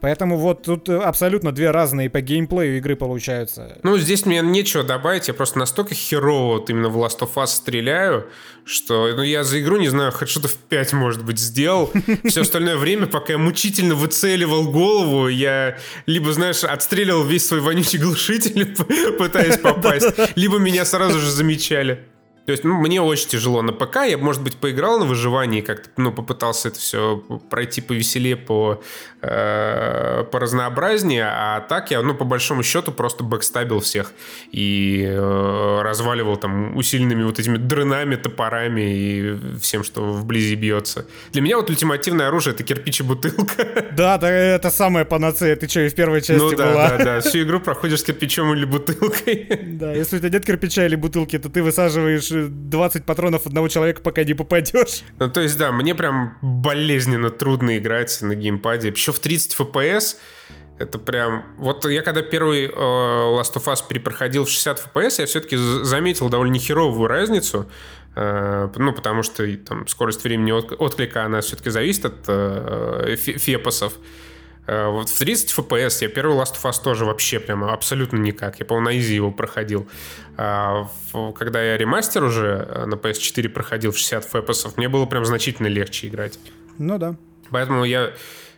[0.06, 3.80] Поэтому вот тут э, абсолютно две разные по геймплею игры получаются.
[3.82, 5.30] Ну, здесь мне нечего добавить.
[5.30, 8.28] Я просто настолько херово вот именно в Last of Us стреляю,
[8.66, 11.92] что ну, я за игру, не знаю, хоть что-то в 5, может быть, сделал.
[12.24, 17.98] Все остальное время, пока я мучительно выцеливал голову, я либо, знаешь, отстреливал весь свой вонючий
[17.98, 18.76] глушитель,
[19.18, 22.06] пытаясь попасть, либо меня сразу же замечали.
[22.46, 24.06] То есть, ну, мне очень тяжело на ПК.
[24.08, 27.18] Я, может быть, поиграл на выживании, как-то, ну, попытался это все
[27.50, 28.84] пройти повеселее, по,
[29.28, 31.26] э, по разнообразнее.
[31.26, 34.14] А так я, ну, по большому счету, просто бэкстабил всех
[34.52, 41.06] и э, разваливал там усиленными вот этими дрынами, топорами и всем, что вблизи бьется.
[41.32, 43.66] Для меня вот ультимативное оружие— это кирпич и бутылка.
[43.96, 45.56] Да, да, это самая панацея.
[45.56, 46.90] Ты что, и в первой части ну, да, была?
[46.90, 47.20] да, да.
[47.22, 49.48] Всю игру проходишь с кирпичом или бутылкой.
[49.76, 54.02] Да, если у тебя нет кирпича или бутылки, то ты высаживаешь 20 патронов одного человека,
[54.02, 55.04] пока не попадешь.
[55.20, 58.90] Ну, то есть, да, мне прям болезненно трудно играть на геймпаде.
[58.90, 60.18] Еще в 30 FPS
[60.78, 61.46] это прям...
[61.58, 66.30] Вот я когда первый э, Last of Us перепроходил в 60 FPS, я все-таки заметил
[66.30, 67.70] довольно нехеровую разницу.
[68.16, 73.94] Э, ну, потому что там скорость времени отклика, она все-таки зависит от э, фепосов.
[74.68, 78.60] Э, вот в 30 FPS я первый Last of Us тоже вообще прямо абсолютно никак.
[78.60, 79.88] Я, по-моему, на изи его проходил.
[80.36, 80.90] А
[81.38, 85.68] когда я ремастер уже э, на PS4 проходил в 60 FPS, мне было прям значительно
[85.68, 86.38] легче играть.
[86.78, 87.16] Ну да.
[87.50, 88.12] Поэтому я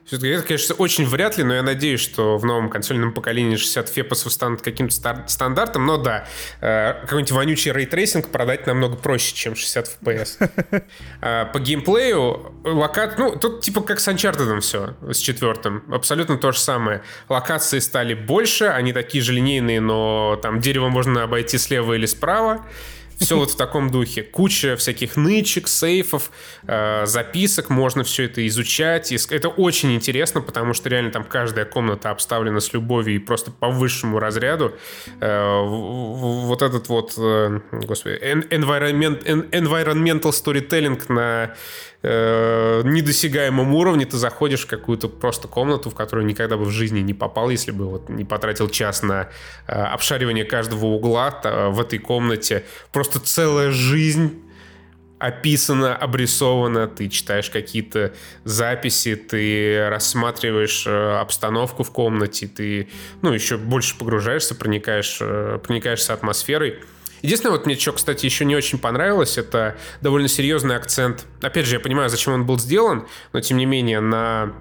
[0.08, 3.90] все-таки это, конечно, очень вряд ли, но я надеюсь, что в новом консольном поколении 60
[3.90, 5.86] FPS ов станут каким-то стандартом.
[5.86, 6.26] Но да,
[6.62, 10.50] э, какой-нибудь вонючий ray tracing продать намного проще, чем 60 FPS.
[11.22, 13.18] Э, по геймплею локат...
[13.18, 15.84] Ну, тут типа как с Uncharted все, с четвертым.
[15.92, 17.02] Абсолютно то же самое.
[17.28, 22.66] Локации стали больше, они такие же линейные, но там дерево можно обойти слева или справа.
[23.20, 24.22] Все вот в таком духе.
[24.24, 26.32] Куча всяких нычек, сейфов,
[26.68, 29.12] э, записок, можно все это изучать.
[29.12, 33.70] Это очень интересно, потому что реально там каждая комната обставлена с любовью и просто по
[33.70, 34.74] высшему разряду.
[35.20, 41.56] Э, вот этот вот, э, господи, environment, environmental storytelling на
[42.04, 47.00] э, недосягаемом уровне ты заходишь в какую-то просто комнату, в которую никогда бы в жизни
[47.00, 49.30] не попал, если бы вот не потратил час на
[49.68, 52.64] э, обшаривание каждого угла то, в этой комнате.
[52.92, 54.44] Просто целая жизнь
[55.20, 58.14] описано, обрисовано, ты читаешь какие-то
[58.44, 62.90] записи, ты рассматриваешь э, обстановку в комнате, ты,
[63.22, 66.82] ну, еще больше погружаешься, проникаешь, э, проникаешься атмосферой.
[67.22, 71.26] Единственное, вот мне что, кстати, еще не очень понравилось, это довольно серьезный акцент.
[71.42, 74.54] Опять же, я понимаю, зачем он был сделан, но тем не менее на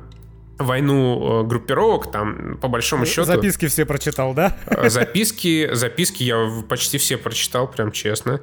[0.58, 3.24] войну э, группировок, там, по большому счету...
[3.24, 4.56] Записки все прочитал, да?
[4.66, 8.40] Э, записки, записки я почти все прочитал, прям честно.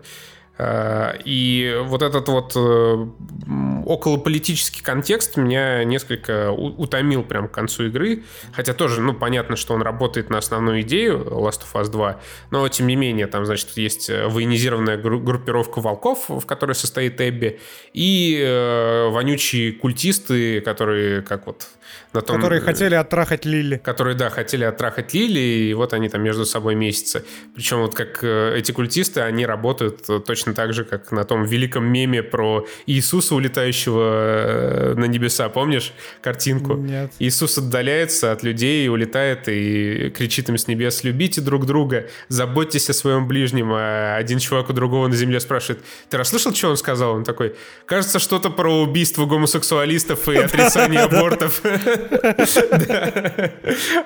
[0.57, 3.07] Э, и вот этот вот э,
[3.85, 8.23] околополитический контекст меня несколько утомил прям к концу игры.
[8.53, 12.19] Хотя тоже, ну, понятно, что он работает на основную идею Last of Us 2,
[12.51, 17.59] но тем не менее, там, значит, есть военизированная группировка волков, в которой состоит Эбби,
[17.93, 21.67] и э, вонючие культисты, которые, как вот
[22.14, 22.35] на том...
[22.35, 23.77] Которые хотели оттрахать Лили.
[23.77, 27.23] Которые, да, хотели оттрахать Лили, и вот они там между собой месяцы.
[27.56, 31.85] Причем вот как эти культисты, они работают точно точно так же, как на том великом
[31.85, 35.49] меме про Иисуса, улетающего э, на небеса.
[35.49, 36.73] Помнишь картинку?
[36.73, 37.11] Нет.
[37.19, 42.94] Иисус отдаляется от людей, улетает и кричит им с небес, любите друг друга, заботьтесь о
[42.94, 43.72] своем ближнем.
[43.73, 47.14] А один чувак у другого на земле спрашивает, ты расслышал, что он сказал?
[47.14, 51.61] Он такой, кажется, что-то про убийство гомосексуалистов и отрицание абортов.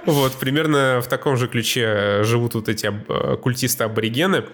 [0.05, 2.91] Вот, примерно в таком же ключе живут вот эти
[3.41, 4.45] культисты-аборигены.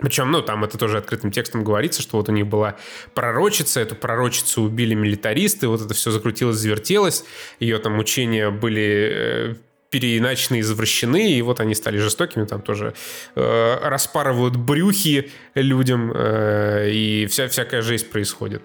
[0.00, 2.76] Причем, ну, там это тоже открытым текстом говорится, что вот у них была
[3.14, 7.24] пророчица, эту пророчицу убили милитаристы, вот это все закрутилось, завертелось,
[7.58, 9.54] ее там мучения были э,
[9.90, 12.94] переиначены, извращены, и вот они стали жестокими, там тоже
[13.34, 18.62] э, распарывают брюхи людям, э, и вся, всякая жесть происходит.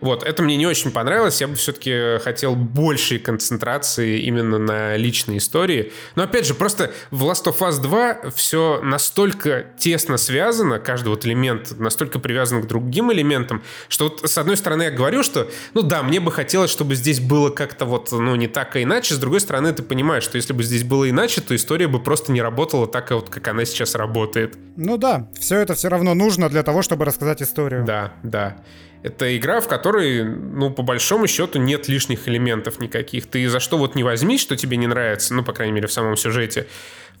[0.00, 1.40] Вот, это мне не очень понравилось.
[1.40, 5.92] Я бы все-таки хотел большей концентрации именно на личной истории.
[6.14, 11.24] Но опять же, просто в Last of Us 2 все настолько тесно связано, каждый вот
[11.26, 15.82] элемент настолько привязан к другим элементам, что вот с одной стороны я говорю, что, ну
[15.82, 19.14] да, мне бы хотелось, чтобы здесь было как-то вот, ну, не так, а иначе.
[19.14, 22.32] С другой стороны, ты понимаешь, что если бы здесь было иначе, то история бы просто
[22.32, 24.58] не работала так, вот, как она сейчас работает.
[24.76, 27.84] Ну да, все это все равно нужно для того, чтобы рассказать историю.
[27.84, 28.58] Да, да.
[29.06, 33.26] Это игра, в которой, ну, по большому счету, нет лишних элементов никаких.
[33.26, 35.92] Ты за что вот не возьми, что тебе не нравится, ну, по крайней мере, в
[35.92, 36.66] самом сюжете,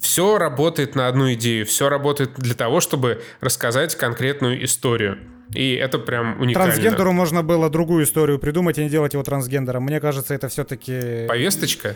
[0.00, 5.18] все работает на одну идею, все работает для того, чтобы рассказать конкретную историю.
[5.54, 6.72] И это прям уникально.
[6.72, 9.84] Трансгендеру можно было другую историю придумать и не делать его трансгендером.
[9.84, 11.26] Мне кажется, это все-таки...
[11.28, 11.94] Повесточка?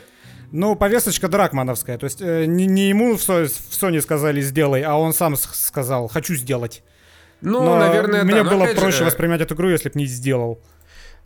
[0.52, 1.98] Ну, повесточка дракмановская.
[1.98, 6.06] То есть э, не, не ему в, в Sony сказали «сделай», а он сам сказал
[6.06, 6.84] «хочу сделать».
[7.40, 8.50] Ну, Но наверное, мне да.
[8.50, 9.04] было проще же...
[9.04, 10.60] воспринимать эту игру, если бы не сделал.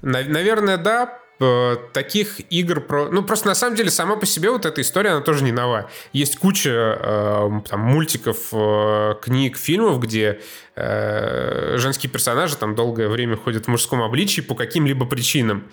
[0.02, 1.18] Наверное, да.
[1.40, 3.08] э, таких игр про...
[3.08, 5.90] Ну, просто на самом деле сама по себе вот эта история, она тоже не нова.
[6.12, 10.40] Есть куча э, там, мультиков, э, книг, фильмов, где
[10.76, 15.64] э, женские персонажи там долгое время ходят в мужском обличии по каким-либо причинам.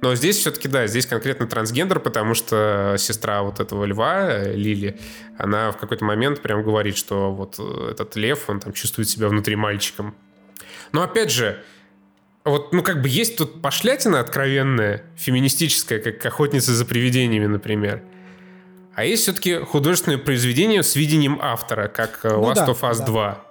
[0.00, 4.98] Но здесь все-таки, да, здесь конкретно трансгендер, потому что сестра вот этого льва, э, Лили,
[5.36, 9.28] она в какой-то момент прям говорит, что вот э, этот лев, он там чувствует себя
[9.28, 10.14] внутри мальчиком.
[10.92, 11.62] Но опять же,
[12.44, 18.02] вот, ну, как бы есть тут пошлятина откровенная, феминистическая, как «Охотница за привидениями», например.
[18.94, 22.98] А есть все-таки художественное произведение с видением автора, как э, ну, Last да, of Us
[22.98, 23.06] да.
[23.06, 23.47] 2.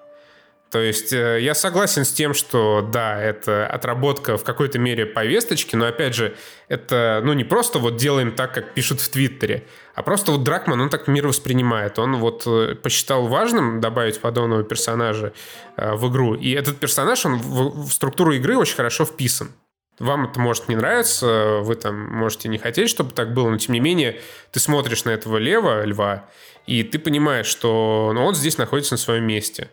[0.69, 5.77] То есть э, я согласен с тем, что да, это отработка в какой-то мере повесточки,
[5.77, 6.35] но опять же,
[6.68, 9.64] это ну не просто вот делаем так, как пишут в Твиттере,
[9.95, 11.98] а просто вот Дракман, он так мир воспринимает.
[11.99, 15.31] Он вот э, посчитал важным добавить подобного персонажа
[15.77, 16.35] э, в игру.
[16.35, 19.53] И этот персонаж, он в, в структуру игры очень хорошо вписан.
[19.99, 23.73] Вам это может не нравиться, вы там можете не хотеть, чтобы так было, но тем
[23.73, 24.22] не менее
[24.52, 26.30] ты смотришь на этого лева, льва,
[26.68, 29.69] и ты понимаешь, что ну, он здесь находится на своем месте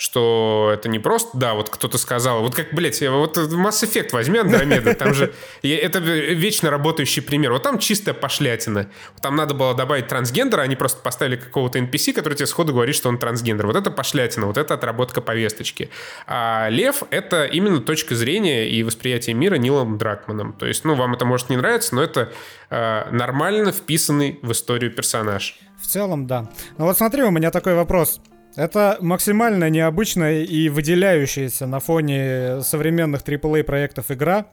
[0.00, 4.38] что это не просто, да, вот кто-то сказал, вот как, блядь, вот Mass Effect возьми
[4.38, 8.88] Андромеда, там же, это вечно работающий пример, вот там чистая пошлятина,
[9.20, 13.10] там надо было добавить трансгендера, они просто поставили какого-то NPC, который тебе сходу говорит, что
[13.10, 15.90] он трансгендер, вот это пошлятина, вот это отработка повесточки.
[16.26, 21.12] А Лев— это именно точка зрения и восприятие мира Нилом Дракманом, то есть, ну, вам
[21.12, 22.32] это может не нравиться, но это
[22.70, 25.58] э, нормально вписанный в историю персонаж.
[25.78, 26.48] В целом, да.
[26.78, 28.20] Ну вот смотри, у меня такой вопрос.
[28.56, 34.46] Это максимально необычная и выделяющаяся на фоне современных AAA проектов игра.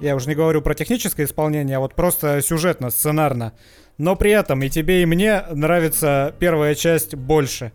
[0.00, 3.52] Я уже не говорю про техническое исполнение, а вот просто сюжетно, сценарно.
[3.98, 7.72] Но при этом и тебе, и мне нравится первая часть больше.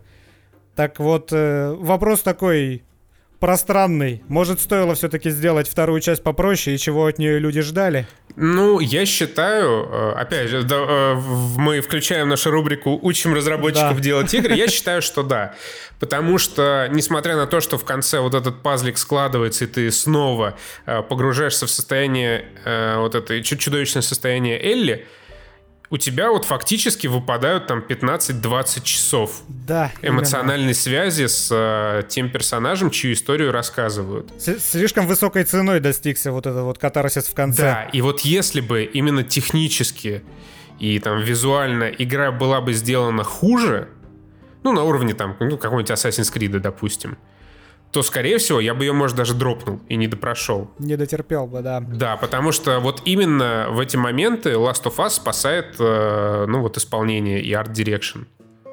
[0.74, 2.82] Так вот, э, вопрос такой,
[3.42, 4.22] пространный.
[4.28, 8.06] Может, стоило все-таки сделать вторую часть попроще, и чего от нее люди ждали?
[8.36, 11.14] Ну, я считаю, э, опять же, э,
[11.56, 14.00] мы включаем нашу рубрику «Учим разработчиков да.
[14.00, 14.54] делать игры».
[14.54, 15.56] Я считаю, что да.
[15.98, 20.56] Потому что, несмотря на то, что в конце вот этот пазлик складывается, и ты снова
[20.86, 22.44] э, погружаешься в состояние,
[22.96, 25.04] вот это чудовищное состояние Элли,
[25.92, 30.74] у тебя вот фактически выпадают там 15-20 часов да, эмоциональной именно.
[30.74, 34.32] связи с э, тем персонажем, чью историю рассказывают.
[34.38, 37.62] С слишком высокой ценой достигся вот этот вот катарсис в конце.
[37.62, 40.22] Да, и вот если бы именно технически
[40.78, 43.88] и там визуально игра была бы сделана хуже,
[44.62, 47.18] ну, на уровне там, ну, какой-нибудь Assassin's Creed, допустим,
[47.92, 50.70] то, скорее всего, я бы ее, может, даже дропнул и не допрошел.
[50.78, 51.80] Не дотерпел бы, да.
[51.80, 56.78] Да, потому что вот именно в эти моменты Last of Us спасает, э, ну, вот
[56.78, 58.20] исполнение и art direction.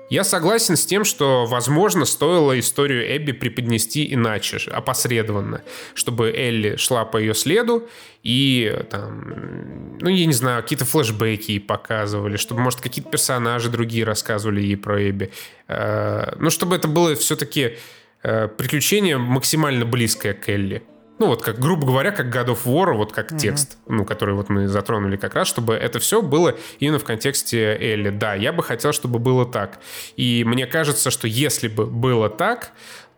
[0.09, 5.61] Я согласен с тем, что, возможно, стоило историю Эбби преподнести иначе, опосредованно,
[5.93, 7.87] чтобы Элли шла по ее следу
[8.23, 14.03] и там, ну, я не знаю, какие-то флешбеки ей показывали, чтобы, может, какие-то персонажи другие
[14.03, 15.31] рассказывали ей про Эбби.
[15.67, 17.77] Э, ну, чтобы это было все-таки
[18.23, 20.83] э, приключение максимально близкое к Элли.
[21.19, 23.37] Ну вот, как, грубо говоря, как God of War, вот как uh-huh.
[23.37, 27.77] текст, ну, который вот мы затронули как раз, чтобы это все было именно в контексте
[27.77, 28.09] Элли.
[28.09, 29.79] Да, я бы хотел, чтобы было так.
[30.15, 32.71] И мне кажется, что если бы было так,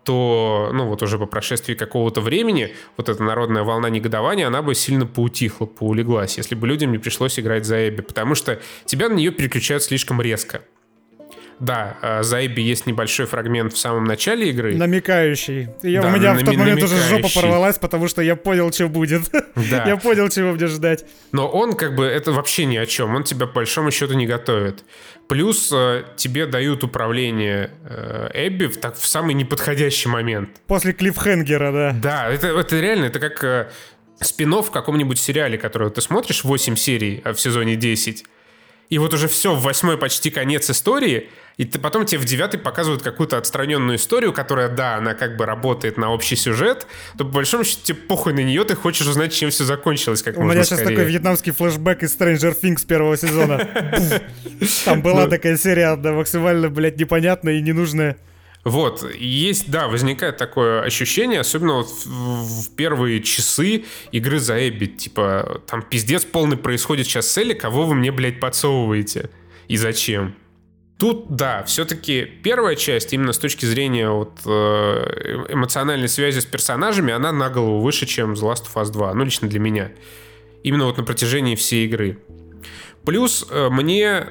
[0.04, 4.74] то, ну вот уже по прошествии какого-то времени, вот эта народная волна негодования, она бы
[4.74, 9.14] сильно поутихла, поулеглась, если бы людям не пришлось играть за Эбби, потому что тебя на
[9.14, 10.62] нее переключают слишком резко.
[11.62, 14.76] Да, э, за Эбби есть небольшой фрагмент в самом начале игры.
[14.76, 15.70] Намекающий.
[15.84, 18.88] Я, да, у меня в тот момент уже жопа порвалась, потому что я понял, что
[18.88, 19.30] будет.
[19.70, 19.84] Да.
[19.88, 21.06] я понял, чего мне ждать.
[21.32, 23.16] Но он как бы, это вообще ни о чем.
[23.16, 24.84] Он тебя по большому счету не готовит.
[25.28, 30.50] Плюс э, тебе дают управление э, Эбби в, так, в самый неподходящий момент.
[30.66, 31.96] После клиффхенгера, да.
[32.02, 33.72] Да, это, это реально, это как
[34.20, 38.26] спин в каком-нибудь сериале, который ты смотришь 8 серий в сезоне 10,
[38.92, 42.60] и вот уже все, в восьмой почти конец истории— и ты, потом тебе в девятый
[42.60, 46.88] показывают какую-то отстраненную историю, которая, да, она как бы работает на общий сюжет,
[47.18, 50.38] то по большому счету тебе похуй на нее, ты хочешь узнать, чем все закончилось, как
[50.38, 53.60] У меня сейчас такой вьетнамский флешбэк из Stranger Things первого сезона.
[54.86, 55.30] Там была ну.
[55.30, 58.18] такая серия, да, максимально, блядь, непонятная и ненужная.
[58.64, 65.62] Вот, есть, да, возникает такое ощущение, особенно вот в, первые часы игры за Эбби, типа,
[65.66, 69.32] там пиздец полный происходит сейчас с Элли, кого вы мне, блядь, подсовываете?
[69.68, 70.36] И зачем?
[71.00, 77.12] Тут, да, все-таки первая часть, именно с точки зрения вот, э, эмоциональной связи с персонажами,
[77.12, 79.12] она на голову выше, чем The Last of Us 2.
[79.16, 79.92] Ну, лично для меня.
[80.62, 82.20] Именно вот на протяжении всей игры.
[83.06, 84.28] Плюс э, мне,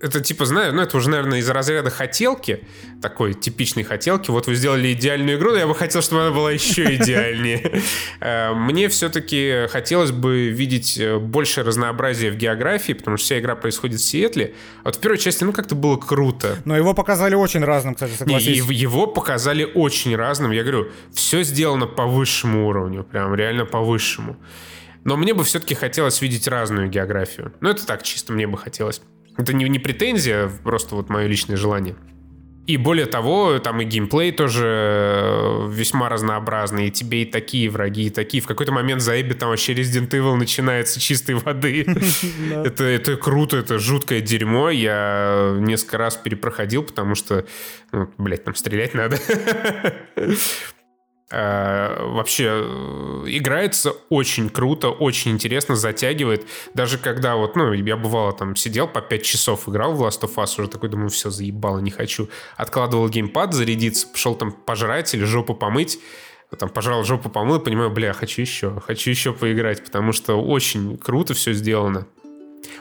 [0.00, 2.66] это типа, знаю, ну это уже, наверное, из разряда хотелки,
[3.00, 4.30] такой типичной хотелки.
[4.30, 7.82] Вот вы сделали идеальную игру, но я бы хотел, чтобы она была еще идеальнее.
[8.20, 13.56] Э, мне все-таки хотелось бы видеть э, больше разнообразия в географии, потому что вся игра
[13.56, 14.54] происходит в Сиэтле.
[14.82, 16.58] А вот в первой части, ну, как-то было круто.
[16.66, 18.68] Но его показали очень разным, кстати, согласись.
[18.68, 20.50] Не, его показали очень разным.
[20.50, 24.36] Я говорю, все сделано по высшему уровню, прям реально по высшему.
[25.06, 27.52] Но мне бы все-таки хотелось видеть разную географию.
[27.60, 29.00] Ну, это так, чисто мне бы хотелось.
[29.36, 31.94] Это не, не претензия, просто вот мое личное желание.
[32.66, 36.88] И более того, там и геймплей тоже э, весьма разнообразный.
[36.88, 38.42] И тебе и такие враги, и такие.
[38.42, 41.86] В какой-то момент за Эбби там вообще Resident Evil начинается чистой воды.
[42.64, 44.70] это, это круто, это жуткое дерьмо.
[44.70, 47.46] Я несколько раз перепроходил, потому что,
[47.92, 49.20] ну, блядь, там стрелять надо.
[51.28, 56.46] Э, вообще э, играется очень круто, очень интересно, затягивает.
[56.74, 60.34] Даже когда вот, ну, я бывало там сидел по 5 часов, играл в Last of
[60.36, 62.28] Us, уже такой думаю, все, заебало, не хочу.
[62.56, 65.98] Откладывал геймпад зарядиться, пошел там пожрать или жопу помыть,
[66.56, 71.34] там пожрал жопу помыл, понимаю, бля, хочу еще, хочу еще поиграть, потому что очень круто
[71.34, 72.06] все сделано.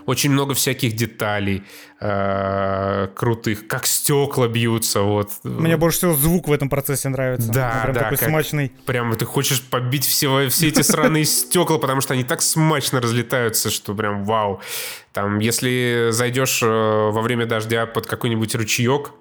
[0.05, 1.63] Очень много всяких деталей
[1.99, 5.01] э, крутых, как стекла бьются.
[5.01, 5.31] Вот.
[5.43, 7.51] Мне больше всего звук в этом процессе нравится.
[7.51, 8.01] Да, прям да.
[8.01, 8.71] такой как, смачный.
[8.85, 13.69] Прям ты хочешь побить все, все эти сраные стекла, потому что они так смачно разлетаются,
[13.69, 14.61] что прям вау.
[15.13, 19.11] Там, если зайдешь э, во время дождя под какой-нибудь ручеек,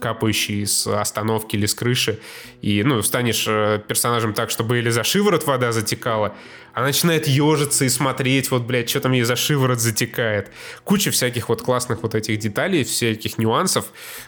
[0.00, 2.18] капающий с остановки или с крыши,
[2.60, 6.34] и, ну, станешь э, персонажем так, чтобы или за шиворот вода затекала,
[6.76, 10.50] она начинает ежиться и смотреть, вот, блядь, что там ей за шиворот затекает.
[10.84, 13.86] Куча всяких вот классных вот этих деталей, всяких нюансов.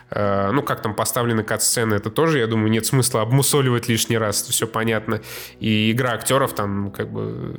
[0.08, 4.48] Э, ну, как там поставлены кат-сцены, это тоже, я думаю, нет смысла обмусоливать лишний раз,
[4.48, 5.20] все понятно.
[5.60, 7.54] И игра актеров там, как бы...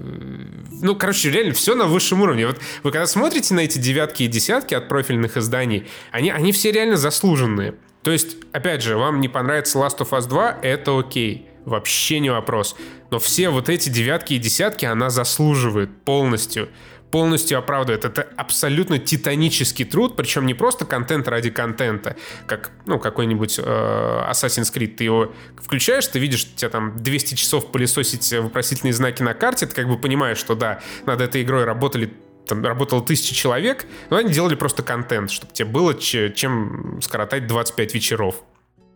[0.82, 2.48] Ну, короче, реально все на высшем уровне.
[2.48, 6.72] Вот вы когда смотрите на эти девятки и десятки от профильных изданий, они, они все
[6.72, 7.76] реально заслуженные.
[8.02, 11.49] То есть, опять же, вам не понравится Last of Us 2, это окей.
[11.70, 12.76] Вообще не вопрос.
[13.12, 16.70] Но все вот эти девятки и десятки она заслуживает полностью.
[17.12, 18.06] Полностью оправдывает.
[18.06, 22.16] Это абсолютно титанический труд, причем не просто контент ради контента,
[22.46, 24.96] как ну, какой-нибудь э, Assassin's Creed.
[24.96, 29.66] Ты его включаешь, ты видишь, у тебя там 200 часов пылесосить вопросительные знаки на карте,
[29.66, 32.12] ты как бы понимаешь, что да, над этой игрой работали
[32.46, 37.94] там работало тысячи человек, но они делали просто контент, чтобы тебе было чем скоротать 25
[37.94, 38.44] вечеров.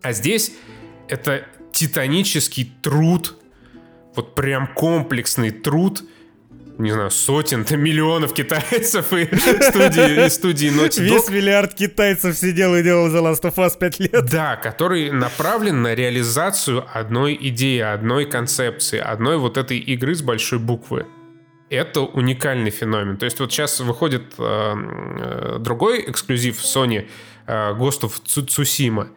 [0.01, 0.53] А здесь
[1.07, 3.35] это титанический труд,
[4.15, 6.03] вот прям комплексный труд,
[6.77, 11.03] не знаю, сотен, миллионов китайцев и студии, и студии Naughty Dog.
[11.03, 14.25] Весь миллиард китайцев сидел и делал The Last of Us 5 лет.
[14.25, 20.59] Да, который направлен на реализацию одной идеи, одной концепции, одной вот этой игры с большой
[20.59, 21.05] буквы.
[21.69, 23.17] Это уникальный феномен.
[23.17, 27.07] То есть вот сейчас выходит э, э, другой эксклюзив Sony
[27.47, 29.09] э, Ghost of Tsushima.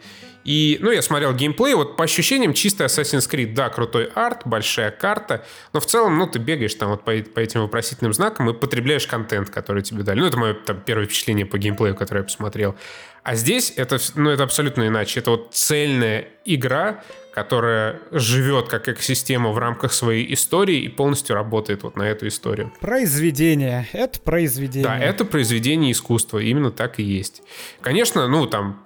[0.46, 4.92] И, ну, я смотрел геймплей, вот по ощущениям чисто Assassin's Creed, да, крутой арт, большая
[4.92, 8.54] карта, но в целом, ну, ты бегаешь там вот по, по этим вопросительным знакам и
[8.54, 10.20] потребляешь контент, который тебе дали.
[10.20, 12.76] Ну, это мое там первое впечатление по геймплею, которое я посмотрел.
[13.24, 15.18] А здесь это, ну, это абсолютно иначе.
[15.18, 17.02] Это вот цельная игра,
[17.34, 22.72] которая живет как экосистема в рамках своей истории и полностью работает вот на эту историю.
[22.80, 23.88] Произведение.
[23.92, 24.88] Это произведение.
[24.88, 26.38] Да, это произведение искусства.
[26.38, 27.42] Именно так и есть.
[27.80, 28.85] Конечно, ну, там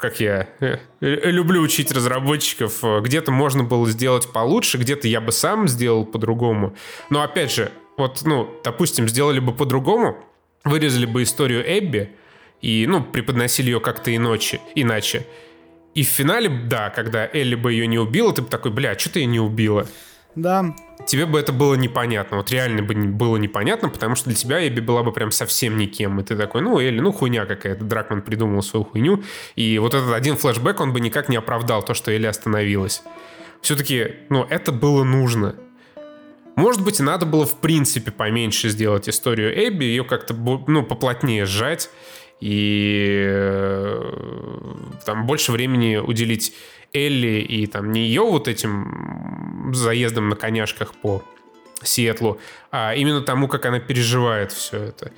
[0.00, 5.20] как я э, э, люблю учить разработчиков, э, где-то можно было сделать получше, где-то я
[5.20, 6.74] бы сам сделал по-другому.
[7.10, 10.16] Но опять же, вот, ну, допустим, сделали бы по-другому,
[10.64, 12.10] вырезали бы историю Эбби
[12.62, 15.26] и, ну, преподносили ее как-то иначе, иначе.
[15.94, 19.12] И в финале, да, когда Элли бы ее не убила, ты бы такой, бля, что
[19.12, 19.86] ты ее не убила?
[20.34, 20.74] Да.
[21.06, 24.80] Тебе бы это было непонятно, вот реально бы было непонятно, потому что для тебя Эбби
[24.80, 26.20] была бы прям совсем никем.
[26.20, 27.84] И ты такой, ну, Элли, ну, хуйня какая-то.
[27.84, 29.22] Дракман придумал свою хуйню.
[29.56, 33.02] И вот этот один флешбэк, он бы никак не оправдал то, что Элли остановилась.
[33.60, 35.56] Все-таки, ну, это было нужно.
[36.56, 41.90] Может быть, надо было в принципе поменьше сделать историю Эбби, ее как-то, ну, поплотнее сжать
[42.40, 44.12] и э,
[45.04, 46.54] там больше времени уделить
[46.92, 49.39] Элли и там не ее вот этим
[49.74, 51.22] заездом на коняшках по
[51.82, 52.38] Сиэтлу,
[52.70, 55.12] а именно тому, как она переживает все это.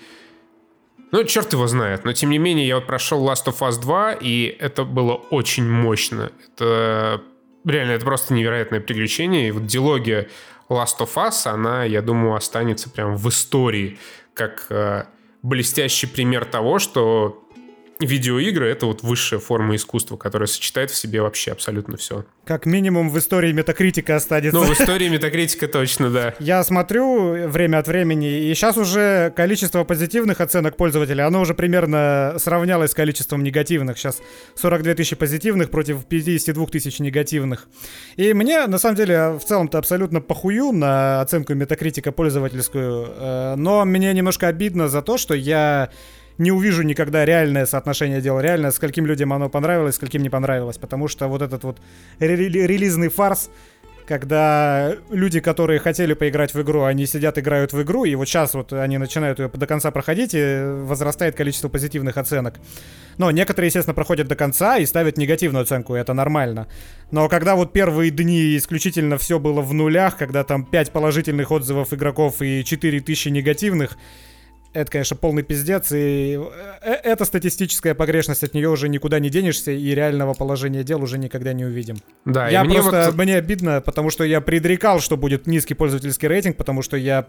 [1.11, 2.05] Ну, черт его знает.
[2.05, 5.69] Но, тем не менее, я вот прошел Last of Us 2, и это было очень
[5.69, 6.33] мощно.
[6.47, 7.23] Это
[7.67, 9.49] реально, это просто невероятное приключение.
[9.49, 10.29] И вот дилогия
[10.71, 13.99] Last of Us, она, я думаю, останется прям в истории,
[14.33, 15.05] как э,
[15.43, 17.47] блестящий пример того, что
[18.07, 22.25] видеоигры— это вот высшая форма искусства, которая сочетает в себе вообще абсолютно все.
[22.45, 24.59] Как минимум в истории метакритика останется.
[24.59, 26.35] Ну, в истории метакритика точно, да.
[26.39, 32.35] Я смотрю время от времени, и сейчас уже количество позитивных оценок пользователей, оно уже примерно
[32.39, 33.99] сравнялось с количеством негативных.
[33.99, 34.21] Сейчас
[34.57, 37.69] 42 тысячи позитивных против 52 тысяч негативных.
[38.17, 43.85] И мне, на самом деле, в целом-то абсолютно похую на оценку метакритика пользовательскую, э, но
[43.85, 45.91] мне немножко обидно за то, что я
[46.39, 51.09] не увижу никогда реальное соотношение дел, реально, скольким людям оно понравилось, скольким не понравилось, потому
[51.09, 51.79] что вот этот вот
[52.19, 53.51] релизный фарс,
[54.05, 58.53] когда люди, которые хотели поиграть в игру, они сидят, играют в игру, и вот сейчас
[58.53, 62.55] вот они начинают ее до конца проходить, и возрастает количество позитивных оценок.
[63.17, 66.67] Но некоторые, естественно, проходят до конца и ставят негативную оценку, и это нормально.
[67.13, 71.93] Но когда вот первые дни исключительно все было в нулях, когда там 5 положительных отзывов
[71.93, 73.97] игроков и 4000 негативных,
[74.73, 76.39] это, конечно, полный пиздец, и
[76.83, 81.19] э, эта статистическая погрешность, от нее уже никуда не денешься, и реального положения дел уже
[81.19, 81.97] никогда не увидим.
[82.25, 83.17] Да, я и мне просто, вот...
[83.17, 87.27] мне обидно, потому что я предрекал, что будет низкий пользовательский рейтинг, потому что я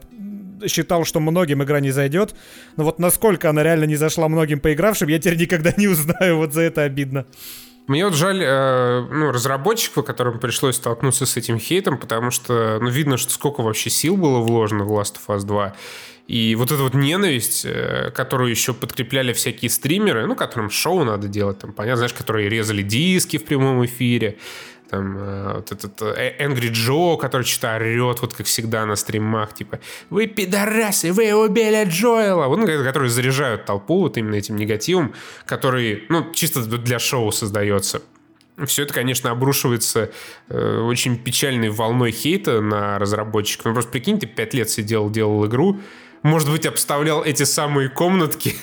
[0.66, 2.34] считал, что многим игра не зайдет,
[2.78, 6.54] но вот насколько она реально не зашла многим поигравшим, я теперь никогда не узнаю, вот
[6.54, 7.26] за это обидно.
[7.88, 12.90] Мне вот жаль э, ну, разработчиков, которым пришлось столкнуться с этим хейтом, потому что ну,
[12.90, 15.74] видно, что сколько вообще сил было вложено в Last of Us 2.
[16.28, 21.28] И вот эта вот ненависть, э, которую еще подкрепляли всякие стримеры, ну, которым шоу надо
[21.28, 24.38] делать, там, понятно, знаешь, которые резали диски в прямом эфире,
[24.90, 29.54] там, э, вот этот э, Angry Joe, который что-то орет, вот как всегда на стримах,
[29.54, 29.80] типа,
[30.10, 35.14] вы пидорасы, вы убили Джоэла, вот, ну, которые заряжают толпу вот именно этим негативом,
[35.46, 38.02] который, ну, чисто для шоу создается.
[38.66, 40.12] Все это, конечно, обрушивается
[40.50, 43.66] э, очень печальной волной хейта на разработчиков.
[43.66, 45.80] Ну, просто прикинь, ты пять лет сидел, делал игру,
[46.24, 48.56] может быть, обставлял эти самые комнатки.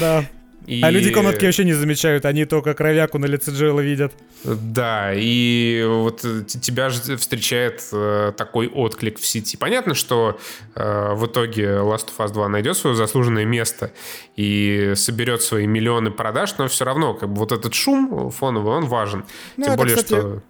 [0.00, 0.24] Да.
[0.66, 0.82] И...
[0.82, 4.12] А люди комнатки вообще не замечают, они только кровяку на лице Джоэла видят.
[4.44, 9.56] Да, и вот тебя же встречает э, такой отклик в сети.
[9.56, 10.38] Понятно, что
[10.76, 13.90] э, в итоге Last of Us 2 найдет свое заслуженное место
[14.36, 18.86] и соберет свои миллионы продаж, но все равно как бы вот этот шум фоновый, он
[18.86, 19.24] важен.
[19.56, 20.42] Ну, Тем это, более, кстати, что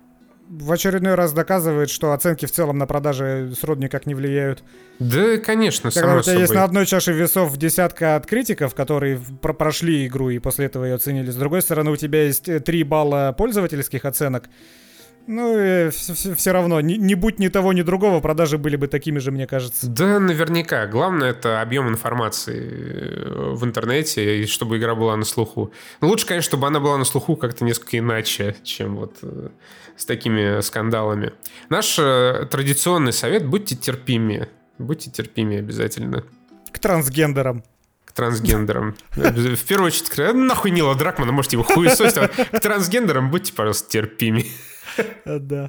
[0.50, 4.64] в очередной раз доказывает, что оценки в целом на продажи сродни как не влияют.
[4.98, 6.40] Да, конечно, Когда у тебя собой.
[6.40, 10.84] есть на одной чаше весов десятка от критиков, которые про прошли игру и после этого
[10.84, 11.30] ее оценили.
[11.30, 14.48] С другой стороны, у тебя есть 3 балла пользовательских оценок.
[15.32, 19.20] Ну, все, все равно, не, не будь ни того, ни другого, продажи были бы такими
[19.20, 19.86] же, мне кажется.
[19.86, 20.88] Да, наверняка.
[20.88, 25.72] Главное, это объем информации э, в интернете, и чтобы игра была на слуху.
[26.00, 29.50] Лучше, конечно, чтобы она была на слуху как-то несколько иначе, чем вот э,
[29.96, 31.32] с такими скандалами.
[31.68, 34.48] Наш э, традиционный совет– будьте терпимее.
[34.78, 36.24] Будьте терпимее обязательно.
[36.72, 37.62] К трансгендерам
[38.04, 38.96] к трансгендерам.
[39.14, 44.46] В первую очередь, нахуй Нила Дракмана, можете его хуесосить, а к трансгендерам будьте, пожалуйста, терпимее.
[45.24, 45.68] Да.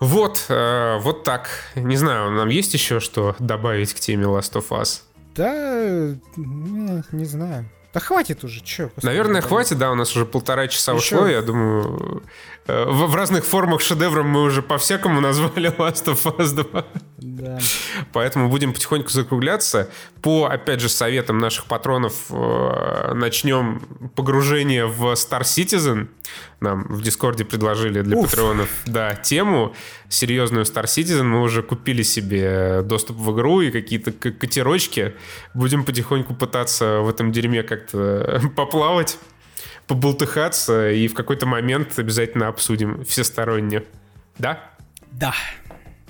[0.00, 1.50] Вот, э, вот так.
[1.74, 5.02] Не знаю, нам есть еще что добавить к теме Last of Us?
[5.34, 7.68] Да, не, не знаю.
[7.92, 8.90] Да хватит уже, чё?
[9.02, 11.16] Наверное, хватит, да, у нас уже полтора часа Еще...
[11.16, 12.22] ушло, я думаю,
[12.70, 16.84] Э, в, в разных формах шедевром мы уже по-всякому назвали Last of Us 2.
[17.18, 17.58] Да.
[18.12, 19.88] Поэтому будем потихоньку закругляться.
[20.22, 23.80] По, опять же, советам наших патронов э, начнем
[24.14, 26.08] погружение в Star Citizen.
[26.60, 28.30] Нам в Дискорде предложили для Уф.
[28.30, 29.74] патронов да, тему
[30.10, 31.22] серьезную Star Citizen.
[31.22, 35.14] Мы уже купили себе доступ в игру и какие-то котировочки.
[35.54, 39.18] Будем потихоньку пытаться в этом дерьме как-то поплавать
[39.86, 43.84] побултыхаться и в какой-то момент обязательно обсудим всесторонне.
[44.38, 44.70] Да?
[45.12, 45.34] Да.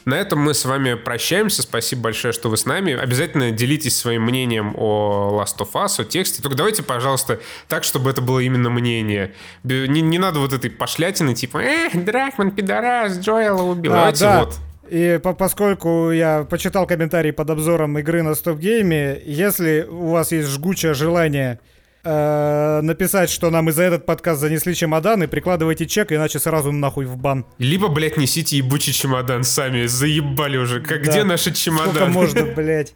[0.05, 1.63] На этом мы с вами прощаемся.
[1.63, 2.93] Спасибо большое, что вы с нами.
[2.95, 6.43] Обязательно делитесь своим мнением о Last of Us, о тексте.
[6.43, 9.35] Только давайте, пожалуйста, так, чтобы это было именно мнение.
[9.65, 13.93] Не, не надо вот этой пошлятины, типа, эх, Дракман, пидорас, Джоэла убил.
[13.93, 14.41] А, давайте да.
[14.41, 14.59] вот.
[14.91, 20.49] И по поскольку я почитал комментарии под обзором игры на стоп-гейме, если у вас есть
[20.49, 21.61] жгучее желание
[22.05, 26.73] э, написать, что нам и за этот подкаст занесли чемодан, и прикладывайте чек, иначе сразу
[26.73, 27.45] нахуй в бан.
[27.59, 30.81] Либо, блядь, несите ебучий чемодан сами, заебали уже.
[30.81, 31.11] Как, да.
[31.11, 31.93] Где наши чемоданы?
[31.93, 32.95] Сколько можно, блядь.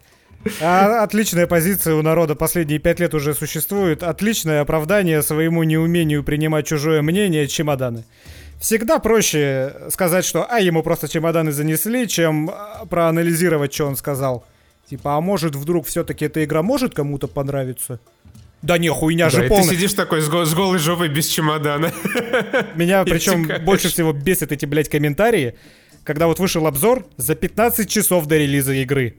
[0.61, 4.03] А, отличная позиция у народа последние пять лет уже существует.
[4.03, 8.05] Отличное оправдание своему неумению принимать чужое мнение чемоданы.
[8.61, 14.45] Всегда проще сказать, что а ему просто чемоданы занесли, чем а, проанализировать, что он сказал.
[14.89, 18.01] Типа, а может вдруг все-таки эта игра может кому-то понравиться?
[18.65, 19.69] Да не, хуйня же да, полная.
[19.69, 21.93] ты сидишь такой с, с голой жопой без чемодана.
[22.75, 25.55] Меня причем больше всего бесит эти, блядь, комментарии,
[26.03, 29.17] когда вот вышел обзор за 15 часов до релиза игры.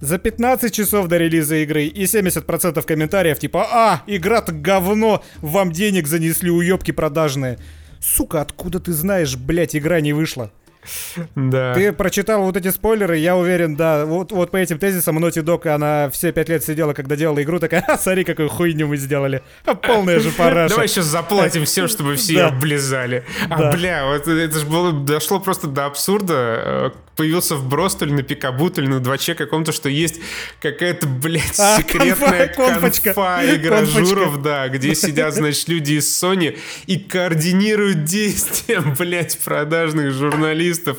[0.00, 6.08] За 15 часов до релиза игры и 70% комментариев типа «А, игра-то говно, вам денег
[6.08, 7.60] занесли уебки продажные».
[8.00, 10.50] Сука, откуда ты знаешь, блять, игра не вышла?
[11.34, 11.74] Да.
[11.74, 15.66] Ты прочитал вот эти спойлеры, я уверен, да, вот, вот по этим тезисам Naughty Dog,
[15.68, 19.42] она все пять лет сидела, когда делала игру, такая, а, смотри, какую хуйню мы сделали.
[19.64, 20.74] А, полная же параша.
[20.74, 23.24] Давай сейчас заплатим всем, чтобы все ее облизали.
[23.48, 26.92] А, бля, вот это же было, дошло просто до абсурда.
[27.12, 30.20] Э, появился вброс то ли на пикабу, то ли на 2 каком-то, что есть
[30.60, 36.98] какая-то, блядь, а, секретная конфа, конфа игражуров, да, где сидят, значит, люди из Sony и
[36.98, 40.98] координируют действия, блядь, продажных журналистов.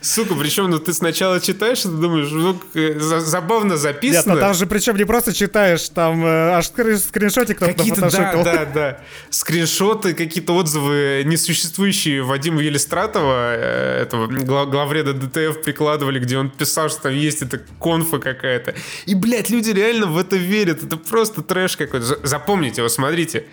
[0.00, 2.60] Сука, причем, ну ты сначала читаешь, и ты думаешь, ну,
[3.20, 4.16] забавно записано.
[4.16, 8.42] Нет, ну там же причем не просто читаешь, там э, аж скриншотик кто-то Какие-то, да,
[8.42, 9.00] да, да.
[9.30, 14.26] Скриншоты, какие-то отзывы несуществующие Вадима Елистратова, э, этого
[14.66, 18.74] главреда ДТФ прикладывали, где он писал, что там есть эта конфа какая-то.
[19.06, 20.82] И, блядь, люди реально в это верят.
[20.82, 22.26] Это просто трэш какой-то.
[22.26, 23.44] Запомните, вот смотрите.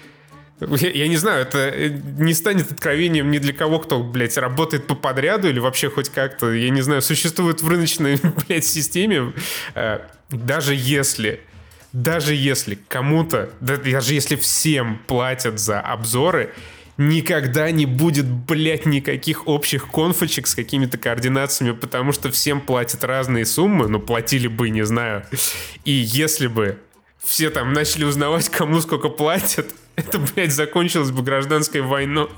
[0.60, 4.88] Я, я не знаю, это э, не станет откровением ни для кого, кто, блядь, работает
[4.88, 9.34] по подряду или вообще хоть как-то, я не знаю, существует в рыночной, блядь, системе.
[9.76, 10.00] Э,
[10.30, 11.42] даже если
[11.92, 16.54] даже если кому-то, даже если всем платят за обзоры,
[17.00, 23.46] никогда не будет, блядь, никаких общих конфочек с какими-то координациями, потому что всем платят разные
[23.46, 25.24] суммы, но платили бы, не знаю.
[25.86, 26.78] И если бы
[27.24, 32.30] все там начали узнавать, кому сколько платят, это, блядь, закончилось бы гражданской войной.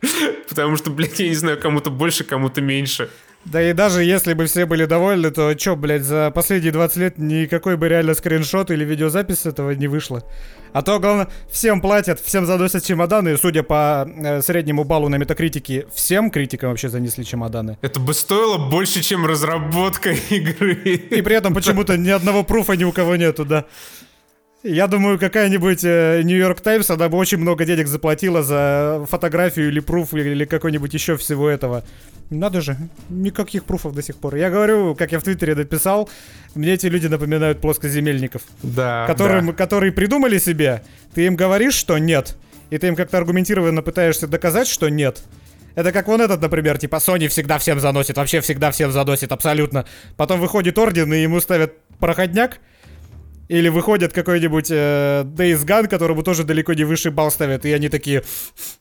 [0.48, 3.10] Потому что, блядь, я не знаю, кому-то больше, кому-то меньше.
[3.50, 7.18] Да и даже если бы все были довольны, то чё, блядь, за последние 20 лет
[7.18, 10.24] никакой бы реально скриншот или видеозапись этого не вышло.
[10.72, 15.16] А то, главное, всем платят, всем заносят чемоданы, и судя по э, среднему баллу на
[15.16, 17.78] метакритике, всем критикам вообще занесли чемоданы.
[17.82, 20.74] Это бы стоило больше, чем разработка игры.
[20.74, 23.64] И при этом почему-то ни одного пруфа ни у кого нету, да.
[24.62, 30.12] Я думаю, какая-нибудь Нью-Йорк Таймс, она бы очень много денег заплатила за фотографию или пруф
[30.14, 31.84] или какой-нибудь еще всего этого.
[32.30, 32.76] Надо же,
[33.08, 34.34] никаких пруфов до сих пор.
[34.34, 36.10] Я говорю, как я в Твиттере написал,
[36.56, 38.42] мне эти люди напоминают плоскоземельников.
[38.64, 39.52] Да, которым, да.
[39.52, 40.82] Которые придумали себе,
[41.14, 42.36] ты им говоришь, что нет,
[42.70, 45.22] и ты им как-то аргументированно пытаешься доказать, что нет.
[45.76, 49.84] Это как вон этот, например, типа Sony всегда всем заносит, вообще всегда всем заносит, абсолютно.
[50.16, 52.58] Потом выходит Орден, и ему ставят проходняк,
[53.48, 57.88] или выходит какой-нибудь э, Days Gone, которому тоже далеко не высший балл ставят, и они
[57.88, 58.22] такие,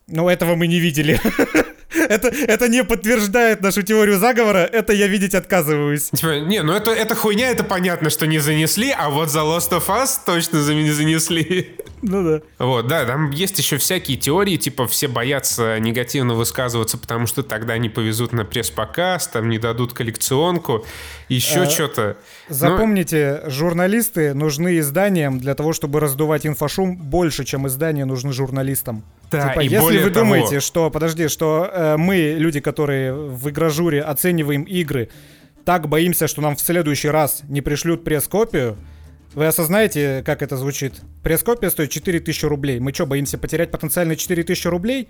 [0.07, 1.19] ну этого мы не видели.
[1.95, 6.09] это, это не подтверждает нашу теорию заговора, это я видеть отказываюсь.
[6.09, 9.71] Типа, не, ну это, это хуйня, это понятно, что не занесли, а вот за Lost
[9.71, 11.77] of Us точно не занесли.
[12.01, 12.41] Ну да.
[12.59, 17.77] Вот, да, там есть еще всякие теории, типа все боятся негативно высказываться, потому что тогда
[17.77, 20.85] не повезут на пресс-показ, там не дадут коллекционку,
[21.29, 22.17] еще а, что-то.
[22.49, 23.49] Запомните, Но...
[23.49, 29.03] журналисты нужны изданиям для того, чтобы раздувать инфошум больше, чем издания нужны журналистам.
[29.31, 30.25] Да, типа, и если более вы того...
[30.25, 35.09] думаете, что, подожди, что э, мы, люди, которые в игражуре оцениваем игры,
[35.63, 38.77] так боимся, что нам в следующий раз не пришлют пресс-копию,
[39.33, 40.93] вы осознаете, как это звучит?
[41.21, 42.79] Пресс-копия стоит 4000 рублей.
[42.79, 45.09] Мы что, боимся потерять потенциально 4000 рублей?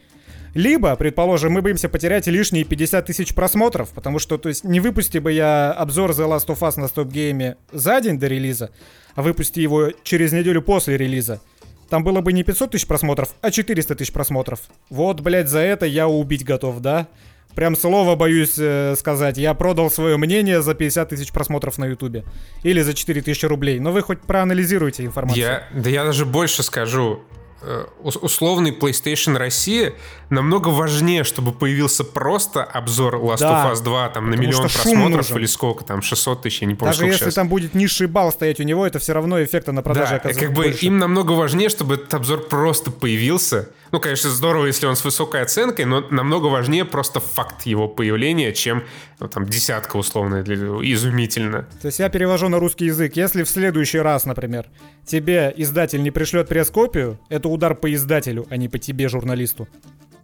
[0.55, 5.17] Либо, предположим, мы боимся потерять лишние 50 тысяч просмотров, потому что, то есть, не выпусти
[5.17, 8.71] бы я обзор The Last of Us на стоп-гейме за день до релиза,
[9.15, 11.41] а выпусти его через неделю после релиза,
[11.89, 14.61] там было бы не 500 тысяч просмотров, а 400 тысяч просмотров.
[14.89, 17.09] Вот, блядь, за это я убить готов, да?
[17.53, 19.37] Прям слово боюсь э, сказать.
[19.37, 22.23] Я продал свое мнение за 50 тысяч просмотров на Ютубе.
[22.63, 23.79] Или за 4 тысячи рублей.
[23.79, 25.41] Но вы хоть проанализируйте информацию.
[25.41, 27.21] Я, да я даже больше скажу.
[27.67, 29.93] Э, условный PlayStation Россия
[30.29, 35.35] намного важнее, чтобы появился просто обзор Last да, of Us 2 там на миллион просмотров
[35.35, 37.33] или сколько там, 600 тысяч, я не помню, Даже если сейчас.
[37.33, 40.49] там будет низший балл стоять у него, это все равно эффекта на продаже да, как
[40.49, 40.85] бы больше.
[40.85, 43.69] им намного важнее, чтобы этот обзор просто появился.
[43.91, 48.51] Ну, конечно, здорово, если он с высокой оценкой, но намного важнее просто факт его появления,
[48.53, 48.83] чем
[49.19, 51.67] ну, там десятка условно, изумительно.
[51.81, 53.15] То есть я перевожу на русский язык.
[53.15, 54.67] Если в следующий раз, например,
[55.05, 59.67] тебе издатель не пришлет пресс-копию, это удар по издателю, а не по тебе, журналисту.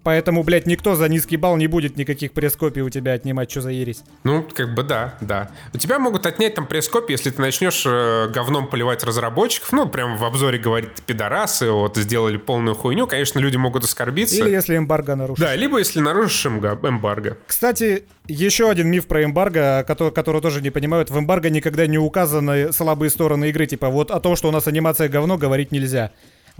[0.03, 3.69] Поэтому, блядь, никто за низкий балл не будет никаких пресс-копий у тебя отнимать, что за
[3.69, 4.03] ересь.
[4.23, 5.51] Ну, как бы да, да.
[5.73, 10.17] У тебя могут отнять там пресс-копии, если ты начнешь э, говном поливать разработчиков, ну, прям
[10.17, 14.35] в обзоре говорит, пидорасы, вот, сделали полную хуйню, конечно, люди могут оскорбиться.
[14.35, 15.43] Или если эмбарго нарушишь.
[15.43, 17.37] Да, либо если нарушишь эмбарго.
[17.45, 21.09] Кстати, еще один миф про эмбарго, который, который тоже не понимают.
[21.09, 24.67] В эмбарго никогда не указаны слабые стороны игры, типа вот о том, что у нас
[24.67, 26.11] анимация говно, говорить нельзя.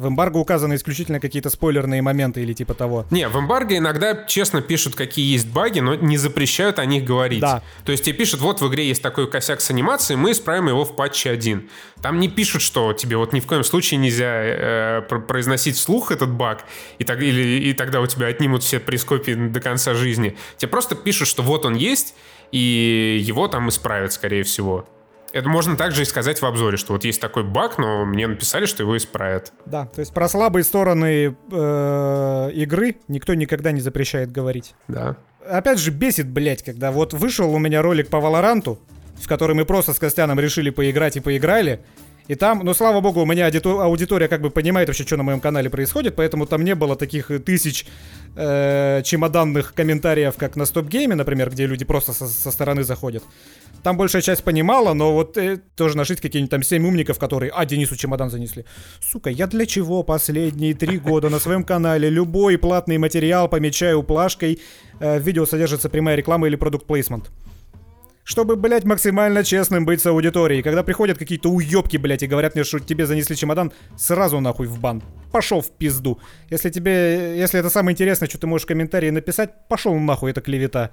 [0.01, 3.05] В эмбарго указаны исключительно какие-то спойлерные моменты или типа того.
[3.11, 7.41] Не, в эмбарго иногда честно пишут, какие есть баги, но не запрещают о них говорить.
[7.41, 7.61] Да.
[7.85, 10.85] То есть тебе пишут, вот в игре есть такой косяк с анимацией, мы исправим его
[10.85, 11.69] в патче 1.
[12.01, 16.31] Там не пишут, что тебе вот ни в коем случае нельзя э, произносить вслух этот
[16.31, 16.65] баг,
[16.97, 20.35] и, так, или, и тогда у тебя отнимут все прескопии до конца жизни.
[20.57, 22.15] Тебе просто пишут, что вот он есть,
[22.51, 24.87] и его там исправят, скорее всего.
[25.33, 28.65] Это можно также и сказать в обзоре, что вот есть такой баг, но мне написали,
[28.65, 29.53] что его исправят.
[29.65, 34.75] Да, то есть про слабые стороны э, игры никто никогда не запрещает говорить.
[34.87, 35.15] Да.
[35.49, 38.79] Опять же, бесит, блядь, когда вот вышел у меня ролик по Валоранту,
[39.19, 41.81] в который мы просто с Костяном решили поиграть и поиграли,
[42.31, 45.41] и там, ну, слава богу, у меня аудитория как бы понимает вообще, что на моем
[45.41, 47.85] канале происходит, поэтому там не было таких тысяч
[48.37, 53.21] э, чемоданных комментариев, как на стоп-гейме, например, где люди просто со, со стороны заходят.
[53.83, 57.65] Там большая часть понимала, но вот э, тоже нашить какие-нибудь там семь умников, которые, а,
[57.65, 58.63] Денису чемодан занесли.
[59.01, 64.61] Сука, я для чего последние три года на своем канале любой платный материал помечаю плашкой,
[65.01, 67.29] э, в видео содержится прямая реклама или продукт плейсмент
[68.23, 70.61] чтобы, блядь, максимально честным быть с аудиторией.
[70.61, 74.79] Когда приходят какие-то уёбки, блядь, и говорят мне, что тебе занесли чемодан, сразу нахуй в
[74.79, 75.01] бан.
[75.31, 76.19] Пошел в пизду.
[76.49, 80.41] Если тебе, если это самое интересное, что ты можешь в комментарии написать, пошел нахуй, это
[80.41, 80.91] клевета.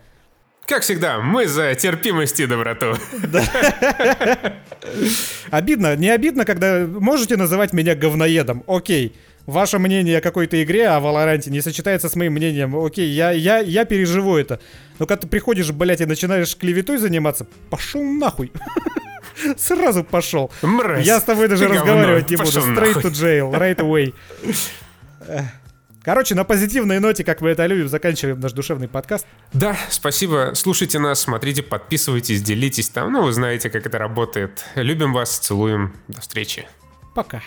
[0.66, 2.94] Как всегда, мы за терпимость и доброту.
[5.50, 9.16] Обидно, не обидно, когда можете называть меня говноедом, окей
[9.48, 13.58] ваше мнение о какой-то игре, о Валоранте не сочетается с моим мнением, окей, я, я,
[13.58, 14.60] я переживу это.
[14.98, 18.52] Но когда ты приходишь, блядь, и начинаешь клеветой заниматься, пошел нахуй.
[19.56, 20.50] Сразу пошел.
[20.62, 21.06] Мразь.
[21.06, 22.50] Я с тобой даже разговаривать не буду.
[22.50, 24.14] Straight to jail, right away.
[26.02, 29.26] Короче, на позитивной ноте, как мы это любим, заканчиваем наш душевный подкаст.
[29.52, 30.52] Да, спасибо.
[30.54, 33.12] Слушайте нас, смотрите, подписывайтесь, делитесь там.
[33.12, 34.64] Ну, вы знаете, как это работает.
[34.74, 35.94] Любим вас, целуем.
[36.08, 36.66] До встречи.
[37.14, 37.42] Пока.